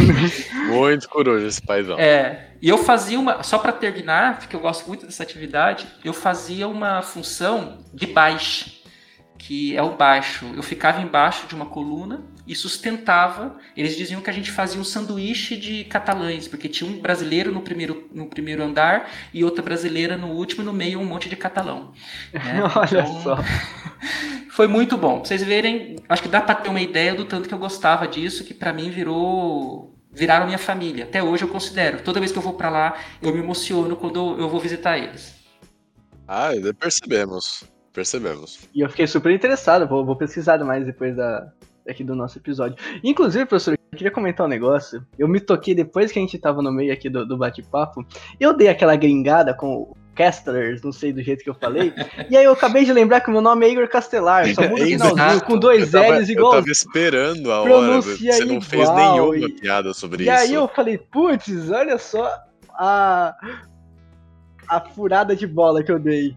muito 0.72 1.06
coruja 1.10 1.46
esse 1.46 1.60
paizão. 1.60 1.98
É. 1.98 2.51
E 2.62 2.68
eu 2.68 2.78
fazia 2.78 3.18
uma. 3.18 3.42
Só 3.42 3.58
para 3.58 3.72
terminar, 3.72 4.38
porque 4.38 4.56
eu 4.56 4.60
gosto 4.60 4.86
muito 4.86 5.04
dessa 5.04 5.24
atividade, 5.24 5.86
eu 6.04 6.14
fazia 6.14 6.68
uma 6.68 7.02
função 7.02 7.78
de 7.92 8.06
baixo 8.06 8.80
que 9.42 9.76
é 9.76 9.82
o 9.82 9.96
baixo. 9.96 10.46
Eu 10.54 10.62
ficava 10.62 11.02
embaixo 11.02 11.48
de 11.48 11.54
uma 11.54 11.66
coluna 11.66 12.22
e 12.46 12.54
sustentava. 12.54 13.58
Eles 13.76 13.96
diziam 13.96 14.20
que 14.20 14.30
a 14.30 14.32
gente 14.32 14.52
fazia 14.52 14.80
um 14.80 14.84
sanduíche 14.84 15.56
de 15.56 15.82
catalães, 15.84 16.46
porque 16.46 16.68
tinha 16.68 16.88
um 16.88 17.00
brasileiro 17.00 17.50
no 17.50 17.60
primeiro, 17.60 18.08
no 18.12 18.26
primeiro 18.26 18.62
andar 18.62 19.10
e 19.34 19.42
outra 19.42 19.60
brasileira 19.60 20.16
no 20.16 20.28
último, 20.28 20.62
e 20.62 20.64
no 20.64 20.72
meio 20.72 21.00
um 21.00 21.04
monte 21.04 21.28
de 21.28 21.34
catalão. 21.34 21.92
Né? 22.32 22.62
Olha 22.76 23.00
então, 23.00 23.22
só. 23.22 23.38
foi 24.50 24.68
muito 24.68 24.96
bom. 24.96 25.18
Pra 25.18 25.24
vocês 25.24 25.42
verem, 25.42 25.96
acho 26.08 26.22
que 26.22 26.28
dá 26.28 26.40
para 26.40 26.54
ter 26.54 26.68
uma 26.68 26.80
ideia 26.80 27.12
do 27.12 27.24
tanto 27.24 27.48
que 27.48 27.54
eu 27.54 27.58
gostava 27.58 28.06
disso, 28.06 28.44
que 28.44 28.54
para 28.54 28.72
mim 28.72 28.90
virou 28.90 29.91
viraram 30.12 30.46
minha 30.46 30.58
família. 30.58 31.04
Até 31.04 31.22
hoje 31.22 31.44
eu 31.44 31.48
considero. 31.48 32.02
Toda 32.02 32.20
vez 32.20 32.30
que 32.30 32.38
eu 32.38 32.42
vou 32.42 32.54
para 32.54 32.70
lá, 32.70 32.96
eu 33.20 33.32
me 33.32 33.40
emociono 33.40 33.96
quando 33.96 34.38
eu 34.38 34.48
vou 34.48 34.60
visitar 34.60 34.98
eles. 34.98 35.34
Ah, 36.28 36.50
percebemos. 36.78 37.64
Percebemos. 37.92 38.68
E 38.74 38.80
eu 38.80 38.88
fiquei 38.88 39.06
super 39.06 39.30
interessado, 39.30 39.86
vou, 39.86 40.04
vou 40.04 40.16
pesquisar 40.16 40.58
mais 40.64 40.86
depois 40.86 41.14
da, 41.14 41.52
aqui 41.86 42.02
do 42.02 42.14
nosso 42.14 42.38
episódio. 42.38 42.76
Inclusive, 43.04 43.44
professor, 43.44 43.74
eu 43.74 43.98
queria 43.98 44.10
comentar 44.10 44.46
um 44.46 44.48
negócio. 44.48 45.04
Eu 45.18 45.28
me 45.28 45.40
toquei 45.40 45.74
depois 45.74 46.10
que 46.10 46.18
a 46.18 46.22
gente 46.22 46.38
tava 46.38 46.62
no 46.62 46.72
meio 46.72 46.92
aqui 46.92 47.10
do, 47.10 47.26
do 47.26 47.36
bate-papo. 47.36 48.06
Eu 48.40 48.56
dei 48.56 48.68
aquela 48.68 48.96
gringada 48.96 49.52
com 49.52 49.94
Castlers, 50.14 50.82
não 50.82 50.92
sei 50.92 51.12
do 51.12 51.22
jeito 51.22 51.42
que 51.42 51.50
eu 51.50 51.54
falei. 51.54 51.92
e 52.30 52.36
aí 52.36 52.44
eu 52.44 52.52
acabei 52.52 52.84
de 52.84 52.92
lembrar 52.92 53.20
que 53.20 53.28
o 53.28 53.32
meu 53.32 53.40
nome 53.40 53.66
é 53.66 53.70
Igor 53.70 53.88
Castelar, 53.88 54.46
só 54.54 54.62
muda 54.62 54.82
o 54.82 54.86
finalzinho 54.86 55.44
com 55.44 55.58
dois 55.58 55.90
tava, 55.90 56.18
L's 56.18 56.28
igual. 56.28 56.54
Eu 56.54 56.58
tava 56.60 56.70
esperando 56.70 57.52
a 57.52 57.62
hora, 57.62 58.00
você 58.00 58.44
não 58.44 58.56
igual, 58.56 58.60
fez 58.60 58.90
nenhuma 58.90 59.36
e, 59.36 59.52
piada 59.52 59.94
sobre 59.94 60.24
e 60.24 60.26
isso. 60.26 60.30
E 60.30 60.36
aí 60.36 60.54
eu 60.54 60.68
falei, 60.68 60.98
putz, 60.98 61.70
olha 61.70 61.98
só 61.98 62.30
a, 62.78 63.34
a 64.68 64.80
furada 64.80 65.34
de 65.34 65.46
bola 65.46 65.82
que 65.82 65.90
eu 65.90 65.98
dei. 65.98 66.36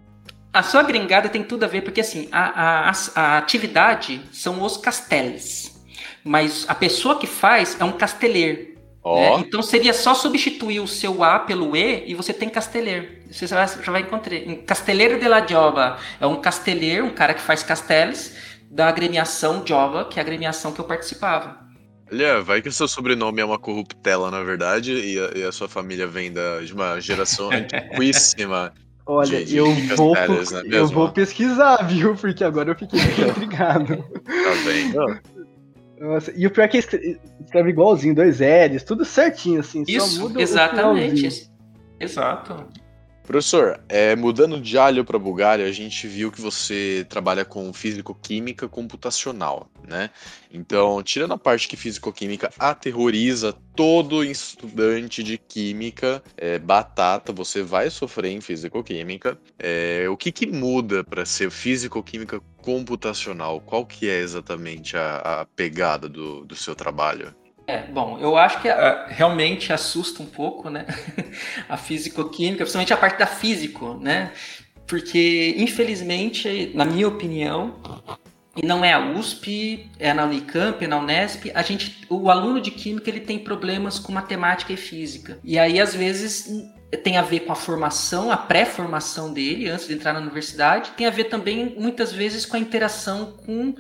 A 0.54 0.64
sua 0.64 0.84
gringada 0.84 1.28
tem 1.28 1.44
tudo 1.44 1.66
a 1.66 1.68
ver, 1.68 1.82
porque 1.82 2.00
assim, 2.00 2.30
a, 2.32 2.90
a, 2.90 2.92
a 3.16 3.38
atividade 3.38 4.22
são 4.32 4.64
os 4.64 4.78
casteles. 4.78 5.76
Mas 6.24 6.66
a 6.68 6.74
pessoa 6.74 7.20
que 7.20 7.28
faz 7.28 7.78
é 7.80 7.84
um 7.84 7.92
casteler. 7.92 8.75
Oh. 9.08 9.20
Né? 9.20 9.46
Então 9.48 9.62
seria 9.62 9.94
só 9.94 10.16
substituir 10.16 10.80
o 10.80 10.88
seu 10.88 11.24
A 11.24 11.38
pelo 11.38 11.78
E 11.78 12.06
e 12.08 12.16
você 12.16 12.34
tem 12.34 12.50
casteler. 12.50 13.22
Você 13.30 13.46
já 13.46 13.64
vai, 13.64 13.84
já 13.84 13.92
vai 13.92 14.02
encontrar. 14.02 14.36
Casteleiro 14.66 15.20
de 15.20 15.28
la 15.28 15.46
Jova 15.46 16.00
é 16.20 16.26
um 16.26 16.42
casteleiro, 16.42 17.06
um 17.06 17.14
cara 17.14 17.36
que 17.36 17.42
faz 17.42 17.62
casteles, 17.62 18.36
da 18.72 18.88
agremiação 18.88 19.64
Jova, 19.64 20.06
que 20.06 20.20
é 20.20 20.24
a 20.24 20.26
agremiação 20.26 20.72
que 20.72 20.82
eu 20.82 20.86
participava. 20.86 21.64
Olha, 22.12 22.42
vai 22.42 22.64
que 22.64 22.72
seu 22.72 22.88
sobrenome 22.88 23.42
é 23.42 23.46
uma 23.46 23.60
corruptela, 23.60 24.32
na 24.32 24.42
verdade, 24.42 24.94
e 24.94 25.20
a, 25.20 25.38
e 25.38 25.44
a 25.44 25.52
sua 25.52 25.70
família 25.70 26.08
vem 26.08 26.34
da, 26.34 26.62
de 26.62 26.74
uma 26.74 27.00
geração 27.00 27.52
antiquíssima 27.52 28.74
Olha, 29.08 29.38
de, 29.40 29.46
de 29.46 29.58
eu, 29.58 29.72
vou, 29.96 30.18
é 30.18 30.28
eu 30.72 30.88
vou 30.88 31.12
pesquisar, 31.12 31.84
viu? 31.84 32.16
Porque 32.16 32.44
agora 32.44 32.72
eu 32.72 32.76
fiquei 32.76 33.00
intrigado. 33.30 33.98
tá 33.98 34.52
vendo? 34.66 35.35
Nossa, 36.00 36.34
e 36.36 36.46
o 36.46 36.52
pior 36.52 36.66
é 36.66 36.68
que 36.68 36.78
escreve 36.78 37.70
igualzinho, 37.70 38.14
dois 38.16 38.40
L's, 38.40 38.84
tudo 38.84 39.06
certinho, 39.06 39.60
assim. 39.62 39.84
Isso, 39.88 40.08
só 40.08 40.22
muda 40.22 40.42
exatamente. 40.42 41.50
Exato. 42.00 42.68
Professor, 43.26 43.84
é, 43.90 44.16
mudando 44.16 44.62
de 44.62 44.78
alho 44.78 45.04
para 45.04 45.18
Bulgária, 45.18 45.66
a 45.66 45.72
gente 45.72 46.08
viu 46.08 46.32
que 46.32 46.40
você 46.40 47.06
trabalha 47.10 47.44
com 47.44 47.74
físico-química 47.74 48.70
computacional, 48.70 49.68
né? 49.88 50.12
Então, 50.52 51.02
tirando 51.02 51.34
a 51.34 51.38
parte 51.38 51.68
que 51.68 51.76
físico-química 51.76 52.52
aterroriza 52.60 53.52
todo 53.76 54.24
estudante 54.24 55.24
de 55.24 55.40
química, 55.40 56.24
é, 56.38 56.60
batata, 56.60 57.34
você 57.34 57.64
vai 57.64 57.90
sofrer 57.90 58.30
em 58.30 58.42
físico-química. 58.42 59.40
É, 59.58 60.06
o 60.08 60.16
que, 60.16 60.32
que 60.32 60.46
muda 60.46 61.04
para 61.04 61.26
ser 61.26 61.50
físico-química 61.50 62.40
computacional? 62.58 63.60
Qual 63.60 63.88
que 63.88 64.08
é 64.08 64.20
exatamente 64.20 64.96
a, 64.96 65.42
a 65.42 65.46
pegada 65.46 66.08
do, 66.08 66.46
do 66.46 66.56
seu 66.56 66.76
trabalho? 66.76 67.36
É, 67.68 67.80
bom, 67.84 68.20
eu 68.20 68.38
acho 68.38 68.62
que 68.62 68.70
uh, 68.70 69.06
realmente 69.08 69.74
assusta 69.74 70.22
um 70.22 70.26
pouco, 70.26 70.70
né? 70.70 70.86
a 71.68 71.76
físico-química, 71.78 72.64
principalmente 72.64 72.94
a 72.94 72.98
parte 72.98 73.18
da 73.18 73.26
físico, 73.26 73.96
né? 74.00 74.32
Porque, 74.86 75.56
infelizmente, 75.58 76.72
na 76.76 76.86
minha 76.86 77.08
opinião, 77.08 77.76
e 78.56 78.66
não 78.66 78.86
é 78.86 78.94
a 78.94 79.00
USP, 79.00 79.90
é 80.00 80.14
na 80.14 80.26
Unicamp, 80.26 80.84
é 80.84 80.88
na 80.88 80.98
Unesp, 81.00 81.52
a 81.56 81.62
gente, 81.64 82.06
o 82.08 82.30
aluno 82.30 82.62
de 82.62 82.70
química 82.70 83.10
ele 83.10 83.20
tem 83.20 83.40
problemas 83.40 83.98
com 83.98 84.14
matemática 84.14 84.72
e 84.72 84.78
física. 84.78 85.40
E 85.44 85.58
aí, 85.58 85.80
às 85.80 85.96
vezes, 85.96 86.48
tem 87.04 87.18
a 87.18 87.22
ver 87.22 87.42
com 87.42 87.52
a 87.52 87.56
formação, 87.56 88.32
a 88.32 88.38
pré-formação 88.38 89.34
dele, 89.34 89.68
antes 89.68 89.88
de 89.88 89.94
entrar 89.94 90.14
na 90.14 90.20
universidade, 90.20 90.92
tem 90.92 91.08
a 91.08 91.10
ver 91.10 91.26
também, 91.26 91.76
muitas 91.78 92.14
vezes, 92.14 92.46
com 92.46 92.56
a 92.56 92.60
interação 92.60 93.34
com 93.46 93.76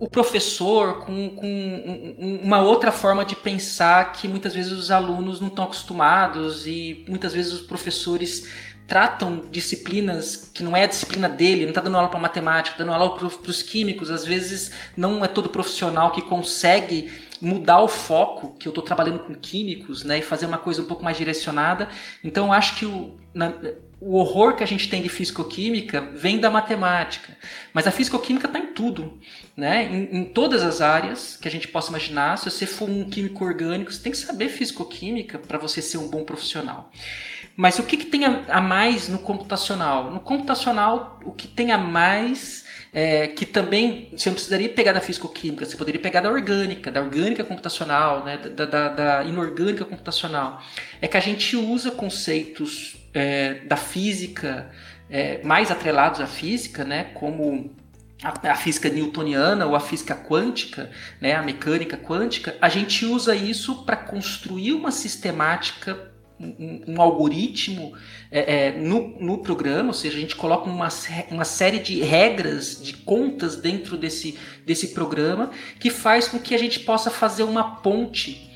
o 0.00 0.08
professor 0.08 1.04
com, 1.04 1.28
com, 1.36 2.40
uma 2.42 2.62
outra 2.62 2.90
forma 2.90 3.22
de 3.22 3.36
pensar 3.36 4.12
que 4.12 4.26
muitas 4.26 4.54
vezes 4.54 4.72
os 4.72 4.90
alunos 4.90 5.40
não 5.40 5.48
estão 5.48 5.64
acostumados 5.64 6.66
e 6.66 7.04
muitas 7.06 7.34
vezes 7.34 7.52
os 7.52 7.60
professores 7.60 8.48
tratam 8.86 9.44
disciplinas 9.50 10.50
que 10.54 10.62
não 10.62 10.74
é 10.74 10.84
a 10.84 10.86
disciplina 10.86 11.28
dele, 11.28 11.62
não 11.62 11.68
está 11.68 11.82
dando 11.82 11.98
aula 11.98 12.08
para 12.08 12.18
matemática, 12.18 12.78
tá 12.78 12.82
dando 12.82 12.94
aula 12.94 13.14
para 13.14 13.26
os 13.26 13.62
químicos, 13.62 14.10
às 14.10 14.24
vezes 14.24 14.72
não 14.96 15.22
é 15.22 15.28
todo 15.28 15.50
profissional 15.50 16.10
que 16.10 16.22
consegue 16.22 17.12
mudar 17.38 17.80
o 17.82 17.88
foco, 17.88 18.56
que 18.58 18.66
eu 18.66 18.70
estou 18.70 18.82
trabalhando 18.82 19.20
com 19.20 19.34
químicos, 19.34 20.02
né, 20.02 20.18
e 20.18 20.22
fazer 20.22 20.46
uma 20.46 20.58
coisa 20.58 20.82
um 20.82 20.86
pouco 20.86 21.04
mais 21.04 21.16
direcionada. 21.16 21.88
Então, 22.24 22.52
acho 22.52 22.76
que 22.76 22.86
o, 22.86 23.16
na, 23.32 23.52
o 24.00 24.16
horror 24.16 24.56
que 24.56 24.64
a 24.64 24.66
gente 24.66 24.88
tem 24.88 25.02
de 25.02 25.10
fisicoquímica 25.10 26.00
vem 26.00 26.40
da 26.40 26.48
matemática. 26.48 27.36
Mas 27.72 27.86
a 27.86 27.90
fisicoquímica 27.90 28.46
está 28.46 28.58
em 28.58 28.68
tudo, 28.68 29.20
né? 29.54 29.84
Em, 29.84 30.16
em, 30.16 30.24
todas 30.24 30.62
as 30.62 30.80
áreas 30.80 31.36
que 31.36 31.46
a 31.46 31.50
gente 31.50 31.68
possa 31.68 31.90
imaginar. 31.90 32.38
Se 32.38 32.50
você 32.50 32.66
for 32.66 32.88
um 32.88 33.10
químico 33.10 33.44
orgânico, 33.44 33.92
você 33.92 34.02
tem 34.02 34.10
que 34.10 34.16
saber 34.16 34.48
fisicoquímica 34.48 35.38
para 35.38 35.58
você 35.58 35.82
ser 35.82 35.98
um 35.98 36.08
bom 36.08 36.24
profissional. 36.24 36.90
Mas 37.54 37.78
o 37.78 37.82
que, 37.82 37.98
que 37.98 38.06
tem 38.06 38.24
a, 38.24 38.44
a, 38.48 38.60
mais 38.60 39.06
no 39.06 39.18
computacional? 39.18 40.10
No 40.10 40.20
computacional, 40.20 41.20
o 41.22 41.32
que 41.32 41.46
tem 41.46 41.70
a 41.70 41.76
mais, 41.76 42.64
é, 42.94 43.26
que 43.26 43.44
também 43.44 44.08
você 44.16 44.30
não 44.30 44.34
precisaria 44.34 44.70
pegar 44.70 44.94
da 44.94 45.00
fisicoquímica, 45.02 45.66
você 45.66 45.76
poderia 45.76 46.00
pegar 46.00 46.22
da 46.22 46.30
orgânica, 46.30 46.90
da 46.90 47.02
orgânica 47.02 47.44
computacional, 47.44 48.24
né? 48.24 48.38
da, 48.38 48.64
da, 48.64 48.88
da 48.88 49.24
inorgânica 49.24 49.84
computacional, 49.84 50.62
é 51.02 51.06
que 51.06 51.18
a 51.18 51.20
gente 51.20 51.54
usa 51.54 51.90
conceitos 51.90 52.99
é, 53.12 53.54
da 53.66 53.76
física 53.76 54.70
é, 55.08 55.42
mais 55.42 55.70
atrelados 55.70 56.20
à 56.20 56.26
física, 56.26 56.84
né, 56.84 57.04
como 57.14 57.70
a, 58.22 58.52
a, 58.52 58.56
física 58.56 58.88
newtoniana 58.88 59.66
ou 59.66 59.74
a 59.74 59.80
física 59.80 60.14
quântica, 60.14 60.90
né, 61.20 61.34
a 61.34 61.42
mecânica 61.42 61.96
quântica, 61.96 62.56
a 62.60 62.68
gente 62.68 63.04
usa 63.04 63.34
isso 63.34 63.84
para 63.84 63.96
construir 63.96 64.72
uma 64.72 64.90
sistemática 64.90 66.10
um, 66.40 66.82
um 66.88 67.02
algoritmo 67.02 67.92
é, 68.30 68.68
é, 68.68 68.72
no, 68.72 69.08
no 69.20 69.38
programa, 69.38 69.88
ou 69.88 69.94
seja, 69.94 70.16
a 70.16 70.20
gente 70.20 70.34
coloca 70.34 70.70
uma, 70.70 70.88
uma 71.30 71.44
série 71.44 71.78
de 71.78 72.00
regras, 72.00 72.82
de 72.82 72.94
contas 72.94 73.56
dentro 73.56 73.96
desse, 73.96 74.38
desse 74.64 74.88
programa, 74.88 75.50
que 75.78 75.90
faz 75.90 76.28
com 76.28 76.38
que 76.38 76.54
a 76.54 76.58
gente 76.58 76.80
possa 76.80 77.10
fazer 77.10 77.42
uma 77.42 77.76
ponte 77.76 78.49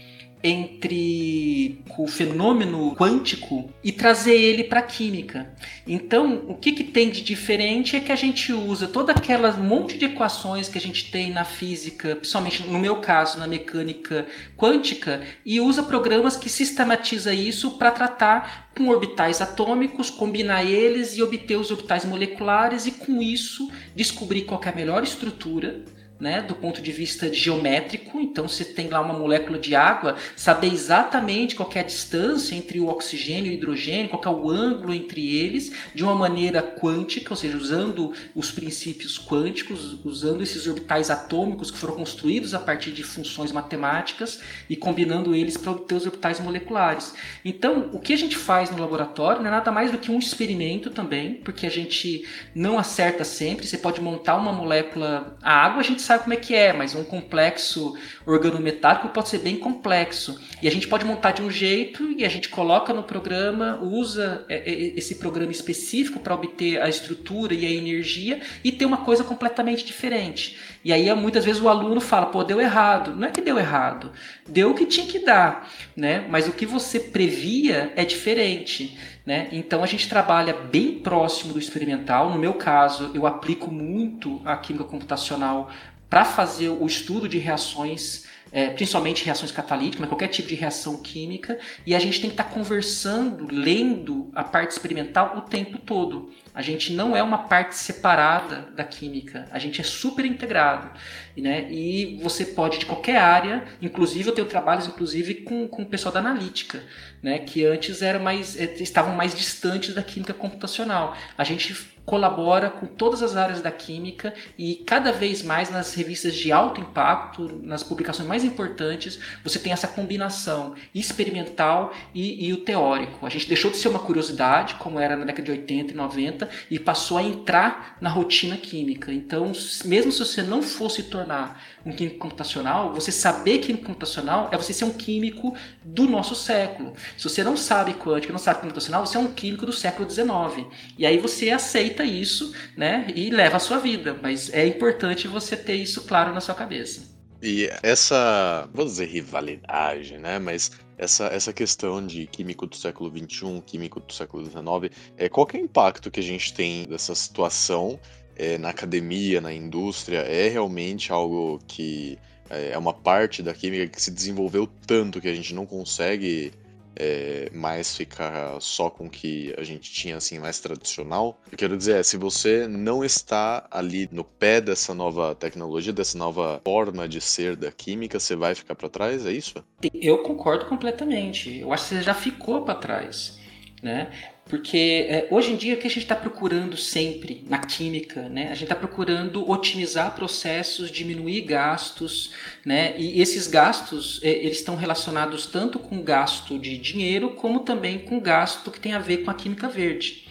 entre 0.47 1.83
o 1.97 2.07
fenômeno 2.07 2.95
quântico 2.95 3.73
e 3.83 3.91
trazer 3.91 4.35
ele 4.39 4.65
para 4.65 4.81
a 4.81 4.83
química. 4.83 5.51
Então, 5.87 6.45
o 6.47 6.55
que, 6.55 6.73
que 6.73 6.85
tem 6.85 7.09
de 7.09 7.23
diferente 7.23 7.97
é 7.97 8.01
que 8.01 8.13
a 8.13 8.17
gente 8.17 8.53
usa 8.53 8.87
toda 8.87 9.13
aquela 9.13 9.53
monte 9.53 9.97
de 9.97 10.05
equações 10.05 10.69
que 10.69 10.77
a 10.77 10.81
gente 10.81 11.11
tem 11.11 11.31
na 11.31 11.47
física, 11.47 12.17
principalmente 12.17 12.63
no 12.63 12.79
meu 12.79 12.97
caso, 12.97 13.39
na 13.39 13.47
mecânica 13.47 14.27
quântica, 14.55 15.23
e 15.47 15.63
usa 15.63 15.83
programas 15.83 16.37
que 16.37 16.51
sistematiza 16.51 17.33
isso 17.33 17.79
para 17.79 17.91
tratar 17.91 18.69
com 18.77 18.89
orbitais 18.89 19.41
atômicos, 19.41 20.11
combinar 20.11 20.63
eles 20.63 21.17
e 21.17 21.23
obter 21.23 21.57
os 21.57 21.71
orbitais 21.71 22.05
moleculares 22.05 22.87
e 22.87 22.91
com 22.91 23.23
isso 23.23 23.71
descobrir 23.97 24.43
qual 24.43 24.61
é 24.63 24.69
a 24.69 24.75
melhor 24.75 25.03
estrutura 25.03 25.83
né, 26.19 26.43
do 26.43 26.55
ponto 26.55 26.81
de 26.81 26.93
vista 26.93 27.33
geométrico. 27.33 28.21
Então, 28.21 28.49
você 28.49 28.65
tem 28.65 28.89
lá 28.89 29.01
uma 29.01 29.15
molécula 29.15 29.59
de 29.59 29.75
água, 29.75 30.17
saber 30.37 30.73
exatamente 30.73 31.55
qual 31.55 31.69
é 31.75 31.81
a 31.81 31.85
distância 31.85 32.55
entre 32.55 32.81
o 32.81 32.89
oxigênio 32.89 33.51
e 33.51 33.55
o 33.55 33.59
hidrogênio, 33.59 34.09
qual 34.09 34.23
é 34.25 34.29
o 34.29 34.51
ângulo 34.51 34.95
entre 34.95 35.37
eles, 35.37 35.73
de 35.95 36.05
uma 36.05 36.15
maneira 36.15 36.63
quântica, 36.63 37.33
ou 37.33 37.37
seja, 37.37 37.57
usando 37.57 38.13
os 38.35 38.51
princípios 38.51 39.19
quânticos, 39.19 39.99
usando 40.05 40.43
esses 40.43 40.67
orbitais 40.67 41.11
atômicos 41.11 41.71
que 41.71 41.79
foram 41.79 41.95
construídos 41.95 42.55
a 42.55 42.59
partir 42.59 42.93
de 42.93 43.03
funções 43.03 43.51
matemáticas 43.51 44.41
e 44.71 44.77
combinando 44.77 45.35
eles 45.35 45.57
para 45.57 45.73
obter 45.73 45.95
os 45.95 46.07
orbitais 46.07 46.39
moleculares. 46.41 47.15
Então, 47.45 47.91
o 47.93 47.99
que 47.99 48.13
a 48.13 48.19
gente 48.19 48.37
faz 48.37 48.71
no 48.71 48.79
laboratório 48.79 49.41
não 49.41 49.49
é 49.49 49.51
nada 49.51 49.73
mais 49.73 49.91
do 49.91 49.99
que 49.99 50.11
um 50.11 50.19
experimento 50.19 50.91
também, 50.91 51.35
porque 51.35 51.67
a 51.67 51.71
gente 51.71 52.27
não 52.55 52.79
acerta 52.79 53.25
sempre. 53.25 53.67
Você 53.67 53.79
pode 53.79 54.01
montar 54.01 54.37
uma 54.37 54.53
molécula, 54.53 55.37
a 55.43 55.53
água 55.53 55.81
a 55.81 55.85
gente 55.85 56.04
sabe 56.05 56.23
como 56.23 56.35
é 56.35 56.37
que 56.37 56.55
é, 56.55 56.73
mas 56.73 56.95
um 56.95 57.03
complexo 57.03 57.97
organometálico 58.27 59.09
pode 59.09 59.29
ser 59.29 59.39
bem 59.39 59.57
complexo. 59.57 60.41
E 60.63 60.69
a 60.69 60.71
gente 60.71 60.87
pode 60.87 61.05
montar 61.05 61.33
de 61.33 61.43
um 61.43 61.51
jeito 61.51 62.11
e 62.17 62.25
a 62.25 62.29
gente 62.29 62.49
coloca 62.49 62.93
no 62.93 63.03
programa, 63.03 63.79
usa 63.83 64.45
é, 64.49 64.57
é, 64.57 64.73
esse 64.97 65.17
programa 65.17 65.53
específico 65.53 66.21
para 66.21 66.35
obter 66.35 66.81
a 66.81 66.89
estrutura 66.89 67.55
e 67.55 67.67
a 67.67 67.71
energia 67.71 68.41
e 68.63 68.71
ter 68.71 68.85
uma 68.85 68.99
coisa 68.99 69.25
completamente 69.25 69.85
diferente. 69.85 70.57
E 70.85 70.93
aí 70.93 71.13
muitas 71.15 71.45
vezes 71.45 71.63
o 71.63 71.69
aluno 71.69 72.01
fala, 72.01 72.27
pô, 72.27 72.45
deu 72.45 72.61
errado. 72.61 73.15
Não 73.17 73.29
é 73.29 73.31
que 73.31 73.41
deu 73.41 73.59
errado, 73.59 74.13
deu 74.47 74.71
o 74.71 74.75
que 74.75 74.87
tinha 74.87 75.07
que 75.07 75.19
dar, 75.19 75.71
né? 75.97 76.27
Mas 76.29 76.47
o 76.47 76.53
que 76.53 76.67
você 76.67 77.01
previa 77.01 77.93
é 77.97 78.05
diferente. 78.05 78.97
Né? 79.27 79.49
Então 79.53 79.83
a 79.83 79.87
gente 79.87 80.07
trabalha 80.07 80.53
bem 80.53 80.99
próximo 80.99 81.55
do 81.55 81.59
experimental. 81.59 82.31
No 82.31 82.39
meu 82.39 82.55
caso, 82.55 83.11
eu 83.15 83.27
aplico 83.27 83.71
muito 83.71 84.43
a 84.45 84.55
química 84.57 84.85
computacional 84.85 85.71
para 86.15 86.25
fazer 86.25 86.69
o 86.69 86.87
estudo 86.87 87.29
de 87.29 87.39
reações 87.39 88.23
é, 88.53 88.71
principalmente 88.71 89.25
reações 89.25 89.51
catalíticas, 89.51 89.99
mas 89.99 90.09
qualquer 90.09 90.29
tipo 90.29 90.47
de 90.47 90.55
reação 90.55 91.03
química, 91.03 91.59
e 91.85 91.93
a 91.93 91.99
gente 91.99 92.21
tem 92.21 92.31
que 92.31 92.35
estar 92.35 92.45
tá 92.45 92.51
conversando, 92.51 93.49
lendo 93.51 94.31
a 94.33 94.45
parte 94.45 94.71
experimental 94.71 95.37
o 95.39 95.41
tempo 95.41 95.77
todo. 95.77 96.33
A 96.55 96.63
gente 96.63 96.93
não 96.93 97.17
é 97.17 97.23
uma 97.23 97.39
parte 97.39 97.75
separada 97.75 98.69
da 98.77 98.85
química, 98.85 99.49
a 99.51 99.59
gente 99.59 99.81
é 99.81 99.85
super 99.85 100.25
integrado. 100.25 100.89
Né? 101.37 101.67
E 101.69 102.21
você 102.23 102.45
pode, 102.45 102.79
de 102.79 102.87
qualquer 102.87 103.17
área, 103.17 103.65
inclusive 103.83 104.29
eu 104.29 104.35
tenho 104.35 104.47
trabalhos 104.47 104.87
inclusive 104.87 105.35
com, 105.43 105.67
com 105.67 105.83
o 105.83 105.87
pessoal 105.87 106.15
da 106.15 106.21
analítica, 106.21 106.81
né? 107.21 107.41
que 107.41 107.67
antes 107.67 108.03
era 108.03 108.21
mais, 108.21 108.57
eh, 108.57 108.77
estavam 108.79 109.17
mais 109.17 109.35
distantes 109.35 109.93
da 109.93 110.03
química 110.03 110.33
computacional. 110.33 111.17
A 111.37 111.43
gente 111.43 111.75
colabora 112.05 112.71
com 112.71 112.87
todas 112.87 113.23
as 113.23 113.37
áreas 113.37 113.61
da 113.61 113.71
química 113.71 114.35
e 114.59 114.77
cada 114.77 115.11
vez 115.13 115.43
mais 115.43 115.71
nas 115.71 115.95
revistas 115.95 116.35
de 116.35 116.53
alto 116.53 116.81
impacto, 116.81 117.61
nas 117.63 117.83
publicações 117.83 118.29
mais 118.29 118.45
importantes, 118.45 119.19
você 119.43 119.59
tem 119.59 119.73
essa 119.73 119.89
combinação 119.89 120.75
experimental 120.95 121.93
e, 122.15 122.49
e, 122.49 122.53
o 122.53 122.59
teórico. 122.59 123.25
A 123.25 123.31
gente 123.31 123.49
deixou 123.49 123.71
de 123.71 123.79
ser 123.79 123.89
uma 123.89 123.99
curiosidade, 123.99 124.75
como 124.75 125.01
era 125.01 125.17
na 125.17 125.25
década 125.25 125.45
de 125.45 125.51
80 125.53 125.93
e 125.93 125.97
90, 125.97 126.49
e 126.71 126.79
passou 126.79 127.17
a 127.17 127.23
entrar 127.23 127.97
na 128.01 128.11
rotina 128.11 128.57
química. 128.57 129.13
Então, 129.13 129.53
mesmo 129.85 130.13
se 130.13 130.19
você 130.19 130.43
não 130.43 130.63
fosse 130.63 131.05
tornar 131.05 131.61
um 131.85 131.93
químico 131.93 132.19
computacional, 132.19 132.93
você 132.95 133.13
saber 133.13 133.59
químico 133.59 133.87
computacional 133.87 134.49
é 134.51 134.57
você 134.57 134.73
ser 134.73 134.85
um 134.85 134.93
químico 134.93 135.55
do 135.85 136.05
nosso 136.05 136.35
século. 136.35 136.95
Se 137.17 137.29
você 137.29 137.45
não 137.45 137.57
sabe 137.57 137.95
quântica, 137.95 138.33
não 138.33 138.39
sabe 138.39 138.61
computacional, 138.61 139.05
você 139.05 139.17
é 139.17 139.21
um 139.21 139.33
químico 139.33 139.67
do 139.67 139.73
século 139.73 140.09
XIX. 140.09 140.67
E 140.97 141.05
aí 141.05 141.19
você 141.19 141.51
aceita 141.51 142.05
isso, 142.05 142.55
né, 142.77 143.07
e 143.15 143.31
leva 143.31 143.57
a 143.57 143.61
sua 143.61 143.79
vida. 143.79 144.19
Mas 144.23 144.53
é 144.53 144.67
importante 144.67 145.29
você 145.29 145.57
ter 145.57 145.75
isso 145.75 146.03
claro 146.03 146.33
na 146.33 146.41
sua 146.41 146.55
cabeça. 146.55 147.13
E 147.43 147.69
essa, 147.83 148.67
vou 148.73 148.87
dizer 148.87 149.07
rivalidade, 149.07 150.17
né, 150.17 150.39
mas 150.39 150.71
essa, 150.97 151.27
essa 151.27 151.53
questão 151.53 152.05
de 152.07 152.27
químico 152.27 152.67
do 152.67 152.75
século 152.75 153.11
XXI, 153.11 153.63
químico 153.67 154.01
do 154.01 154.13
século 154.13 154.45
XIX, 154.45 154.97
é, 155.17 155.29
qual 155.29 155.47
é 155.53 155.59
o 155.59 155.61
impacto 155.61 156.11
que 156.11 156.21
a 156.21 156.23
gente 156.23 156.55
tem 156.55 156.85
dessa 156.85 157.15
situação 157.15 158.01
é, 158.37 158.59
na 158.59 158.71
academia, 158.71 159.41
na 159.41 159.53
indústria, 159.53 160.19
é 160.21 160.49
realmente 160.49 161.13
algo 161.13 161.61
que 161.67 162.19
é, 162.51 162.71
é 162.73 162.79
uma 162.79 162.93
parte 162.93 163.43
da 163.43 163.55
química 163.55 163.87
que 163.89 164.01
se 164.01 164.11
desenvolveu 164.11 164.69
tanto 164.87 165.21
que 165.21 165.29
a 165.29 165.35
gente 165.35 165.55
não 165.55 165.67
consegue 165.67 166.53
é, 166.97 167.51
mais 167.53 167.97
ficar 167.97 168.61
só 168.61 168.89
com 168.89 169.07
o 169.07 169.11
que 169.11 169.55
a 169.59 169.65
gente 169.65 169.91
tinha 169.93 170.17
assim 170.17 170.39
mais 170.39 170.61
tradicional. 170.61 171.41
Eu 171.51 171.59
quero 171.59 171.77
dizer, 171.77 171.97
é, 171.97 172.03
se 172.03 172.17
você 172.17 172.69
não 172.69 173.05
está 173.05 173.67
ali 173.71 174.09
no 174.13 174.25
pé 174.25 174.61
dessa 174.61 174.95
nova 174.95 175.35
tecnologia, 175.35 175.93
dessa 175.93 176.17
nova 176.17 176.61
forma 176.65 177.09
de 177.09 177.21
ser 177.21 177.57
da 177.57 177.73
química, 177.73 178.21
você 178.21 178.37
vai 178.37 178.55
ficar 178.55 178.75
para 178.75 178.89
trás, 178.89 179.27
é 179.27 179.33
isso? 179.33 179.55
Eu 179.93 180.19
concordo 180.19 180.67
completamente. 180.67 181.59
Eu 181.59 181.73
acho 181.73 181.89
que 181.89 181.95
você 181.97 182.03
já 182.03 182.15
ficou 182.15 182.63
para 182.65 182.75
trás. 182.75 183.39
Né? 183.83 184.11
Porque 184.47 185.07
é, 185.09 185.29
hoje 185.31 185.53
em 185.53 185.57
dia 185.57 185.75
o 185.75 185.79
que 185.79 185.87
a 185.87 185.91
gente 185.91 186.03
está 186.03 186.15
procurando 186.15 186.77
sempre 186.77 187.43
na 187.49 187.59
química, 187.59 188.29
né? 188.29 188.49
A 188.51 188.55
gente 188.55 188.65
está 188.65 188.75
procurando 188.75 189.49
otimizar 189.51 190.15
processos, 190.15 190.91
diminuir 190.91 191.41
gastos, 191.43 192.33
né? 192.65 192.95
E 192.99 193.21
esses 193.23 193.47
gastos 193.47 194.21
é, 194.23 194.29
eles 194.29 194.59
estão 194.59 194.77
relacionados 194.77 195.47
tanto 195.47 195.79
com 195.79 196.03
gasto 196.03 196.59
de 196.59 196.77
dinheiro 196.77 197.31
como 197.31 197.61
também 197.61 197.99
com 197.99 198.21
gasto 198.21 198.71
que 198.71 198.79
tem 198.81 198.93
a 198.93 198.99
ver 198.99 199.25
com 199.25 199.31
a 199.31 199.35
química 199.35 199.67
verde. 199.67 200.24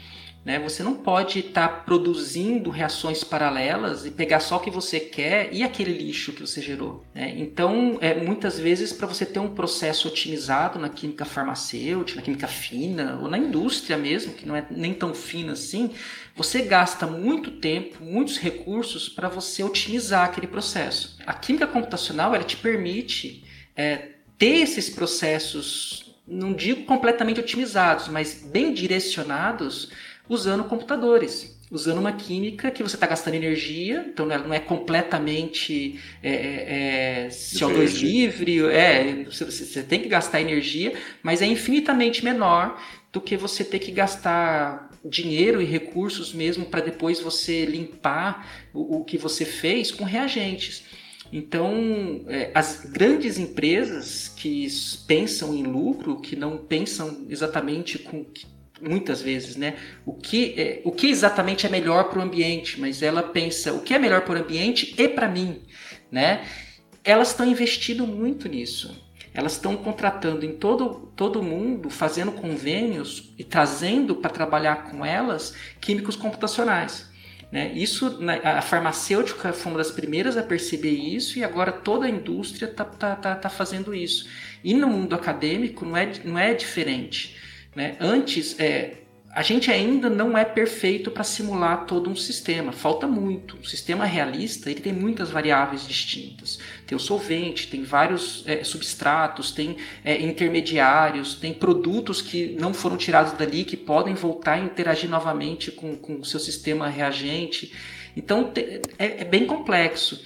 Né? 0.45 0.59
Você 0.59 0.83
não 0.83 0.95
pode 0.95 1.39
estar 1.39 1.67
tá 1.67 1.73
produzindo 1.73 2.69
reações 2.69 3.23
paralelas 3.23 4.05
e 4.05 4.11
pegar 4.11 4.39
só 4.39 4.57
o 4.57 4.59
que 4.59 4.69
você 4.69 4.99
quer 4.99 5.53
e 5.53 5.63
aquele 5.63 5.93
lixo 5.93 6.33
que 6.33 6.41
você 6.41 6.61
gerou. 6.61 7.05
Né? 7.15 7.33
Então, 7.37 7.97
é, 8.01 8.13
muitas 8.13 8.59
vezes, 8.59 8.91
para 8.91 9.07
você 9.07 9.25
ter 9.25 9.39
um 9.39 9.53
processo 9.53 10.07
otimizado 10.07 10.77
na 10.77 10.89
química 10.89 11.23
farmacêutica, 11.23 12.19
na 12.19 12.25
química 12.25 12.47
fina, 12.47 13.19
ou 13.21 13.29
na 13.29 13.37
indústria 13.37 13.97
mesmo, 13.97 14.33
que 14.33 14.45
não 14.45 14.55
é 14.55 14.65
nem 14.69 14.93
tão 14.93 15.13
fina 15.13 15.53
assim, 15.53 15.91
você 16.35 16.63
gasta 16.63 17.07
muito 17.07 17.51
tempo, 17.51 18.03
muitos 18.03 18.37
recursos 18.37 19.07
para 19.07 19.29
você 19.29 19.63
otimizar 19.63 20.25
aquele 20.25 20.47
processo. 20.47 21.17
A 21.25 21.33
química 21.33 21.67
computacional 21.67 22.35
ela 22.35 22.43
te 22.43 22.57
permite 22.57 23.43
é, 23.75 24.09
ter 24.37 24.61
esses 24.61 24.89
processos, 24.89 26.15
não 26.27 26.53
digo 26.53 26.83
completamente 26.83 27.39
otimizados, 27.39 28.07
mas 28.07 28.43
bem 28.43 28.73
direcionados 28.73 29.89
usando 30.27 30.63
computadores, 30.63 31.59
usando 31.69 31.97
uma 31.97 32.13
química 32.13 32.69
que 32.69 32.83
você 32.83 32.95
está 32.95 33.07
gastando 33.07 33.33
energia, 33.33 34.05
então 34.07 34.31
ela 34.31 34.47
não 34.47 34.53
é 34.53 34.59
completamente 34.59 35.99
é, 36.21 36.31
é, 36.31 37.25
é 37.25 37.27
CO2 37.29 38.01
livre, 38.01 38.65
é, 38.67 39.23
você, 39.25 39.45
você 39.45 39.83
tem 39.83 40.01
que 40.01 40.07
gastar 40.07 40.39
energia, 40.39 40.93
mas 41.21 41.41
é 41.41 41.45
infinitamente 41.45 42.23
menor 42.23 42.79
do 43.11 43.19
que 43.19 43.35
você 43.35 43.63
ter 43.63 43.79
que 43.79 43.91
gastar 43.91 44.89
dinheiro 45.05 45.61
e 45.61 45.65
recursos 45.65 46.33
mesmo 46.33 46.65
para 46.65 46.81
depois 46.81 47.19
você 47.19 47.65
limpar 47.65 48.67
o, 48.73 48.97
o, 48.97 49.03
que 49.03 49.17
você 49.17 49.45
fez 49.45 49.91
com 49.91 50.03
reagentes. 50.03 50.83
Então, 51.31 52.23
é, 52.27 52.51
as 52.53 52.85
grandes 52.85 53.39
empresas 53.39 54.29
que 54.29 54.67
pensam 55.07 55.55
em 55.55 55.63
lucro, 55.63 56.21
que 56.21 56.35
não 56.35 56.57
pensam 56.57 57.25
exatamente 57.27 57.97
com 57.97 58.23
muitas 58.83 59.21
vezes, 59.21 59.55
né? 59.55 59.75
O 60.05 60.13
que, 60.13 60.53
é, 60.57 60.81
o 60.83 60.91
que 60.91 61.07
exatamente 61.07 61.65
é 61.65 61.69
melhor 61.69 62.09
para 62.09 62.19
o 62.19 62.21
ambiente, 62.21 62.79
mas 62.79 63.01
ela 63.01 63.23
pensa 63.23 63.73
o 63.73 63.81
que 63.81 63.93
é 63.93 63.99
melhor 63.99 64.21
para 64.21 64.39
o 64.39 64.41
ambiente 64.41 64.93
e 64.97 65.07
para 65.07 65.27
mim, 65.27 65.61
né? 66.11 66.45
Elas 67.03 67.29
estão 67.29 67.45
investindo 67.45 68.05
muito 68.05 68.47
nisso. 68.47 69.01
Elas 69.33 69.53
estão 69.53 69.75
contratando 69.75 70.45
em 70.45 70.53
todo 70.53 71.11
todo 71.15 71.41
mundo, 71.41 71.89
fazendo 71.89 72.31
convênios 72.31 73.33
e 73.37 73.43
trazendo 73.43 74.15
para 74.15 74.29
trabalhar 74.29 74.83
com 74.89 75.03
elas 75.03 75.55
químicos 75.81 76.15
computacionais. 76.15 77.11
Né? 77.51 77.71
Isso, 77.75 78.19
a 78.43 78.61
farmacêutica 78.63 79.53
foi 79.53 79.71
uma 79.71 79.77
das 79.77 79.91
primeiras 79.91 80.37
a 80.37 80.41
perceber 80.41 80.89
isso 80.89 81.37
e 81.37 81.43
agora 81.43 81.71
toda 81.71 82.07
a 82.07 82.09
indústria 82.09 82.65
está 82.65 82.83
tá, 82.83 83.15
tá, 83.15 83.35
tá 83.35 83.49
fazendo 83.49 83.93
isso. 83.93 84.27
E 84.63 84.73
no 84.73 84.87
mundo 84.87 85.13
acadêmico 85.13 85.85
não 85.85 85.95
é, 85.95 86.11
não 86.25 86.39
é 86.39 86.55
diferente. 86.55 87.37
Né? 87.75 87.95
Antes, 87.99 88.59
é, 88.59 89.03
a 89.33 89.41
gente 89.41 89.71
ainda 89.71 90.11
não 90.11 90.37
é 90.37 90.45
perfeito 90.45 91.09
para 91.09 91.23
simular 91.23 91.85
todo 91.87 92.07
um 92.07 92.15
sistema, 92.15 92.71
falta 92.71 93.07
muito. 93.07 93.57
O 93.57 93.65
sistema 93.65 94.05
realista 94.05 94.69
ele 94.69 94.79
tem 94.79 94.93
muitas 94.93 95.31
variáveis 95.31 95.87
distintas. 95.87 96.59
Tem 96.85 96.95
o 96.95 96.99
solvente, 96.99 97.67
tem 97.67 97.83
vários 97.83 98.43
é, 98.45 98.63
substratos, 98.63 99.51
tem 99.51 99.77
é, 100.05 100.21
intermediários, 100.21 101.33
tem 101.33 101.51
produtos 101.51 102.21
que 102.21 102.55
não 102.59 102.75
foram 102.75 102.95
tirados 102.95 103.33
dali 103.33 103.63
que 103.63 103.75
podem 103.75 104.13
voltar 104.13 104.59
e 104.59 104.65
interagir 104.65 105.09
novamente 105.09 105.71
com, 105.71 105.97
o 106.19 106.23
seu 106.23 106.39
sistema 106.39 106.87
reagente. 106.87 107.73
Então 108.15 108.51
é, 108.99 109.21
é 109.21 109.25
bem 109.25 109.47
complexo. 109.47 110.23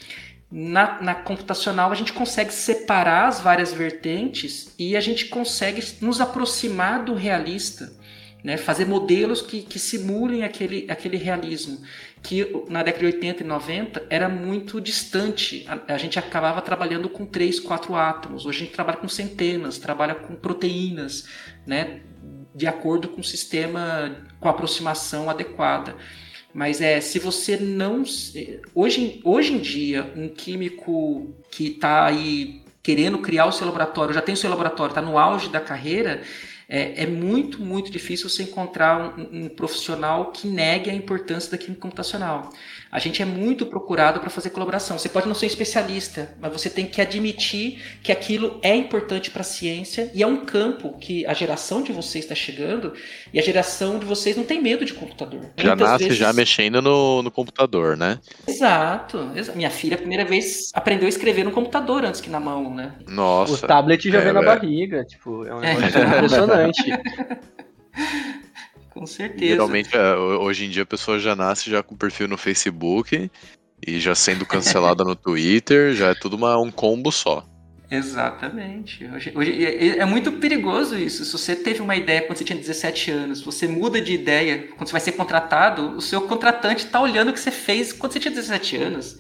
Na, 0.50 1.02
na, 1.02 1.14
computacional 1.14 1.91
a 1.91 1.95
gente 1.95 2.14
consegue 2.14 2.54
separar 2.54 3.28
as 3.28 3.41
várias 3.41 3.74
vertentes 3.74 4.74
e 4.80 4.95
a 4.95 5.02
gente 5.02 5.26
consegue 5.26 5.84
nos 6.00 6.22
aproximar 6.22 7.04
do 7.04 7.14
realista, 7.14 7.91
né? 8.41 8.56
fazer 8.56 8.86
modelos 8.86 9.41
que, 9.41 9.62
que 9.62 9.78
simulem 9.78 10.43
aquele, 10.43 10.89
aquele 10.89 11.18
realismo, 11.18 11.82
que 12.24 12.64
na 12.70 12.82
década 12.82 13.10
de 13.10 13.16
80 13.18 13.43
e 13.43 13.45
90 13.45 14.08
era 14.10 14.30
muito 14.30 14.80
distante. 14.80 15.66
A, 15.68 15.95
a 15.95 15.98
gente 15.98 16.18
acabava 16.18 16.62
trabalhando 16.62 17.10
com 17.10 17.26
três, 17.26 17.60
quatro 17.60 17.93
átomos, 17.93 18.45
hoje 18.45 18.60
a 18.60 18.64
gente 18.64 18.74
trabalha 18.74 18.98
com 19.00 19.10
centenas, 19.10 19.78
trabalha 19.78 20.16
com 20.16 20.34
proteínas, 20.34 21.28
né? 21.66 22.00
de 22.58 22.66
acordo 22.66 23.10
com 23.10 23.22
o 23.22 23.24
sistema, 23.24 24.16
com 24.39 24.48
a 24.48 24.52
aproximação 24.52 25.30
adequada. 25.30 25.95
Mas 26.54 26.82
é, 26.82 27.00
se 27.02 27.20
você 27.20 27.58
não. 27.58 28.04
Hoje, 28.74 29.22
hoje 29.24 29.54
em 29.54 29.60
dia, 29.60 30.12
um 30.16 30.30
químico 30.30 31.36
que 31.52 31.68
está 31.68 32.06
aí 32.06 32.62
querendo 32.82 33.20
criar 33.20 33.45
o 33.45 33.52
seu 33.52 33.66
laboratório, 33.68 34.14
já 34.14 34.22
tem 34.22 34.34
o 34.34 34.38
seu 34.38 34.50
laboratório, 34.50 34.91
está 34.91 35.02
no 35.02 35.18
auge 35.18 35.50
da 35.50 35.60
carreira, 35.60 36.22
É, 36.70 37.04
é 37.04 37.08
muito, 37.08 37.62
muito 37.62 37.89
difícil 37.89 38.30
você 38.30 38.43
encontrar 38.43 39.18
um, 39.18 39.45
um, 39.45 39.50
profissional 39.50 40.32
que 40.34 40.48
negue 40.48 40.89
a 40.89 40.93
importância 40.93 41.50
da 41.52 41.58
química 41.58 41.82
computacional. 41.82 42.52
A 42.92 43.00
gente 43.00 43.22
é 43.22 43.26
muito 43.26 43.66
procurado 43.66 44.20
para 44.20 44.30
fazer 44.30 44.50
colaboração. 44.50 44.98
Você 44.98 45.10
pode 45.10 45.28
não 45.28 45.36
ser 45.36 45.46
especialista, 45.46 46.34
mas 46.40 46.52
você 46.52 46.70
tem 46.70 46.86
que 46.86 47.02
admitir 47.02 47.82
que 48.02 48.12
aquilo 48.12 48.60
é 48.62 48.76
importante 48.76 49.30
para 49.30 49.42
a 49.42 49.46
ciência 49.46 50.10
e 50.14 50.24
é 50.24 50.28
um 50.28 50.46
campo 50.46 50.98
que 51.00 51.26
a 51.26 51.34
geração 51.34 51.82
de 51.82 51.92
vocês 51.92 52.26
está 52.26 52.36
chegando 52.36 52.94
e 53.34 53.40
a 53.40 53.42
geração 53.42 54.00
de 54.00 54.06
vocês 54.06 54.38
não 54.38 54.44
tem 54.44 54.62
medo 54.62 54.86
de 54.86 54.94
computador. 54.94 55.52
Já 55.58 55.70
Muitas 55.70 55.90
nasce 55.90 56.04
vezes... 56.06 56.18
já 56.18 56.34
mexendo 56.34 56.82
no, 56.82 57.22
no 57.24 57.32
computador, 57.32 57.98
né? 57.98 58.20
Exato, 58.48 59.32
Minha 59.56 59.70
filha, 59.70 59.96
a 59.96 60.00
primeira 60.00 60.26
vez, 60.26 60.72
aprendeu 60.74 61.06
a 61.06 61.10
escrever 61.10 61.44
no 61.44 61.52
computador 61.52 62.06
antes 62.06 62.22
que 62.22 62.30
na 62.30 62.40
mão, 62.40 62.74
né? 62.74 62.94
Nossa. 63.08 63.66
O 63.66 63.68
tablet 63.68 64.10
já 64.10 64.20
é, 64.20 64.24
vem 64.24 64.34
na 64.34 64.42
barriga, 64.42 65.04
tipo, 65.04 65.46
é 65.46 65.54
um 65.54 65.64
é. 65.64 65.74
negócio 65.74 66.00
é. 66.00 66.08
impressionante. 66.18 66.84
com 68.98 69.06
certeza. 69.06 69.52
Geralmente, 69.52 69.95
é, 69.95 70.16
hoje 70.16 70.66
em 70.66 70.70
dia, 70.70 70.84
a 70.84 70.86
pessoa 70.86 71.20
já 71.20 71.36
nasce 71.36 71.70
já 71.70 71.84
com 71.84 71.95
perfil 71.95 72.28
no 72.28 72.38
Facebook 72.38 73.30
e 73.86 74.00
já 74.00 74.16
sendo 74.16 74.45
cancelada 74.45 75.04
no 75.04 75.16
Twitter, 75.16 75.93
já 75.93 76.10
é 76.10 76.16
tudo 76.16 76.36
uma, 76.36 76.58
um 76.60 76.72
combo 76.72 77.12
só. 77.12 77.45
Exatamente. 77.89 79.06
Hoje, 79.06 79.32
hoje, 79.34 79.66
é, 79.66 80.00
é 80.00 80.06
muito 80.06 80.32
perigoso 80.34 80.98
isso. 80.98 81.24
Se 81.24 81.32
você 81.32 81.56
teve 81.56 81.82
uma 81.82 81.95
ideia 81.95 82.22
quando 82.22 82.38
você 82.38 82.43
tinha 82.43 82.58
17 82.58 83.12
anos, 83.12 83.41
você 83.41 83.68
muda 83.68 84.02
de 84.02 84.14
ideia 84.14 84.68
quando 84.76 84.88
você 84.88 84.91
vai 84.91 85.02
ser 85.02 85.14
contratado, 85.14 85.95
o 85.95 86.02
seu 86.02 86.22
contratante 86.22 86.86
está 86.86 87.00
olhando 87.00 87.30
o 87.30 87.34
que 87.34 87.39
você 87.39 87.52
fez 87.52 87.93
quando 87.93 88.12
você 88.12 88.20
tinha 88.20 88.34
17 88.34 88.76
anos. 88.78 89.18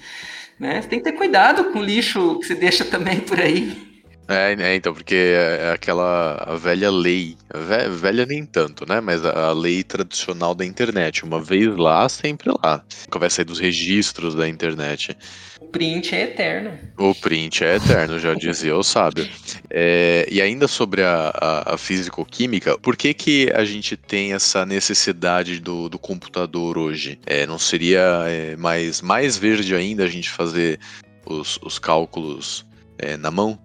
Né? 0.59 0.81
Você 0.81 0.87
tem 0.89 0.99
que 0.99 1.05
ter 1.05 1.13
cuidado 1.13 1.71
com 1.71 1.79
o 1.79 1.83
lixo 1.83 2.39
que 2.39 2.47
você 2.47 2.55
deixa 2.55 2.83
também 2.83 3.19
por 3.21 3.39
aí. 3.39 3.96
É, 4.27 4.55
é, 4.59 4.75
então, 4.75 4.93
porque 4.93 5.15
é, 5.15 5.67
é 5.67 5.71
aquela 5.71 6.35
a 6.45 6.55
velha 6.55 6.91
lei, 6.91 7.37
a 7.49 7.87
velha 7.89 8.25
nem 8.25 8.45
tanto, 8.45 8.85
né? 8.87 8.99
Mas 8.99 9.25
a, 9.25 9.47
a, 9.47 9.53
lei 9.53 9.83
tradicional 9.83 10.53
da 10.53 10.65
internet. 10.65 11.23
Uma 11.23 11.41
vez 11.41 11.75
lá, 11.77 12.07
sempre 12.09 12.51
lá. 12.63 12.83
Nunca 13.05 13.19
vai 13.19 13.29
sair 13.29 13.45
dos 13.45 13.59
registros 13.59 14.35
da 14.35 14.47
internet. 14.47 15.15
O 15.61 15.67
print 15.67 16.13
é 16.13 16.23
eterno. 16.23 16.77
O 16.97 17.15
print 17.15 17.63
é 17.63 17.77
eterno, 17.77 18.19
já 18.19 18.33
dizia 18.33 18.75
o 18.75 18.83
sábio. 18.83 19.27
É, 19.69 20.27
e 20.29 20.41
ainda 20.41 20.67
sobre 20.67 21.03
a, 21.03 21.31
a, 21.33 21.73
a 21.75 21.77
físico-química, 21.77 22.77
por 22.77 22.97
que, 22.97 23.13
que 23.13 23.51
a 23.53 23.63
gente 23.63 23.95
tem 23.95 24.33
essa 24.33 24.65
necessidade 24.65 25.59
do, 25.59 25.87
do 25.87 25.97
computador 25.97 26.77
hoje? 26.77 27.17
É, 27.25 27.47
não 27.47 27.57
seria 27.57 28.23
é, 28.27 28.57
mais, 28.57 29.01
mais 29.01 29.37
verde 29.37 29.73
ainda 29.73 30.03
a 30.03 30.09
gente 30.09 30.29
fazer 30.29 30.79
os, 31.25 31.57
os 31.63 31.79
cálculos 31.79 32.65
é, 32.97 33.15
na 33.15 33.31
mão? 33.31 33.57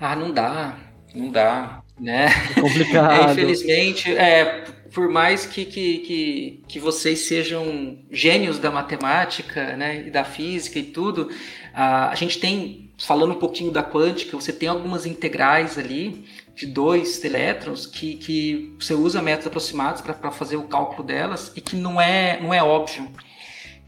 Ah, 0.00 0.14
não 0.14 0.32
dá, 0.32 0.76
não 1.14 1.30
dá, 1.30 1.82
né? 1.98 2.28
É 2.56 2.60
complicado. 2.60 3.08
É, 3.28 3.32
infelizmente, 3.32 4.10
é, 4.16 4.64
por 4.92 5.08
mais 5.08 5.44
que, 5.44 5.64
que, 5.64 5.98
que, 5.98 6.62
que, 6.68 6.80
vocês 6.80 7.20
sejam 7.20 7.98
gênios 8.10 8.58
da 8.58 8.70
matemática, 8.70 9.76
né, 9.76 10.06
e 10.06 10.10
da 10.10 10.24
física 10.24 10.78
e 10.78 10.84
tudo, 10.84 11.30
a, 11.74 12.10
a 12.10 12.14
gente 12.14 12.38
tem, 12.38 12.92
falando 12.98 13.32
um 13.32 13.38
pouquinho 13.38 13.70
da 13.70 13.82
quântica, 13.82 14.36
você 14.36 14.52
tem 14.52 14.68
algumas 14.68 15.06
integrais 15.06 15.78
ali 15.78 16.24
de 16.54 16.66
dois 16.66 17.22
elétrons 17.24 17.86
que, 17.86 18.16
que 18.16 18.74
você 18.78 18.94
usa 18.94 19.22
métodos 19.22 19.46
aproximados 19.46 20.00
para 20.00 20.30
fazer 20.30 20.56
o 20.56 20.64
cálculo 20.64 21.04
delas 21.04 21.52
e 21.54 21.60
que 21.60 21.76
não 21.76 22.00
é, 22.00 22.40
não 22.40 22.52
é 22.52 22.62
óbvio. 22.62 23.08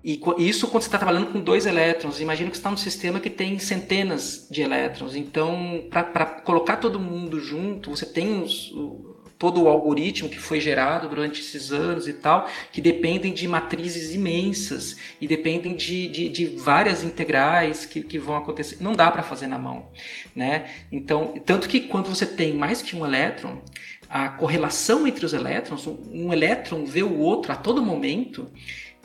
E 0.03 0.21
isso 0.39 0.69
quando 0.69 0.83
você 0.83 0.89
está 0.89 0.99
trabalhando 0.99 1.31
com 1.31 1.41
dois 1.41 1.67
elétrons. 1.67 2.21
Imagina 2.21 2.51
que 2.51 2.57
você 2.57 2.61
está 2.61 2.71
num 2.71 2.77
sistema 2.77 3.21
que 3.21 3.29
tem 3.29 3.59
centenas 3.59 4.47
de 4.51 4.63
elétrons. 4.63 5.15
Então, 5.15 5.85
para 5.91 6.25
colocar 6.25 6.79
todo 6.79 6.99
mundo 6.99 7.39
junto, 7.39 7.91
você 7.91 8.07
tem 8.07 8.43
os, 8.43 8.71
o, 8.73 9.21
todo 9.41 9.63
o 9.63 9.69
algoritmo 9.69 10.29
que 10.29 10.39
foi 10.39 10.59
gerado 10.61 11.09
durante 11.09 11.41
esses 11.41 11.73
anos 11.73 12.09
e 12.09 12.15
tal, 12.15 12.47
que 12.73 12.81
dependem 12.81 13.33
de 13.33 13.49
matrizes 13.49 14.15
imensas 14.15 14.97
e 15.21 15.27
dependem 15.27 15.77
de, 15.77 16.09
de, 16.09 16.29
de 16.29 16.45
várias 16.45 17.03
integrais 17.03 17.85
que, 17.85 18.03
que 18.03 18.19
vão 18.19 18.37
acontecer. 18.37 18.77
Não 18.81 18.93
dá 18.93 19.11
para 19.11 19.23
fazer 19.23 19.47
na 19.47 19.59
mão. 19.59 19.89
Né? 20.35 20.71
Então, 20.91 21.35
tanto 21.45 21.69
que 21.69 21.81
quando 21.81 22.09
você 22.09 22.25
tem 22.25 22.55
mais 22.55 22.81
que 22.81 22.97
um 22.97 23.05
elétron, 23.05 23.63
a 24.11 24.29
correlação 24.29 25.07
entre 25.07 25.25
os 25.25 25.33
elétrons, 25.33 25.87
um 25.87 26.33
elétron 26.33 26.85
vê 26.85 27.03
o 27.03 27.19
outro 27.19 27.53
a 27.53 27.57
todo 27.57 27.83
momento 27.83 28.51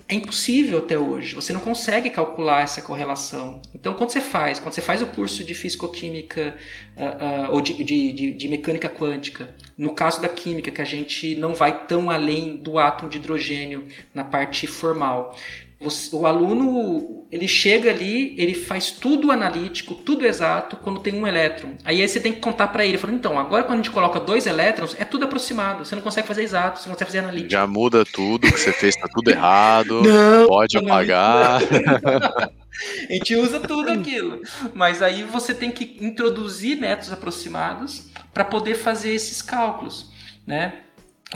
é 0.08 0.14
impossível 0.14 0.80
até 0.80 0.98
hoje. 0.98 1.34
Você 1.34 1.52
não 1.52 1.60
consegue 1.60 2.10
calcular 2.12 2.62
essa 2.62 2.82
correlação. 2.82 3.60
Então, 3.74 3.94
quando 3.96 4.12
você 4.12 4.22
faz, 4.22 4.60
quando 4.60 4.74
você 4.74 4.82
faz 4.82 5.02
o 5.02 5.08
curso 5.08 5.44
de 5.44 5.56
fisicoquímica 5.56 6.56
uh, 6.96 7.50
uh, 7.50 7.54
ou 7.54 7.62
de, 7.62 7.74
de, 7.84 8.14
de, 8.14 8.32
de, 8.32 8.48
mecânica 8.48 8.88
quântica, 8.88 9.50
no 9.76 9.96
caso 9.96 10.22
da 10.22 10.30
química, 10.30 10.70
que 10.70 10.82
a 10.82 10.86
gente 10.86 11.36
não 11.36 11.56
vai 11.56 11.88
tão 11.88 12.12
além 12.12 12.56
do 12.56 12.78
átomo 12.78 13.10
de 13.10 13.18
hidrogênio 13.18 13.88
na 14.14 14.24
parte 14.24 14.68
formal, 14.68 15.36
você, 15.80 16.16
o 16.16 16.26
aluno 16.26 17.28
ele 17.32 17.48
chega 17.48 17.90
ali, 17.90 18.34
ele 18.38 18.54
faz 18.54 18.92
tudo 18.92 19.32
analítico, 19.32 19.94
tudo 19.94 20.26
exato 20.26 20.78
quando 20.78 21.02
tem 21.02 21.14
um 21.14 21.28
elétron. 21.28 21.72
Aí 21.84 22.08
você 22.08 22.20
tem 22.20 22.32
que 22.32 22.40
contar 22.40 22.70
para 22.70 22.86
ele, 22.86 22.98
falando, 22.98 23.18
então, 23.18 23.38
agora 23.38 23.64
quando 23.64 23.80
a 23.80 23.84
gente 23.84 23.92
coloca 23.92 24.20
dois 24.20 24.48
elétrons, 24.48 24.96
é 24.98 25.04
tudo 25.04 25.26
aproximado. 25.26 25.84
Você 25.84 25.96
não 25.96 26.02
consegue 26.02 26.28
fazer 26.28 26.44
exato, 26.44 26.80
você 26.80 26.88
não 26.88 26.94
consegue 26.94 27.12
fazer 27.12 27.20
analítico. 27.20 27.52
Já 27.52 27.68
muda 27.68 28.06
tudo, 28.06 28.48
o 28.48 28.52
que 28.52 28.58
você 28.58 28.72
fez 28.72 28.96
tá 28.96 29.08
tudo 29.14 29.30
errado. 29.30 30.02
Não, 30.06 30.48
pode 30.48 30.78
apagar. 30.78 31.62
a 33.10 33.14
gente 33.14 33.36
usa 33.36 33.60
tudo 33.60 33.92
aquilo. 33.92 34.42
Mas 34.74 35.02
aí 35.02 35.24
você 35.24 35.54
tem 35.54 35.72
que 35.72 35.98
introduzir 36.00 36.80
métodos 36.80 37.12
aproximados 37.12 38.08
para 38.34 38.46
poder 38.46 38.76
fazer 38.76 39.14
esses 39.14 39.42
cálculos, 39.42 40.12
né? 40.48 40.85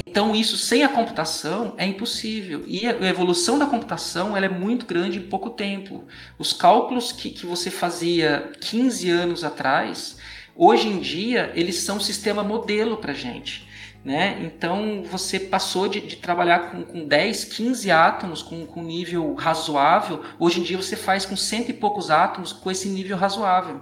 Então, 0.05 0.35
isso 0.35 0.57
sem 0.57 0.83
a 0.83 0.89
computação 0.89 1.73
é 1.77 1.85
impossível. 1.85 2.63
E 2.67 2.87
a 2.87 3.07
evolução 3.07 3.57
da 3.57 3.65
computação 3.65 4.35
ela 4.35 4.45
é 4.45 4.49
muito 4.49 4.85
grande 4.85 5.19
em 5.19 5.23
pouco 5.23 5.49
tempo. 5.49 6.05
Os 6.37 6.53
cálculos 6.53 7.11
que, 7.11 7.29
que 7.29 7.45
você 7.45 7.69
fazia 7.69 8.51
15 8.61 9.09
anos 9.09 9.43
atrás, 9.43 10.17
hoje 10.55 10.87
em 10.87 10.99
dia, 10.99 11.51
eles 11.55 11.77
são 11.77 11.97
um 11.97 12.01
sistema 12.01 12.43
modelo 12.43 12.97
para 12.97 13.13
gente. 13.13 13.67
Né? 14.03 14.39
Então, 14.41 15.03
você 15.03 15.39
passou 15.39 15.87
de, 15.87 15.99
de 15.99 16.15
trabalhar 16.15 16.71
com, 16.71 16.83
com 16.83 17.05
10, 17.05 17.45
15 17.45 17.91
átomos 17.91 18.41
com, 18.41 18.65
com 18.65 18.81
nível 18.81 19.33
razoável, 19.33 20.23
hoje 20.39 20.61
em 20.61 20.63
dia 20.63 20.77
você 20.77 20.95
faz 20.95 21.25
com 21.25 21.35
cento 21.35 21.69
e 21.69 21.73
poucos 21.73 22.09
átomos 22.09 22.53
com 22.53 22.71
esse 22.71 22.87
nível 22.87 23.17
razoável. 23.17 23.81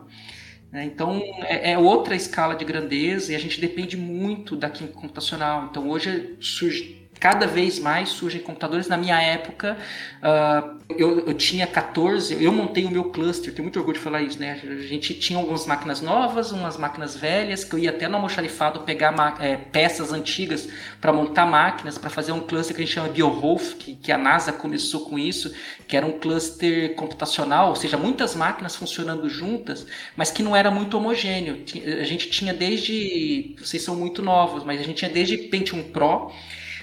Né? 0.71 0.85
Então, 0.85 1.21
é, 1.43 1.71
é, 1.71 1.77
outra 1.77 2.15
escala 2.15 2.55
de 2.55 2.65
grandeza 2.65 3.31
e 3.31 3.35
a 3.35 3.39
gente 3.39 3.59
depende 3.59 3.95
muito 3.95 4.55
da 4.55 4.69
química 4.69 4.99
computacional. 4.99 5.67
Então, 5.69 5.89
hoje 5.89 6.35
surge 6.39 7.06
cada 7.19 7.47
vez 7.47 7.79
mais 7.79 8.09
surgem 8.09 8.41
computadores. 8.41 8.87
Na 8.87 8.97
minha 8.97 9.19
época, 9.21 9.77
uh, 10.21 10.77
eu, 10.89 11.27
eu, 11.27 11.33
tinha 11.33 11.67
14, 11.67 12.41
eu 12.43 12.51
montei 12.51 12.85
o 12.85 12.91
meu 12.91 13.05
cluster, 13.05 13.53
tenho 13.53 13.63
muito 13.63 13.77
orgulho 13.79 13.97
de 13.97 14.03
falar 14.03 14.21
isso, 14.21 14.39
né? 14.39 14.59
A 14.63 14.81
gente 14.81 15.13
tinha 15.13 15.37
algumas 15.37 15.65
máquinas 15.65 16.01
novas, 16.01 16.51
umas 16.51 16.77
máquinas 16.77 17.15
velhas, 17.15 17.63
que 17.63 17.73
eu 17.73 17.79
ia 17.79 17.89
até 17.89 18.07
no 18.07 18.15
almoxarifado 18.15 18.81
pegar 18.81 19.13
é, 19.39 19.57
peças 19.57 20.13
antigas 20.13 20.69
para 21.01 21.11
montar 21.11 21.45
máquinas, 21.45 21.97
para 21.97 22.09
fazer 22.09 22.31
um 22.31 22.41
cluster 22.41 22.75
que 22.75 22.81
a 22.81 22.85
gente 22.85 22.93
chama 22.93 23.09
BioHolf, 23.09 23.75
que, 23.75 23.95
que 23.95 24.11
a 24.11 24.17
NASA 24.17 24.53
começou 24.53 25.01
com 25.01 25.17
isso, 25.17 25.53
que 25.87 25.97
era 25.97 26.05
um 26.05 26.19
cluster 26.19 26.95
computacional, 26.95 27.69
ou 27.69 27.75
seja, 27.75 27.97
muitas 27.97 28.35
máquinas 28.35 28.75
funcionando 28.75 29.29
juntas, 29.29 29.85
mas 30.15 30.31
que 30.31 30.43
não 30.43 30.55
era 30.55 30.71
muito 30.71 30.97
homogêneo. 30.97 31.63
A 31.99 32.03
gente 32.03 32.29
tinha 32.29 32.53
desde, 32.53 33.55
vocês 33.59 33.83
são 33.83 33.95
muito 33.95 34.21
novos, 34.21 34.63
mas 34.63 34.79
a 34.79 34.83
gente 34.83 34.97
tinha 34.97 35.11
desde 35.11 35.37
Pentium 35.37 35.83
Pro, 35.83 36.31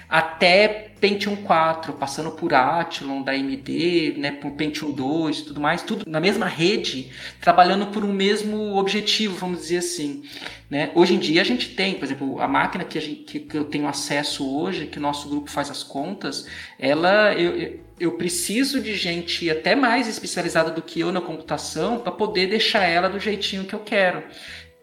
até 0.09 0.91
Pentium 1.01 1.37
4, 1.37 1.93
passando 1.93 2.31
por 2.31 2.55
Athlon 2.55 3.21
da 3.23 3.33
AMD, 3.33 4.15
né, 4.17 4.33
por 4.33 4.53
Pentium 4.53 4.91
2 4.91 5.39
e 5.39 5.43
tudo 5.45 5.61
mais, 5.61 5.83
tudo 5.83 6.05
na 6.09 6.19
mesma 6.19 6.47
rede, 6.47 7.11
trabalhando 7.41 7.89
por 7.89 8.05
um 8.05 8.13
mesmo 8.13 8.75
objetivo, 8.77 9.37
vamos 9.37 9.61
dizer 9.61 9.79
assim. 9.79 10.23
Né? 10.71 10.91
Hoje 10.95 11.15
em 11.15 11.19
dia 11.19 11.43
a 11.43 11.45
gente 11.45 11.75
tem, 11.75 11.95
por 11.95 12.05
exemplo, 12.05 12.41
a 12.41 12.49
máquina 12.49 12.85
que, 12.85 12.97
a 12.97 13.01
gente, 13.03 13.39
que 13.39 13.55
eu 13.55 13.65
tenho 13.65 13.87
acesso 13.87 14.49
hoje, 14.49 14.87
que 14.87 14.99
o 14.99 15.03
nosso 15.03 15.29
grupo 15.29 15.51
faz 15.51 15.71
as 15.71 15.83
contas, 15.83 16.47
ela 16.79 17.35
eu, 17.35 17.81
eu 18.01 18.13
preciso 18.13 18.81
de 18.81 18.95
gente 18.95 19.51
até 19.51 19.77
mais 19.77 20.09
especializada 20.09 20.71
do 20.71 20.81
que 20.81 21.01
eu 21.01 21.13
na 21.13 21.21
computação 21.21 21.99
para 21.99 22.13
poder 22.13 22.49
deixar 22.49 22.85
ela 22.85 23.09
do 23.09 23.21
jeitinho 23.21 23.65
que 23.65 23.75
eu 23.75 23.81
quero 23.81 24.23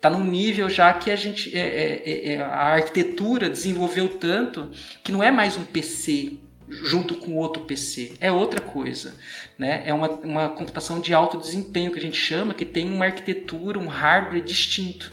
está 0.02 0.10
num 0.10 0.24
nível 0.24 0.68
já 0.68 0.92
que 0.94 1.12
a 1.12 1.16
gente 1.16 1.56
é, 1.56 1.60
é, 1.60 2.04
é, 2.06 2.34
é, 2.34 2.42
a 2.42 2.74
arquitetura 2.74 3.48
desenvolveu 3.48 4.10
tanto 4.10 4.72
que 5.04 5.12
não 5.12 5.22
é 5.22 5.30
mais 5.30 5.56
um 5.56 5.64
PC 5.64 6.40
junto 6.68 7.16
com 7.16 7.36
outro 7.36 7.64
PC, 7.64 8.14
é 8.20 8.32
outra 8.32 8.62
coisa, 8.62 9.14
né? 9.60 9.84
É 9.86 9.94
uma, 9.94 10.10
uma 10.10 10.50
computação 10.50 11.02
de 11.02 11.14
alto 11.14 11.38
desempenho 11.38 11.92
que 11.92 12.00
a 12.00 12.02
gente 12.02 12.18
chama, 12.18 12.54
que 12.54 12.66
tem 12.66 12.90
uma 12.90 13.06
arquitetura, 13.06 13.78
um 13.78 13.88
hardware 13.88 14.42
distinto. 14.42 15.12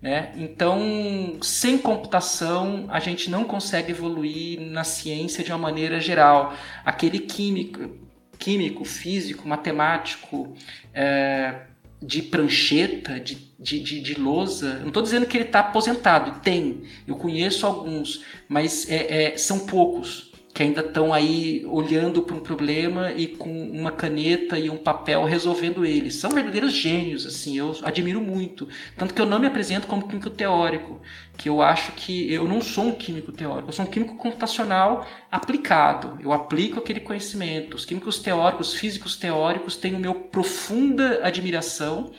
Né? 0.00 0.32
Então, 0.36 1.36
sem 1.42 1.76
computação, 1.76 2.86
a 2.90 3.00
gente 3.00 3.28
não 3.28 3.42
consegue 3.42 3.90
evoluir 3.90 4.60
na 4.60 4.84
ciência 4.84 5.42
de 5.42 5.50
uma 5.50 5.58
maneira 5.58 5.98
geral. 5.98 6.54
Aquele 6.84 7.18
químico, 7.18 7.90
químico 8.38 8.84
físico, 8.84 9.48
matemático, 9.48 10.54
é, 10.92 11.62
de 12.04 12.22
prancheta, 12.22 13.18
de, 13.18 13.53
de, 13.64 13.80
de, 13.80 14.00
de 14.00 14.14
lousa. 14.20 14.78
Não 14.80 14.88
estou 14.88 15.02
dizendo 15.02 15.26
que 15.26 15.36
ele 15.36 15.44
está 15.44 15.60
aposentado, 15.60 16.40
tem. 16.40 16.82
Eu 17.06 17.16
conheço 17.16 17.66
alguns, 17.66 18.22
mas 18.46 18.88
é, 18.88 19.32
é, 19.32 19.36
são 19.38 19.60
poucos 19.60 20.34
que 20.52 20.62
ainda 20.62 20.82
estão 20.82 21.12
aí 21.12 21.66
olhando 21.66 22.22
para 22.22 22.36
um 22.36 22.38
problema 22.38 23.10
e 23.10 23.26
com 23.26 23.50
uma 23.70 23.90
caneta 23.90 24.56
e 24.56 24.70
um 24.70 24.76
papel 24.76 25.24
resolvendo 25.24 25.84
ele. 25.84 26.12
São 26.12 26.30
verdadeiros 26.30 26.72
gênios, 26.72 27.26
assim, 27.26 27.58
eu 27.58 27.76
admiro 27.82 28.20
muito. 28.20 28.68
Tanto 28.96 29.12
que 29.12 29.20
eu 29.20 29.26
não 29.26 29.40
me 29.40 29.48
apresento 29.48 29.88
como 29.88 30.06
químico 30.06 30.30
teórico, 30.30 31.00
que 31.36 31.48
eu 31.48 31.60
acho 31.60 31.90
que 31.92 32.32
eu 32.32 32.46
não 32.46 32.60
sou 32.60 32.84
um 32.84 32.92
químico 32.92 33.32
teórico, 33.32 33.70
eu 33.70 33.72
sou 33.72 33.84
um 33.84 33.90
químico 33.90 34.16
computacional 34.16 35.04
aplicado. 35.28 36.20
Eu 36.22 36.32
aplico 36.32 36.78
aquele 36.78 37.00
conhecimento. 37.00 37.74
Os 37.74 37.84
químicos 37.84 38.20
teóricos, 38.20 38.74
físicos 38.74 39.16
teóricos 39.16 39.76
têm 39.76 39.96
o 39.96 39.98
meu 39.98 40.14
profunda 40.14 41.18
admiração, 41.24 42.12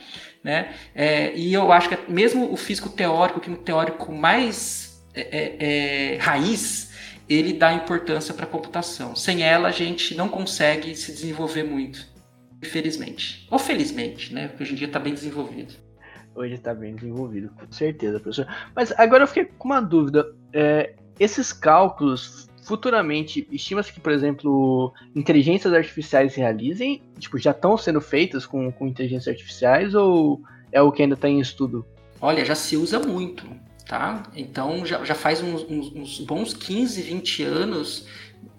né? 0.46 0.72
É, 0.94 1.36
e 1.36 1.52
eu 1.52 1.72
acho 1.72 1.88
que 1.88 2.10
mesmo 2.10 2.52
o 2.52 2.56
físico 2.56 2.88
teórico, 2.88 3.40
o 3.40 3.42
químico 3.42 3.64
teórico 3.64 4.12
mais 4.12 5.04
é, 5.12 5.22
é, 5.22 6.14
é 6.14 6.18
raiz, 6.18 6.92
ele 7.28 7.52
dá 7.52 7.72
importância 7.72 8.32
para 8.32 8.44
a 8.44 8.48
computação. 8.48 9.16
Sem 9.16 9.42
ela, 9.42 9.66
a 9.66 9.72
gente 9.72 10.14
não 10.14 10.28
consegue 10.28 10.94
se 10.94 11.10
desenvolver 11.10 11.64
muito, 11.64 12.06
infelizmente. 12.62 13.44
Ou 13.50 13.58
felizmente, 13.58 14.32
né? 14.32 14.46
Porque 14.46 14.62
hoje 14.62 14.74
em 14.74 14.76
dia 14.76 14.86
está 14.86 15.00
bem 15.00 15.14
desenvolvido. 15.14 15.74
Hoje 16.32 16.54
está 16.54 16.72
bem 16.72 16.94
desenvolvido, 16.94 17.50
com 17.50 17.72
certeza, 17.72 18.20
professor. 18.20 18.46
Mas 18.72 18.92
agora 18.92 19.24
eu 19.24 19.26
fiquei 19.26 19.46
com 19.46 19.64
uma 19.64 19.80
dúvida. 19.80 20.32
É, 20.52 20.94
esses 21.18 21.52
cálculos, 21.52 22.48
futuramente, 22.66 23.46
estima-se 23.50 23.92
que, 23.92 24.00
por 24.00 24.12
exemplo, 24.12 24.92
inteligências 25.14 25.72
artificiais 25.72 26.34
realizem? 26.34 27.00
Tipo, 27.18 27.38
já 27.38 27.52
estão 27.52 27.78
sendo 27.78 28.00
feitas 28.00 28.44
com, 28.44 28.70
com 28.72 28.86
inteligências 28.86 29.28
artificiais 29.28 29.94
ou 29.94 30.40
é 30.72 30.82
o 30.82 30.90
que 30.90 31.02
ainda 31.02 31.14
está 31.14 31.28
em 31.28 31.40
estudo? 31.40 31.86
Olha, 32.20 32.44
já 32.44 32.54
se 32.54 32.76
usa 32.76 32.98
muito 32.98 33.46
tá? 33.86 34.24
Então 34.34 34.84
já, 34.84 35.04
já 35.04 35.14
faz 35.14 35.40
uns, 35.40 35.62
uns, 35.62 35.92
uns 35.94 36.20
bons 36.20 36.52
15, 36.52 37.00
20 37.02 37.42
anos, 37.44 38.06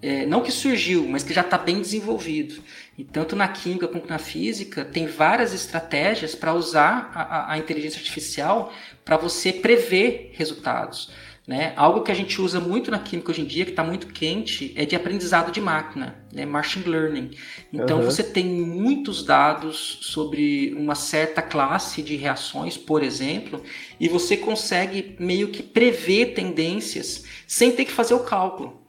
é, 0.00 0.26
não 0.26 0.42
que 0.42 0.50
surgiu, 0.50 1.06
mas 1.06 1.22
que 1.22 1.32
já 1.32 1.42
está 1.42 1.58
bem 1.58 1.80
desenvolvido. 1.80 2.62
E 2.96 3.04
tanto 3.04 3.36
na 3.36 3.46
química 3.46 3.86
quanto 3.86 4.08
na 4.08 4.18
física, 4.18 4.84
tem 4.84 5.06
várias 5.06 5.52
estratégias 5.52 6.34
para 6.34 6.54
usar 6.54 7.10
a, 7.14 7.52
a 7.52 7.58
inteligência 7.58 7.98
artificial 7.98 8.72
para 9.04 9.16
você 9.16 9.52
prever 9.52 10.32
resultados. 10.34 11.10
Né? 11.48 11.72
Algo 11.76 12.02
que 12.02 12.12
a 12.12 12.14
gente 12.14 12.42
usa 12.42 12.60
muito 12.60 12.90
na 12.90 12.98
química 12.98 13.30
hoje 13.30 13.40
em 13.40 13.46
dia, 13.46 13.64
que 13.64 13.70
está 13.70 13.82
muito 13.82 14.08
quente, 14.08 14.70
é 14.76 14.84
de 14.84 14.94
aprendizado 14.94 15.50
de 15.50 15.62
máquina, 15.62 16.22
né? 16.30 16.44
machine 16.44 16.84
learning. 16.84 17.30
Então 17.72 18.00
uhum. 18.00 18.04
você 18.04 18.22
tem 18.22 18.44
muitos 18.44 19.24
dados 19.24 20.00
sobre 20.02 20.74
uma 20.76 20.94
certa 20.94 21.40
classe 21.40 22.02
de 22.02 22.16
reações, 22.16 22.76
por 22.76 23.02
exemplo, 23.02 23.62
e 23.98 24.10
você 24.10 24.36
consegue 24.36 25.16
meio 25.18 25.48
que 25.48 25.62
prever 25.62 26.34
tendências 26.34 27.24
sem 27.46 27.72
ter 27.72 27.86
que 27.86 27.92
fazer 27.92 28.12
o 28.12 28.24
cálculo. 28.24 28.82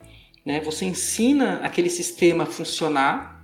Né? 0.46 0.60
Você 0.60 0.84
ensina 0.84 1.62
aquele 1.64 1.90
sistema 1.90 2.44
a 2.44 2.46
funcionar 2.46 3.40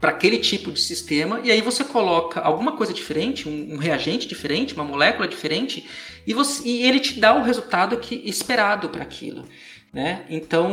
para 0.00 0.10
aquele 0.10 0.38
tipo 0.38 0.70
de 0.70 0.80
sistema, 0.80 1.40
e 1.42 1.50
aí 1.50 1.60
você 1.60 1.82
coloca 1.82 2.40
alguma 2.40 2.72
coisa 2.72 2.94
diferente, 2.94 3.48
um, 3.48 3.74
um 3.74 3.76
reagente 3.76 4.28
diferente, 4.28 4.74
uma 4.74 4.84
molécula 4.84 5.26
diferente, 5.26 5.86
e, 6.28 6.34
você, 6.34 6.68
e 6.68 6.82
ele 6.82 7.00
te 7.00 7.18
dá 7.18 7.34
o 7.34 7.42
resultado 7.42 7.96
que 7.96 8.14
esperado 8.26 8.90
para 8.90 9.02
aquilo. 9.02 9.44
Né? 9.90 10.26
Então, 10.28 10.70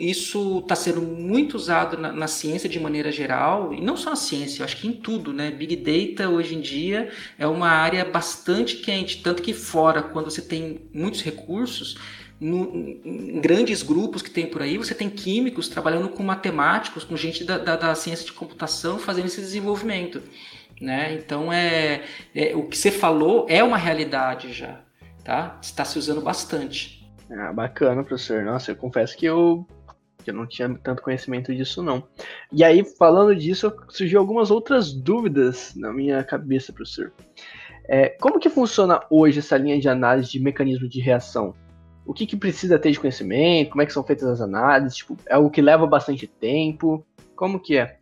isso 0.00 0.60
está 0.60 0.74
sendo 0.74 1.02
muito 1.02 1.54
usado 1.54 1.98
na, 1.98 2.10
na, 2.10 2.26
ciência 2.26 2.66
de 2.70 2.80
maneira 2.80 3.12
geral, 3.12 3.74
e 3.74 3.82
não 3.82 3.98
só 3.98 4.08
na 4.08 4.16
ciência, 4.16 4.62
eu 4.62 4.64
acho 4.64 4.78
que 4.78 4.88
em 4.88 4.92
tudo. 4.92 5.34
Né? 5.34 5.50
Big 5.50 5.76
Data, 5.76 6.30
hoje 6.30 6.54
em 6.54 6.60
dia, 6.62 7.10
é 7.38 7.46
uma 7.46 7.68
área 7.68 8.02
bastante 8.02 8.76
quente, 8.76 9.22
tanto 9.22 9.42
que 9.42 9.52
fora, 9.52 10.02
quando 10.02 10.30
você 10.30 10.40
tem 10.40 10.80
muitos 10.94 11.20
recursos, 11.20 11.98
no, 12.40 12.98
em 13.04 13.40
grandes 13.42 13.82
grupos 13.82 14.22
que 14.22 14.30
tem 14.30 14.46
por 14.46 14.62
aí, 14.62 14.78
você 14.78 14.94
tem 14.94 15.10
químicos 15.10 15.68
trabalhando 15.68 16.08
com 16.08 16.22
matemáticos, 16.22 17.04
com 17.04 17.14
gente 17.14 17.44
da, 17.44 17.58
da, 17.58 17.76
da 17.76 17.94
ciência 17.94 18.24
de 18.24 18.32
computação 18.32 18.98
fazendo 18.98 19.26
esse 19.26 19.40
desenvolvimento. 19.42 20.22
Né? 20.80 21.14
Então, 21.14 21.52
é, 21.52 22.02
é, 22.34 22.56
o 22.56 22.62
que 22.64 22.76
você 22.76 22.90
falou 22.90 23.46
é 23.50 23.62
uma 23.62 23.76
realidade 23.76 24.52
já. 24.52 24.83
Tá? 25.24 25.58
Está 25.62 25.84
se 25.84 25.98
usando 25.98 26.20
bastante. 26.20 27.10
Ah, 27.30 27.52
bacana, 27.52 28.04
professor. 28.04 28.44
Nossa, 28.44 28.70
eu 28.70 28.76
confesso 28.76 29.16
que 29.16 29.24
eu, 29.24 29.66
que 30.22 30.30
eu 30.30 30.34
não 30.34 30.46
tinha 30.46 30.72
tanto 30.82 31.02
conhecimento 31.02 31.54
disso, 31.54 31.82
não. 31.82 32.06
E 32.52 32.62
aí, 32.62 32.84
falando 32.84 33.34
disso, 33.34 33.72
surgiu 33.88 34.20
algumas 34.20 34.50
outras 34.50 34.92
dúvidas 34.92 35.74
na 35.74 35.92
minha 35.92 36.22
cabeça, 36.22 36.72
professor. 36.72 37.12
É, 37.88 38.10
como 38.20 38.38
que 38.38 38.50
funciona 38.50 39.00
hoje 39.10 39.38
essa 39.40 39.56
linha 39.56 39.80
de 39.80 39.88
análise 39.88 40.30
de 40.30 40.40
mecanismo 40.40 40.88
de 40.88 41.00
reação? 41.00 41.54
o 42.06 42.12
que, 42.12 42.26
que 42.26 42.36
precisa 42.36 42.78
ter 42.78 42.90
de 42.90 43.00
conhecimento, 43.00 43.70
como 43.70 43.82
é 43.82 43.86
que 43.86 43.92
são 43.92 44.04
feitas 44.04 44.28
as 44.28 44.40
análises, 44.40 44.96
tipo, 44.96 45.16
é 45.26 45.34
algo 45.34 45.50
que 45.50 45.62
leva 45.62 45.86
bastante 45.86 46.26
tempo, 46.26 47.04
como 47.34 47.58
que 47.58 47.78
é? 47.78 47.96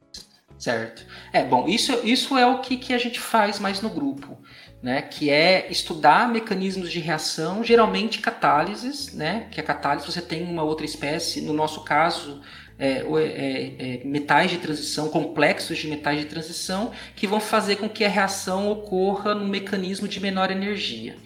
Certo. 0.59 1.07
É, 1.33 1.45
bom, 1.45 1.67
isso, 1.69 1.93
isso 2.05 2.37
é 2.37 2.47
o 2.47 2.61
que, 2.61 2.77
que 2.77 2.93
a 2.93 2.99
gente 2.99 3.21
faz 3.21 3.59
mais 3.59 3.81
no 3.81 3.91
grupo, 3.91 4.39
né? 4.83 5.01
Que 5.01 5.31
é 5.31 5.69
estudar 5.71 6.29
mecanismos 6.29 6.91
de 6.91 6.99
reação, 6.99 7.63
geralmente 7.63 8.19
catálises, 8.19 9.13
né? 9.13 9.47
Que 9.51 9.61
a 9.61 9.63
catálise 9.63 10.05
você 10.05 10.21
tem 10.21 10.43
uma 10.43 10.63
outra 10.65 10.85
espécie, 10.85 11.41
no 11.41 11.53
nosso 11.53 11.85
caso, 11.85 12.41
é, 12.79 13.05
é, 13.05 13.75
é, 13.79 14.05
metais 14.05 14.51
de 14.51 14.59
transição, 14.59 15.09
complexos 15.09 15.79
de 15.79 15.87
metais 15.87 16.19
de 16.19 16.27
transição, 16.27 16.91
que 17.15 17.29
vão 17.29 17.39
fazer 17.39 17.77
com 17.77 17.89
que 17.89 18.05
a 18.05 18.09
reação 18.09 18.71
ocorra 18.71 19.35
num 19.35 19.47
mecanismo 19.47 20.09
de 20.09 20.19
menor 20.19 20.51
energia. 20.51 21.17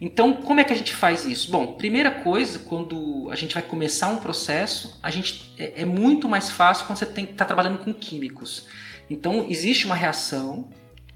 Então, 0.00 0.32
como 0.34 0.60
é 0.60 0.64
que 0.64 0.72
a 0.72 0.76
gente 0.76 0.94
faz 0.94 1.24
isso? 1.24 1.50
Bom, 1.50 1.74
primeira 1.74 2.10
coisa, 2.10 2.58
quando 2.58 3.28
a 3.30 3.36
gente 3.36 3.54
vai 3.54 3.62
começar 3.62 4.08
um 4.08 4.18
processo, 4.18 4.98
a 5.02 5.10
gente 5.10 5.54
é, 5.56 5.82
é 5.82 5.84
muito 5.84 6.28
mais 6.28 6.50
fácil 6.50 6.86
quando 6.86 6.98
você 6.98 7.04
está 7.04 7.44
trabalhando 7.44 7.78
com 7.78 7.94
químicos. 7.94 8.66
Então, 9.08 9.46
existe 9.48 9.86
uma 9.86 9.94
reação 9.94 10.68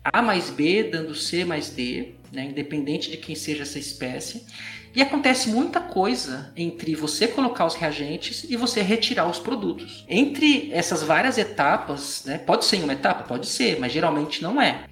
A 0.04 0.22
mais 0.22 0.50
B 0.50 0.84
dando 0.84 1.14
C 1.14 1.44
mais 1.44 1.70
D, 1.70 2.14
né, 2.32 2.44
independente 2.44 3.10
de 3.10 3.16
quem 3.16 3.34
seja 3.34 3.62
essa 3.62 3.78
espécie. 3.78 4.46
E 4.94 5.00
acontece 5.00 5.50
muita 5.50 5.78
coisa 5.78 6.52
entre 6.56 6.96
você 6.96 7.28
colocar 7.28 7.64
os 7.64 7.76
reagentes 7.76 8.44
e 8.48 8.56
você 8.56 8.82
retirar 8.82 9.28
os 9.28 9.38
produtos. 9.38 10.04
Entre 10.08 10.68
essas 10.72 11.02
várias 11.02 11.38
etapas, 11.38 12.24
né, 12.24 12.38
pode 12.38 12.64
ser 12.64 12.82
uma 12.82 12.94
etapa, 12.94 13.22
pode 13.22 13.46
ser, 13.46 13.78
mas 13.78 13.92
geralmente 13.92 14.42
não 14.42 14.60
é. 14.60 14.84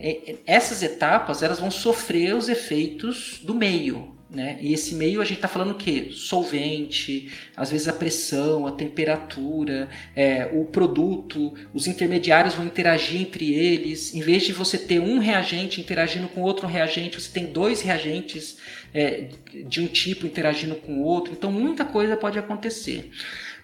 Essas 0.47 0.85
etapas 0.85 1.43
elas 1.43 1.59
vão 1.59 1.71
sofrer 1.71 2.35
os 2.35 2.49
efeitos 2.49 3.41
do 3.43 3.55
meio, 3.55 4.18
né? 4.31 4.59
E 4.61 4.75
esse 4.75 4.95
meio 4.95 5.23
a 5.23 5.25
gente 5.25 5.37
está 5.37 5.49
falando 5.49 5.71
o 5.71 5.75
quê? 5.75 6.11
Solvente, 6.13 7.33
às 7.57 7.71
vezes 7.71 7.89
a 7.89 7.95
pressão, 7.95 8.67
a 8.67 8.73
temperatura, 8.73 9.89
é, 10.15 10.51
o 10.53 10.67
produto, 10.67 11.55
os 11.73 11.87
intermediários 11.87 12.55
vão 12.55 12.67
interagir 12.67 13.23
entre 13.23 13.55
eles. 13.55 14.15
Em 14.15 14.21
vez 14.21 14.43
de 14.43 14.53
você 14.53 14.77
ter 14.77 15.01
um 15.01 15.19
reagente 15.19 15.81
interagindo 15.81 16.29
com 16.29 16.43
outro 16.43 16.67
reagente, 16.67 17.19
você 17.19 17.31
tem 17.33 17.47
dois 17.47 17.81
reagentes 17.81 18.59
é, 18.93 19.29
de 19.67 19.81
um 19.81 19.87
tipo 19.87 20.27
interagindo 20.27 20.75
com 20.75 21.01
o 21.01 21.05
outro. 21.05 21.33
Então 21.33 21.51
muita 21.51 21.87
coisa 21.87 22.15
pode 22.15 22.39
acontecer. 22.39 23.11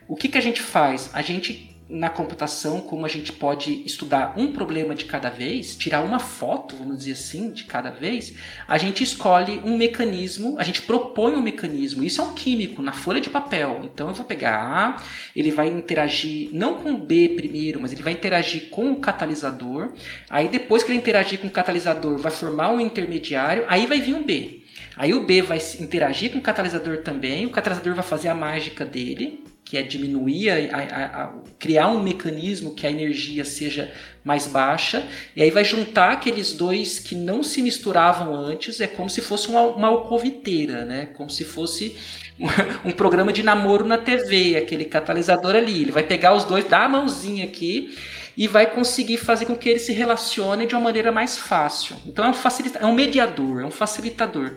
O 0.09 0.17
que, 0.17 0.29
que 0.29 0.39
a 0.39 0.43
gente 0.43 0.63
faz? 0.63 1.11
A 1.13 1.21
gente 1.21 1.74
na 1.89 2.09
computação, 2.09 2.81
como 2.81 3.05
a 3.05 3.09
gente 3.09 3.31
pode 3.31 3.85
estudar 3.85 4.35
um 4.39 4.53
problema 4.53 4.95
de 4.95 5.05
cada 5.05 5.29
vez, 5.29 5.77
tirar 5.77 6.01
uma 6.01 6.19
foto, 6.19 6.77
vamos 6.77 6.99
dizer 6.99 7.13
assim, 7.13 7.51
de 7.51 7.65
cada 7.65 7.91
vez, 7.91 8.35
a 8.67 8.79
gente 8.79 9.05
escolhe 9.05 9.61
um 9.65 9.77
mecanismo, 9.77 10.57
a 10.59 10.65
gente 10.65 10.81
propõe 10.83 11.35
um 11.35 11.43
mecanismo. 11.43 12.03
Isso 12.03 12.21
é 12.21 12.25
um 12.25 12.33
químico 12.33 12.81
na 12.81 12.93
folha 12.93 13.21
de 13.21 13.29
papel. 13.29 13.83
Então 13.85 14.09
eu 14.09 14.15
vou 14.15 14.25
pegar 14.25 14.57
A, 14.57 15.03
ele 15.37 15.51
vai 15.51 15.69
interagir 15.69 16.49
não 16.53 16.75
com 16.77 16.99
B 16.99 17.31
primeiro, 17.31 17.81
mas 17.81 17.93
ele 17.93 18.03
vai 18.03 18.15
interagir 18.15 18.71
com 18.71 18.93
o 18.93 18.97
catalisador. 18.97 19.93
Aí 20.31 20.49
depois 20.49 20.83
que 20.83 20.91
ele 20.91 20.99
interagir 20.99 21.39
com 21.39 21.49
o 21.49 21.51
catalisador, 21.51 22.17
vai 22.17 22.33
formar 22.33 22.71
um 22.71 22.81
intermediário, 22.81 23.65
aí 23.69 23.87
vai 23.87 24.01
vir 24.01 24.15
um 24.15 24.23
B. 24.23 24.64
Aí 24.97 25.13
o 25.13 25.25
B 25.25 25.43
vai 25.43 25.59
interagir 25.81 26.33
com 26.33 26.39
o 26.39 26.43
catalisador 26.43 26.99
também, 26.99 27.47
o 27.47 27.51
catalisador 27.51 27.95
vai 27.95 28.05
fazer 28.05 28.29
a 28.29 28.35
mágica 28.35 28.85
dele, 28.85 29.45
que 29.65 29.79
é 29.79 29.83
diminuir, 29.83 30.51
a, 30.51 30.77
a, 30.77 31.25
a, 31.25 31.33
criar 31.59 31.89
um 31.89 32.03
mecanismo 32.03 32.75
que 32.75 32.87
a 32.87 32.91
energia 32.91 33.45
seja 33.45 33.91
mais 34.23 34.47
baixa, 34.47 35.07
e 35.35 35.43
aí 35.43 35.51
vai 35.51 35.65
juntar 35.65 36.13
aqueles 36.13 36.53
dois 36.53 36.99
que 36.99 37.15
não 37.15 37.43
se 37.43 37.63
misturavam 37.63 38.35
antes, 38.35 38.81
é 38.81 38.87
como 38.87 39.09
se 39.09 39.21
fosse 39.21 39.49
uma, 39.49 39.63
uma 39.63 39.89
alcoviteira, 39.89 40.85
né? 40.85 41.07
como 41.15 41.31
se 41.31 41.45
fosse 41.45 41.97
um, 42.39 42.47
um 42.91 42.93
programa 42.93 43.33
de 43.33 43.43
namoro 43.43 43.87
na 43.87 43.99
TV, 43.99 44.57
aquele 44.57 44.85
catalisador 44.85 45.57
ali. 45.57 45.83
Ele 45.83 45.93
vai 45.93 46.03
pegar 46.03 46.35
os 46.35 46.45
dois, 46.45 46.69
dar 46.69 46.85
a 46.85 46.89
mãozinha 46.89 47.45
aqui 47.45 47.97
e 48.37 48.49
vai 48.49 48.67
conseguir 48.67 49.19
fazer 49.19 49.47
com 49.47 49.57
que 49.57 49.69
eles 49.69 49.83
se 49.83 49.93
relacionem 49.93 50.67
de 50.67 50.75
uma 50.75 50.81
maneira 50.81 51.13
mais 51.13 51.39
fácil. 51.39 51.97
Então 52.07 52.25
é 52.25 52.29
um, 52.29 52.35
facilita 52.35 52.79
é 52.79 52.87
um 52.87 52.95
mediador, 52.95 53.63
é 53.63 53.67
um 53.67 53.71
facilitador. 53.71 54.57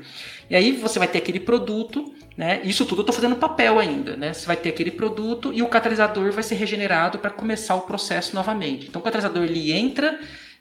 E 0.50 0.56
aí 0.56 0.72
você 0.72 0.98
vai 1.00 1.08
ter 1.08 1.20
aquele 1.20 1.40
produto 1.40 2.14
né? 2.38 2.62
Isso 2.64 2.86
tudo 2.86 3.00
eu 3.00 3.02
estou 3.02 3.16
fazendo 3.16 3.36
papel 3.36 3.80
ainda. 3.80 4.16
Né? 4.16 4.32
Você 4.32 4.46
vai 4.46 4.56
ter 4.56 4.70
aquele 4.70 4.92
produto 4.92 5.52
e 5.52 5.64
o 5.64 5.68
catalisador 5.68 6.32
vai 6.32 6.44
ser 6.44 6.54
regenerado 6.54 7.18
para 7.18 7.32
começar 7.32 7.74
o 7.74 7.82
processo 7.82 8.36
novamente. 8.36 8.88
Então 8.88 9.02
o 9.02 9.04
catalisador 9.04 9.44
ele 9.44 9.72
entra 9.72 10.20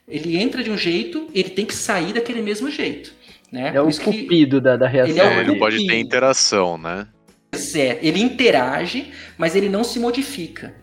Ele 0.08 0.38
entra 0.38 0.62
de 0.62 0.70
um 0.70 0.78
jeito, 0.78 1.28
ele 1.34 1.50
tem 1.50 1.66
que 1.66 1.74
sair 1.74 2.14
daquele 2.14 2.40
mesmo 2.40 2.70
jeito. 2.70 3.12
Né? 3.52 3.72
É 3.74 3.80
o 3.80 3.90
cupido 3.90 4.60
da, 4.60 4.76
da 4.76 4.88
reação. 4.88 5.14
Ele, 5.14 5.20
é 5.20 5.40
ele 5.40 5.58
pode 5.58 5.86
ter 5.86 5.98
interação, 5.98 6.78
né? 6.78 7.06
É, 7.74 7.98
ele 8.02 8.20
interage, 8.20 9.12
mas 9.36 9.54
ele 9.54 9.68
não 9.68 9.84
se 9.84 9.98
modifica. 9.98 10.74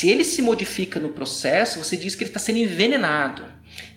Se 0.00 0.08
ele 0.08 0.24
se 0.24 0.40
modifica 0.40 0.98
no 0.98 1.10
processo, 1.10 1.78
você 1.78 1.94
diz 1.94 2.14
que 2.14 2.24
ele 2.24 2.30
está 2.30 2.40
sendo 2.40 2.56
envenenado. 2.56 3.44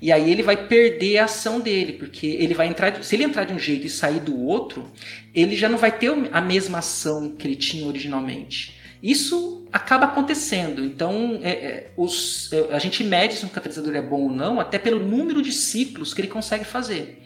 E 0.01 0.11
aí 0.11 0.29
ele 0.29 0.43
vai 0.43 0.67
perder 0.67 1.19
a 1.19 1.23
ação 1.23 1.61
dele, 1.61 1.93
porque 1.93 2.27
ele 2.27 2.53
vai 2.53 2.67
entrar. 2.67 3.01
Se 3.01 3.15
ele 3.15 3.23
entrar 3.23 3.45
de 3.45 3.53
um 3.53 3.57
jeito 3.57 3.87
e 3.87 3.89
sair 3.89 4.19
do 4.19 4.37
outro, 4.37 4.91
ele 5.33 5.55
já 5.55 5.69
não 5.69 5.77
vai 5.77 5.97
ter 5.97 6.11
a 6.33 6.41
mesma 6.41 6.79
ação 6.79 7.29
que 7.37 7.47
ele 7.47 7.55
tinha 7.55 7.87
originalmente. 7.87 8.77
Isso 9.01 9.65
acaba 9.71 10.07
acontecendo. 10.07 10.83
Então, 10.83 11.39
é, 11.41 11.51
é, 11.51 11.91
os, 11.95 12.51
é, 12.51 12.75
a 12.75 12.79
gente 12.79 13.01
mede 13.01 13.35
se 13.35 13.45
um 13.45 13.49
catalisador 13.49 13.95
é 13.95 14.01
bom 14.01 14.23
ou 14.23 14.29
não, 14.29 14.59
até 14.59 14.77
pelo 14.77 14.99
número 14.99 15.41
de 15.41 15.53
ciclos 15.53 16.13
que 16.13 16.19
ele 16.19 16.27
consegue 16.27 16.65
fazer. 16.65 17.23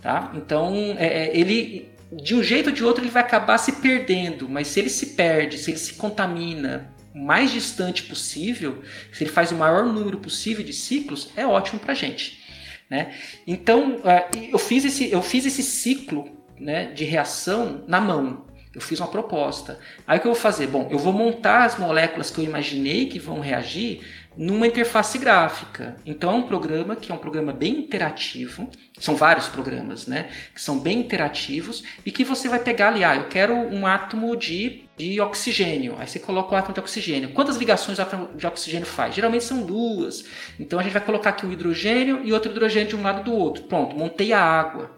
Tá? 0.00 0.32
Então, 0.34 0.96
é, 0.98 1.26
é, 1.26 1.38
ele, 1.38 1.90
de 2.10 2.34
um 2.34 2.42
jeito 2.42 2.68
ou 2.68 2.72
de 2.72 2.82
outro, 2.82 3.04
ele 3.04 3.10
vai 3.10 3.22
acabar 3.22 3.58
se 3.58 3.72
perdendo. 3.72 4.48
Mas 4.48 4.68
se 4.68 4.80
ele 4.80 4.88
se 4.88 5.08
perde, 5.08 5.58
se 5.58 5.70
ele 5.70 5.78
se 5.78 5.92
contamina 5.92 6.95
mais 7.16 7.50
distante 7.50 8.02
possível, 8.02 8.82
se 9.10 9.24
ele 9.24 9.30
faz 9.30 9.50
o 9.50 9.54
maior 9.54 9.86
número 9.86 10.18
possível 10.18 10.62
de 10.62 10.74
ciclos, 10.74 11.30
é 11.34 11.46
ótimo 11.46 11.80
para 11.80 11.92
a 11.92 11.96
gente. 11.96 12.44
Né? 12.90 13.14
Então, 13.46 14.00
é, 14.04 14.28
eu 14.52 14.58
fiz 14.58 14.84
esse, 14.84 15.10
eu 15.10 15.22
fiz 15.22 15.46
esse 15.46 15.62
ciclo 15.62 16.28
né, 16.60 16.92
de 16.92 17.04
reação 17.04 17.82
na 17.88 18.00
mão. 18.00 18.44
Eu 18.74 18.82
fiz 18.82 19.00
uma 19.00 19.08
proposta. 19.08 19.80
Aí 20.06 20.18
o 20.18 20.20
que 20.20 20.26
eu 20.26 20.32
vou 20.34 20.40
fazer? 20.40 20.66
Bom, 20.66 20.88
eu 20.90 20.98
vou 20.98 21.10
montar 21.10 21.64
as 21.64 21.78
moléculas 21.78 22.30
que 22.30 22.38
eu 22.38 22.44
imaginei 22.44 23.06
que 23.06 23.18
vão 23.18 23.40
reagir 23.40 24.02
numa 24.36 24.66
interface 24.66 25.16
gráfica. 25.16 25.96
Então 26.04 26.30
é 26.30 26.34
um 26.34 26.42
programa 26.42 26.94
que 26.94 27.10
é 27.10 27.14
um 27.14 27.18
programa 27.18 27.54
bem 27.54 27.78
interativo. 27.78 28.68
São 28.98 29.16
vários 29.16 29.48
programas, 29.48 30.06
né? 30.06 30.28
Que 30.54 30.60
são 30.60 30.78
bem 30.78 30.98
interativos 30.98 31.82
e 32.04 32.12
que 32.12 32.22
você 32.22 32.46
vai 32.46 32.58
pegar 32.58 32.88
ali, 32.88 33.02
ah, 33.02 33.16
eu 33.16 33.28
quero 33.28 33.54
um 33.54 33.86
átomo 33.86 34.36
de, 34.36 34.85
de 34.96 35.20
oxigênio. 35.20 35.94
Aí 35.98 36.06
você 36.06 36.18
coloca 36.18 36.54
o 36.54 36.58
átomo 36.58 36.74
de 36.74 36.80
oxigênio. 36.80 37.30
Quantas 37.30 37.56
ligações 37.56 37.98
o 37.98 38.02
átomo 38.02 38.30
de 38.34 38.46
oxigênio 38.46 38.86
faz? 38.86 39.14
Geralmente 39.14 39.44
são 39.44 39.62
duas. 39.62 40.24
Então 40.58 40.78
a 40.78 40.82
gente 40.82 40.92
vai 40.92 41.02
colocar 41.04 41.30
aqui 41.30 41.44
um 41.44 41.52
hidrogênio 41.52 42.20
e 42.24 42.32
outro 42.32 42.50
hidrogênio 42.50 42.88
de 42.88 42.96
um 42.96 43.02
lado 43.02 43.24
do 43.24 43.32
outro. 43.32 43.64
Pronto, 43.64 43.96
montei 43.96 44.32
a 44.32 44.40
água. 44.40 44.94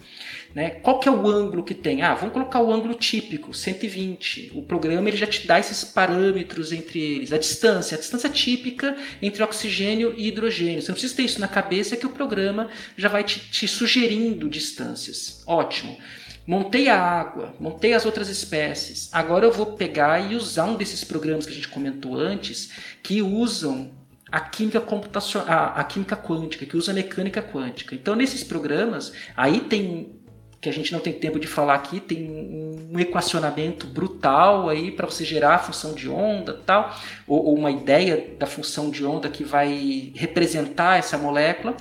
Né? 0.55 0.71
Qual 0.71 0.99
que 0.99 1.09
é 1.09 1.13
o 1.13 1.27
ângulo 1.27 1.63
que 1.63 1.75
tem? 1.75 2.03
Ah, 2.03 2.15
vamos 2.15 2.33
colocar 2.33 2.61
o 2.61 2.73
ângulo 2.73 2.95
típico, 2.95 3.53
120. 3.53 4.53
O 4.55 4.63
programa 4.63 5.09
ele 5.09 5.17
já 5.17 5.27
te 5.27 5.47
dá 5.47 5.59
esses 5.59 5.85
parâmetros 5.85 6.73
entre 6.73 6.99
eles. 6.99 7.33
A 7.33 7.39
distância, 7.39 7.97
a 7.97 8.01
distância 8.01 8.31
típica 8.31 8.97
entre 9.21 9.43
oxigênio 9.43 10.15
e 10.17 10.29
hidrogênio. 10.29 10.81
Você 10.81 10.89
não 10.89 10.95
precisa 10.95 11.15
ter 11.15 11.25
isso 11.25 11.41
na 11.41 11.49
cabeça 11.49 11.97
que 11.97 12.07
o 12.07 12.11
programa 12.11 12.69
já 12.97 13.09
vai 13.09 13.25
te, 13.25 13.41
te 13.41 13.69
sugerindo 13.69 14.49
distâncias. 14.49 15.43
Ótimo. 15.47 15.99
Montei 16.49 16.89
a 16.89 16.99
água, 16.99 17.55
montei 17.61 17.93
as 17.93 18.07
outras 18.07 18.31
espécies. 18.31 19.11
Agora 19.13 19.45
eu 19.45 19.53
vou 19.53 19.67
pegar 19.67 20.19
e 20.19 20.35
usar 20.35 20.65
um 20.65 20.77
desses 20.77 21.05
programas 21.05 21.45
que 21.45 21.53
a 21.53 21.55
gente 21.55 21.69
comentou 21.69 22.19
antes, 22.19 22.73
que 23.03 23.21
usam 23.21 23.91
a 24.33 24.41
química 24.41 24.81
computacional, 24.81 25.47
a, 25.47 25.67
a, 25.75 25.85
química 25.85 26.17
quântica, 26.17 26.65
que 26.65 26.75
usa 26.75 26.91
a 26.91 26.95
mecânica 26.95 27.43
quântica. 27.43 27.95
Então, 27.95 28.17
nesses 28.17 28.43
programas, 28.43 29.13
aí 29.37 29.61
tem 29.61 30.19
que 30.59 30.69
a 30.69 30.73
gente 30.73 30.91
não 30.91 30.99
tem 30.99 31.13
tempo 31.13 31.39
de 31.39 31.47
falar 31.47 31.75
aqui, 31.75 32.01
tem 32.01 32.29
um 32.91 32.99
equacionamento 32.99 33.87
brutal 33.87 34.69
aí 34.69 34.91
para 34.91 35.07
você 35.07 35.25
gerar 35.25 35.55
a 35.55 35.59
função 35.59 35.95
de 35.95 36.09
onda 36.09 36.55
tal, 36.67 36.99
ou, 37.29 37.45
ou, 37.45 37.55
uma 37.57 37.71
ideia 37.71 38.35
da 38.37 38.47
função 38.47 38.91
de 38.91 39.05
onda 39.05 39.29
que 39.29 39.45
vai 39.45 40.13
representar 40.17 40.99
essa 40.99 41.17
molécula. 41.17 41.77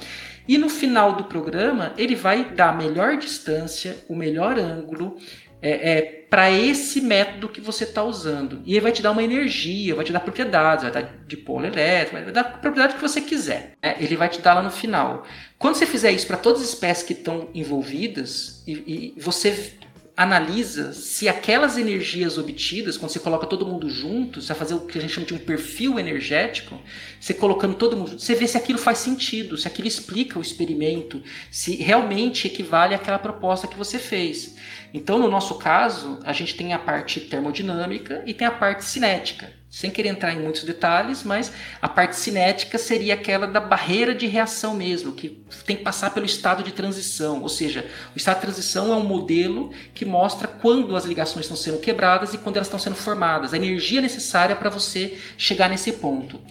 E 0.47 0.57
no 0.57 0.69
final 0.69 1.13
do 1.13 1.25
programa, 1.25 1.93
ele 1.97 2.15
vai 2.15 2.45
dar 2.45 2.69
a 2.69 2.73
melhor 2.73 3.17
distância, 3.17 3.97
o 4.07 4.15
melhor 4.15 4.57
ângulo, 4.57 5.17
é, 5.61 5.97
é 5.97 6.01
para 6.29 6.51
esse 6.51 7.01
método 7.01 7.49
que 7.49 7.61
você 7.61 7.83
está 7.83 8.03
usando. 8.03 8.61
E 8.65 8.73
ele 8.73 8.81
vai 8.81 8.91
te 8.91 9.01
dar 9.01 9.11
uma 9.11 9.23
energia, 9.23 9.95
vai 9.95 10.05
te 10.05 10.11
dar 10.11 10.19
propriedades, 10.19 10.83
vai 10.83 10.91
dar 10.91 11.13
dipolo 11.25 11.65
elétrico, 11.65 12.23
vai 12.23 12.31
dar 12.31 12.41
a 12.41 12.43
propriedade 12.43 12.95
que 12.95 13.01
você 13.01 13.21
quiser. 13.21 13.73
Né? 13.81 13.95
Ele 13.99 14.15
vai 14.15 14.29
te 14.29 14.41
dar 14.41 14.53
lá 14.53 14.61
no 14.61 14.71
final. 14.71 15.25
Quando 15.57 15.75
você 15.75 15.85
fizer 15.85 16.11
isso 16.11 16.27
para 16.27 16.37
todas 16.37 16.61
as 16.61 16.69
espécies 16.69 17.05
que 17.05 17.13
estão 17.13 17.49
envolvidas, 17.53 18.63
e, 18.67 19.13
e 19.17 19.21
você 19.21 19.73
analisa 20.18 20.93
se 20.93 21.30
aquelas 21.30 21.78
energias 21.78 22.39
obtidas, 22.39 22.97
quando 22.97 23.11
você 23.11 23.20
coloca 23.20 23.45
todo 23.45 23.68
mundo 23.68 23.88
junto, 23.88 24.41
você 24.41 24.47
vai 24.47 24.57
fazer 24.57 24.74
o 24.74 24.80
que 24.80 24.97
a 24.97 25.01
gente 25.01 25.13
chama 25.13 25.28
de 25.28 25.36
um 25.36 25.38
perfil 25.38 25.99
energético, 25.99 26.82
você 27.22 27.36
colocando 27.36 27.76
todo 27.76 27.95
mundo, 27.95 28.20
você 28.20 28.34
vê 28.34 28.47
se 28.47 28.57
aquilo 28.57 28.80
faz 28.80 28.97
sentido, 28.97 29.55
se 29.55 29.68
aquilo 29.68 29.88
explica 29.88 30.39
o 30.39 30.41
experimento, 30.41 31.22
se 31.51 31.76
realmente 31.76 32.47
equivale 32.47 32.95
àquela 32.95 33.20
proposta 33.20 33.68
que 33.68 33.78
você 33.78 33.99
fez. 33.99 34.55
Então, 34.91 35.20
no 35.20 35.30
nosso 35.30 35.55
caso, 35.59 36.18
a 36.24 36.34
gente 36.34 36.55
tem 36.55 36.74
a 36.74 36.80
parte 36.80 37.20
termodinâmica 37.20 38.24
e 38.26 38.34
tem 38.34 38.47
a 38.47 38.51
parte 38.51 38.86
cinética. 38.86 39.56
Sem 39.78 39.91
querer 39.91 40.09
entrar 40.09 40.34
em 40.34 40.39
muitos 40.39 40.63
detalhes, 40.63 41.21
mas 41.21 41.51
a 41.80 41.88
parte 41.88 42.15
cinética 42.15 42.80
seria 42.80 43.13
aquela 43.13 43.45
da 43.45 43.59
barreira 43.59 44.15
de 44.15 44.25
reação 44.25 44.73
mesmo, 44.73 45.11
que 45.11 45.39
tem 45.67 45.75
que 45.75 45.84
passar 45.84 46.09
pelo 46.09 46.25
estado 46.25 46.63
de 46.63 46.71
transição. 46.71 47.43
Ou 47.43 47.47
seja, 47.47 47.86
o 48.15 48.17
estado 48.17 48.38
de 48.38 48.41
transição 48.41 48.91
é 48.91 48.95
um 48.95 49.03
modelo 49.03 49.71
que 49.93 50.03
mostra 50.03 50.47
quando 50.47 50.95
as 50.95 51.05
ligações 51.05 51.45
estão 51.45 51.55
sendo 51.55 51.78
quebradas 51.78 52.34
e 52.34 52.39
quando 52.39 52.55
elas 52.55 52.65
estão 52.65 52.80
sendo 52.80 52.95
formadas, 52.95 53.53
a 53.53 53.57
energia 53.57 54.01
necessária 54.01 54.55
para 54.55 54.71
você 54.71 55.15
chegar 55.38 55.69
nesse 55.69 55.91
ponto. 55.91 56.41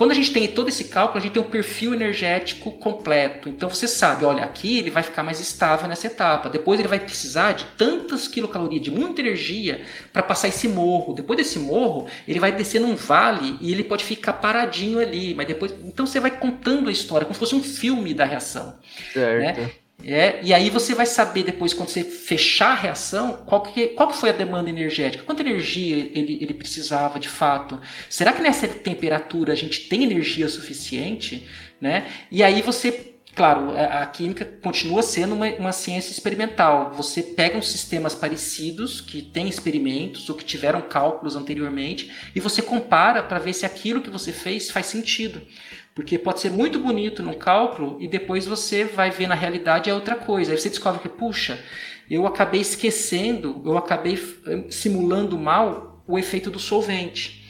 Quando 0.00 0.12
a 0.12 0.14
gente 0.14 0.32
tem 0.32 0.48
todo 0.48 0.70
esse 0.70 0.84
cálculo, 0.84 1.18
a 1.18 1.20
gente 1.20 1.32
tem 1.34 1.42
um 1.42 1.50
perfil 1.50 1.92
energético 1.92 2.70
completo. 2.70 3.50
Então 3.50 3.68
você 3.68 3.86
sabe, 3.86 4.24
olha, 4.24 4.42
aqui 4.44 4.78
ele 4.78 4.90
vai 4.90 5.02
ficar 5.02 5.22
mais 5.22 5.38
estável 5.40 5.86
nessa 5.86 6.06
etapa. 6.06 6.48
Depois 6.48 6.80
ele 6.80 6.88
vai 6.88 6.98
precisar 6.98 7.52
de 7.52 7.66
tantas 7.76 8.26
quilocalorias, 8.26 8.80
de 8.80 8.90
muita 8.90 9.20
energia 9.20 9.82
para 10.10 10.22
passar 10.22 10.48
esse 10.48 10.66
morro. 10.66 11.12
Depois 11.12 11.36
desse 11.36 11.58
morro, 11.58 12.06
ele 12.26 12.40
vai 12.40 12.50
descer 12.50 12.80
num 12.80 12.96
vale 12.96 13.58
e 13.60 13.70
ele 13.70 13.84
pode 13.84 14.02
ficar 14.02 14.32
paradinho 14.32 14.98
ali. 14.98 15.34
Mas 15.34 15.46
depois, 15.46 15.74
então 15.84 16.06
você 16.06 16.18
vai 16.18 16.30
contando 16.30 16.88
a 16.88 16.92
história 16.92 17.26
como 17.26 17.34
se 17.34 17.40
fosse 17.40 17.54
um 17.54 17.62
filme 17.62 18.14
da 18.14 18.24
reação. 18.24 18.78
Certo. 19.12 19.60
Né? 19.60 19.70
É, 20.04 20.40
e 20.42 20.54
aí 20.54 20.70
você 20.70 20.94
vai 20.94 21.06
saber 21.06 21.44
depois, 21.44 21.74
quando 21.74 21.88
você 21.88 22.04
fechar 22.04 22.72
a 22.72 22.74
reação, 22.74 23.38
qual 23.46 23.62
que, 23.62 23.88
qual 23.88 24.08
que 24.08 24.16
foi 24.16 24.30
a 24.30 24.32
demanda 24.32 24.70
energética, 24.70 25.24
quanta 25.24 25.42
energia 25.42 25.96
ele, 25.96 26.38
ele 26.40 26.54
precisava 26.54 27.18
de 27.18 27.28
fato. 27.28 27.80
Será 28.08 28.32
que 28.32 28.42
nessa 28.42 28.66
temperatura 28.66 29.52
a 29.52 29.56
gente 29.56 29.88
tem 29.88 30.04
energia 30.04 30.48
suficiente? 30.48 31.46
Né? 31.80 32.06
E 32.30 32.42
aí 32.42 32.60
você, 32.62 33.14
claro, 33.34 33.72
a, 33.76 34.04
química 34.06 34.44
continua 34.62 35.02
sendo 35.02 35.34
uma, 35.34 35.46
uma 35.54 35.72
ciência 35.72 36.12
experimental. 36.12 36.92
Você 36.94 37.22
pega 37.22 37.56
uns 37.56 37.68
sistemas 37.68 38.14
parecidos, 38.14 39.00
que 39.00 39.22
têm 39.22 39.48
experimentos 39.48 40.28
ou 40.28 40.36
que 40.36 40.44
tiveram 40.44 40.82
cálculos 40.82 41.36
anteriormente, 41.36 42.10
e 42.34 42.40
você 42.40 42.60
compara 42.60 43.22
para 43.22 43.38
ver 43.38 43.54
se 43.54 43.64
aquilo 43.64 44.02
que 44.02 44.10
você 44.10 44.32
fez 44.32 44.70
faz 44.70 44.86
sentido. 44.86 45.40
Porque 45.94 46.18
pode 46.18 46.40
ser 46.40 46.50
muito 46.50 46.78
bonito 46.78 47.22
no 47.22 47.34
cálculo 47.34 47.96
e 48.00 48.06
depois 48.06 48.46
você 48.46 48.84
vai 48.84 49.10
ver 49.10 49.26
na 49.26 49.34
realidade 49.34 49.90
é 49.90 49.94
outra 49.94 50.14
coisa. 50.14 50.52
Aí 50.52 50.58
você 50.58 50.68
descobre 50.68 51.00
que, 51.00 51.08
puxa, 51.08 51.62
eu 52.08 52.26
acabei 52.26 52.60
esquecendo, 52.60 53.60
eu 53.64 53.76
acabei 53.76 54.14
eh, 54.46 54.64
simulando 54.70 55.38
mal 55.38 56.02
o 56.06 56.18
efeito 56.18 56.50
do 56.50 56.58
solvente. 56.58 57.40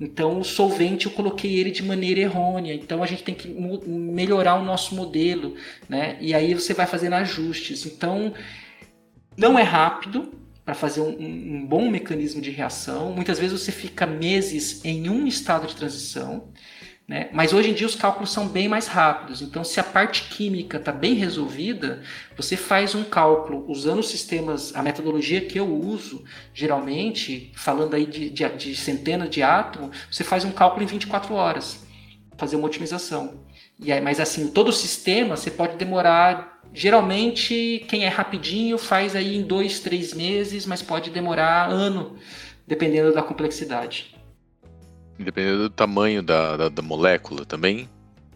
Então, 0.00 0.40
o 0.40 0.44
solvente 0.44 1.06
eu 1.06 1.12
coloquei 1.12 1.58
ele 1.58 1.70
de 1.70 1.82
maneira 1.82 2.20
errônea. 2.20 2.72
Então, 2.72 3.02
a 3.02 3.06
gente 3.06 3.22
tem 3.22 3.34
que 3.34 3.48
melhorar 3.48 4.54
o 4.54 4.64
nosso 4.64 4.94
modelo, 4.94 5.54
né? 5.88 6.16
E 6.20 6.32
aí 6.32 6.54
você 6.54 6.72
vai 6.72 6.86
fazendo 6.86 7.14
ajustes. 7.14 7.84
Então, 7.84 8.32
não 9.36 9.58
é 9.58 9.62
rápido 9.62 10.32
para 10.64 10.74
fazer 10.74 11.02
um, 11.02 11.16
um, 11.20 11.66
bom 11.66 11.90
mecanismo 11.90 12.40
de 12.40 12.50
reação. 12.50 13.12
Muitas 13.12 13.38
vezes 13.38 13.60
você 13.60 13.70
fica 13.70 14.06
meses 14.06 14.82
em 14.84 15.10
um 15.10 15.26
estado 15.26 15.66
de 15.66 15.76
transição. 15.76 16.48
Né? 17.10 17.28
Mas 17.32 17.52
hoje 17.52 17.70
em 17.70 17.74
dia 17.74 17.88
os 17.88 17.96
cálculos 17.96 18.30
são 18.30 18.46
bem 18.46 18.68
mais 18.68 18.86
rápidos. 18.86 19.42
Então, 19.42 19.64
se 19.64 19.80
a 19.80 19.82
parte 19.82 20.28
química 20.28 20.76
está 20.76 20.92
bem 20.92 21.14
resolvida, 21.14 22.02
você 22.36 22.56
faz 22.56 22.94
um 22.94 23.02
cálculo 23.02 23.64
usando 23.68 23.98
os 23.98 24.08
sistemas, 24.08 24.72
a 24.76 24.80
metodologia 24.80 25.40
que 25.40 25.58
eu 25.58 25.66
uso, 25.66 26.22
geralmente, 26.54 27.50
falando 27.56 27.94
aí 27.94 28.06
de, 28.06 28.30
de, 28.30 28.48
de 28.50 28.76
centenas 28.76 29.28
de 29.28 29.42
átomos, 29.42 29.96
você 30.08 30.22
faz 30.22 30.44
um 30.44 30.52
cálculo 30.52 30.84
em 30.84 30.86
24 30.86 31.34
horas, 31.34 31.84
fazer 32.38 32.54
uma 32.54 32.66
otimização. 32.68 33.40
E 33.80 33.90
aí, 33.90 34.00
mas 34.00 34.20
assim, 34.20 34.46
todo 34.46 34.68
o 34.68 34.72
sistema 34.72 35.36
você 35.36 35.50
pode 35.50 35.76
demorar. 35.76 36.60
Geralmente, 36.72 37.84
quem 37.88 38.04
é 38.04 38.08
rapidinho 38.08 38.78
faz 38.78 39.16
aí 39.16 39.34
em 39.34 39.42
dois, 39.42 39.80
três 39.80 40.14
meses, 40.14 40.64
mas 40.64 40.80
pode 40.80 41.10
demorar 41.10 41.68
ano, 41.68 42.16
dependendo 42.68 43.12
da 43.12 43.20
complexidade. 43.20 44.19
Dependendo 45.20 45.58
do 45.58 45.70
tamanho 45.70 46.22
da, 46.22 46.56
da, 46.56 46.68
da, 46.70 46.82
molécula 46.82 47.44
também? 47.44 47.88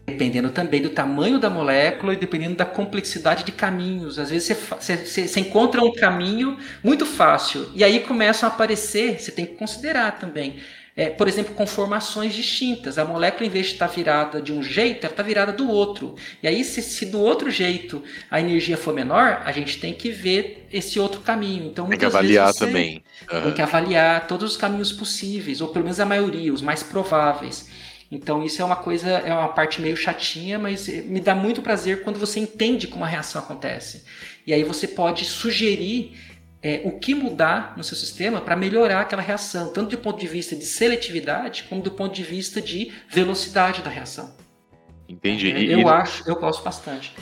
Dependendo 0.05 0.51
também 0.51 0.83
do 0.83 0.91
tamanho 0.91 1.39
da 1.39 1.49
molécula 1.49 2.13
e 2.13 2.15
dependendo 2.15 2.55
da 2.55 2.65
complexidade 2.65 3.43
de 3.43 3.51
caminhos. 3.51 4.19
Às 4.19 4.29
vezes 4.29 4.55
você, 4.79 4.95
você, 4.95 5.27
você 5.27 5.39
encontra 5.39 5.81
um 5.81 5.91
caminho 5.91 6.57
muito 6.83 7.03
fácil 7.05 7.71
e 7.73 7.83
aí 7.83 8.01
começam 8.01 8.47
a 8.47 8.51
aparecer, 8.51 9.19
você 9.19 9.31
tem 9.31 9.47
que 9.47 9.55
considerar 9.55 10.19
também, 10.19 10.57
é, 10.95 11.09
por 11.09 11.27
exemplo, 11.27 11.53
conformações 11.53 12.33
distintas. 12.33 12.97
A 12.97 13.03
molécula, 13.03 13.45
em 13.45 13.49
vez 13.49 13.67
de 13.67 13.73
estar 13.73 13.87
virada 13.87 14.41
de 14.41 14.53
um 14.53 14.63
jeito, 14.63 15.05
ela 15.05 15.11
está 15.11 15.21
virada 15.21 15.51
do 15.51 15.69
outro. 15.69 16.15
E 16.41 16.47
aí, 16.47 16.63
se, 16.63 16.81
se, 16.81 17.05
do 17.05 17.19
outro 17.19 17.51
jeito 17.51 18.01
a 18.31 18.39
energia 18.39 18.77
for 18.77 18.93
menor, 18.93 19.41
a 19.43 19.51
gente 19.51 19.77
tem 19.79 19.93
que 19.93 20.09
ver 20.09 20.67
esse 20.71 20.97
outro 20.97 21.19
caminho. 21.19 21.65
Então, 21.65 21.87
tem 21.87 21.99
que 21.99 22.05
avaliar 22.05 22.53
também. 22.53 23.03
Uhum. 23.31 23.41
Tem 23.41 23.51
que 23.53 23.61
avaliar 23.61 24.25
todos 24.25 24.51
os 24.51 24.57
caminhos 24.57 24.93
possíveis, 24.93 25.59
ou 25.59 25.67
pelo 25.67 25.83
menos 25.83 25.99
a 25.99 26.05
maioria, 26.05 26.53
os 26.53 26.61
mais 26.61 26.81
prováveis. 26.81 27.69
Então 28.11 28.43
isso 28.43 28.61
é 28.61 28.65
uma 28.65 28.75
coisa, 28.75 29.09
é 29.09 29.33
uma 29.33 29.49
parte 29.49 29.81
meio 29.81 29.97
chatinha, 29.97 30.59
mas 30.59 30.87
me 30.87 31.19
dá 31.19 31.33
muito 31.33 31.61
prazer 31.61 32.03
quando 32.03 32.19
você 32.19 32.39
entende 32.39 32.87
como 32.87 33.03
a 33.03 33.07
reação 33.07 33.41
acontece. 33.41 34.03
E 34.45 34.53
aí 34.53 34.63
você 34.63 34.87
pode 34.87 35.25
sugerir 35.25 36.15
é, 36.65 36.81
o 36.83 36.97
que 36.97 37.13
mudar 37.13 37.77
no 37.77 37.83
seu 37.83 37.95
sistema 37.95 38.41
para 38.41 38.55
melhorar 38.55 39.01
aquela 39.01 39.21
reação, 39.21 39.71
tanto 39.71 39.91
do 39.91 39.99
ponto 39.99 40.19
de 40.19 40.25
vista 40.25 40.55
de 40.55 40.65
seletividade, 40.65 41.65
como 41.69 41.79
do 41.79 41.91
ponto 41.91 42.15
de 42.15 42.23
vista 42.23 42.59
de 42.59 42.91
velocidade 43.07 43.83
da 43.83 43.89
reação. 43.91 44.35
Entendi. 45.07 45.51
É, 45.51 45.61
eu 45.61 45.81
e... 45.81 45.83
acho, 45.83 46.27
eu 46.27 46.35
gosto 46.35 46.63
bastante. 46.63 47.13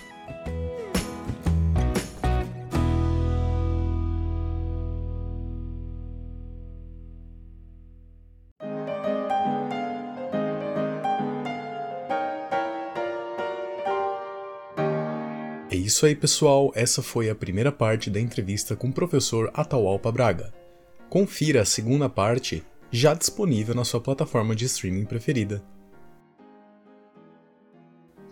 Isso 15.85 16.05
aí, 16.05 16.15
pessoal. 16.15 16.71
Essa 16.75 17.01
foi 17.01 17.29
a 17.29 17.35
primeira 17.35 17.71
parte 17.71 18.09
da 18.09 18.19
entrevista 18.19 18.75
com 18.75 18.87
o 18.87 18.93
professor 18.93 19.49
Atahualpa 19.53 20.11
Braga. 20.11 20.53
Confira 21.09 21.61
a 21.61 21.65
segunda 21.65 22.09
parte, 22.09 22.63
já 22.91 23.13
disponível 23.13 23.75
na 23.75 23.83
sua 23.83 23.99
plataforma 23.99 24.55
de 24.55 24.65
streaming 24.65 25.05
preferida. 25.05 25.63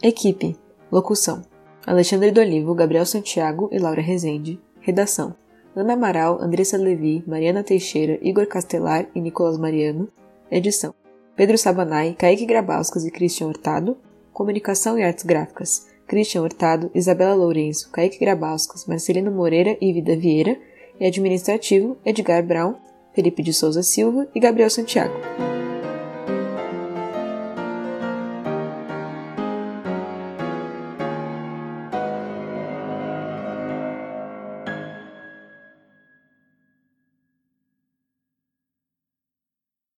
Equipe: 0.02 0.56
Locução: 0.92 1.44
Alexandre 1.86 2.32
Dolivo, 2.32 2.74
Gabriel 2.74 3.06
Santiago 3.06 3.70
e 3.72 3.78
Laura 3.78 4.02
Rezende. 4.02 4.60
Redação: 4.80 5.36
Ana 5.76 5.94
Amaral, 5.94 6.42
Andressa 6.42 6.78
Levi, 6.78 7.24
Mariana 7.28 7.64
Teixeira, 7.64 8.20
Igor 8.22 8.48
Castelar 8.48 9.08
e 9.14 9.22
Nicolas 9.22 9.58
Mariano. 9.58 10.10
Edição: 10.50 10.94
Pedro 11.36 11.58
Sabanai, 11.58 12.16
Kaique 12.18 12.46
Grabauskas 12.46 13.06
e 13.06 13.12
Christian 13.12 13.48
Hurtado. 13.48 13.98
Comunicação 14.34 14.98
e 14.98 15.04
Artes 15.04 15.24
Gráficas: 15.24 15.91
Christian 16.12 16.42
Hurtado, 16.42 16.92
Isabela 16.94 17.34
Lourenço, 17.34 17.90
Kaique 17.90 18.20
Grabauskas, 18.20 18.86
Marcelino 18.86 19.32
Moreira 19.32 19.78
e 19.80 19.94
Vida 19.94 20.14
Vieira, 20.14 20.60
e 21.00 21.06
administrativo 21.06 21.98
Edgar 22.06 22.46
Brown, 22.46 22.76
Felipe 23.16 23.42
de 23.42 23.54
Souza 23.54 23.82
Silva 23.82 24.28
e 24.36 24.40
Gabriel 24.42 24.70
Santiago. 24.70 25.14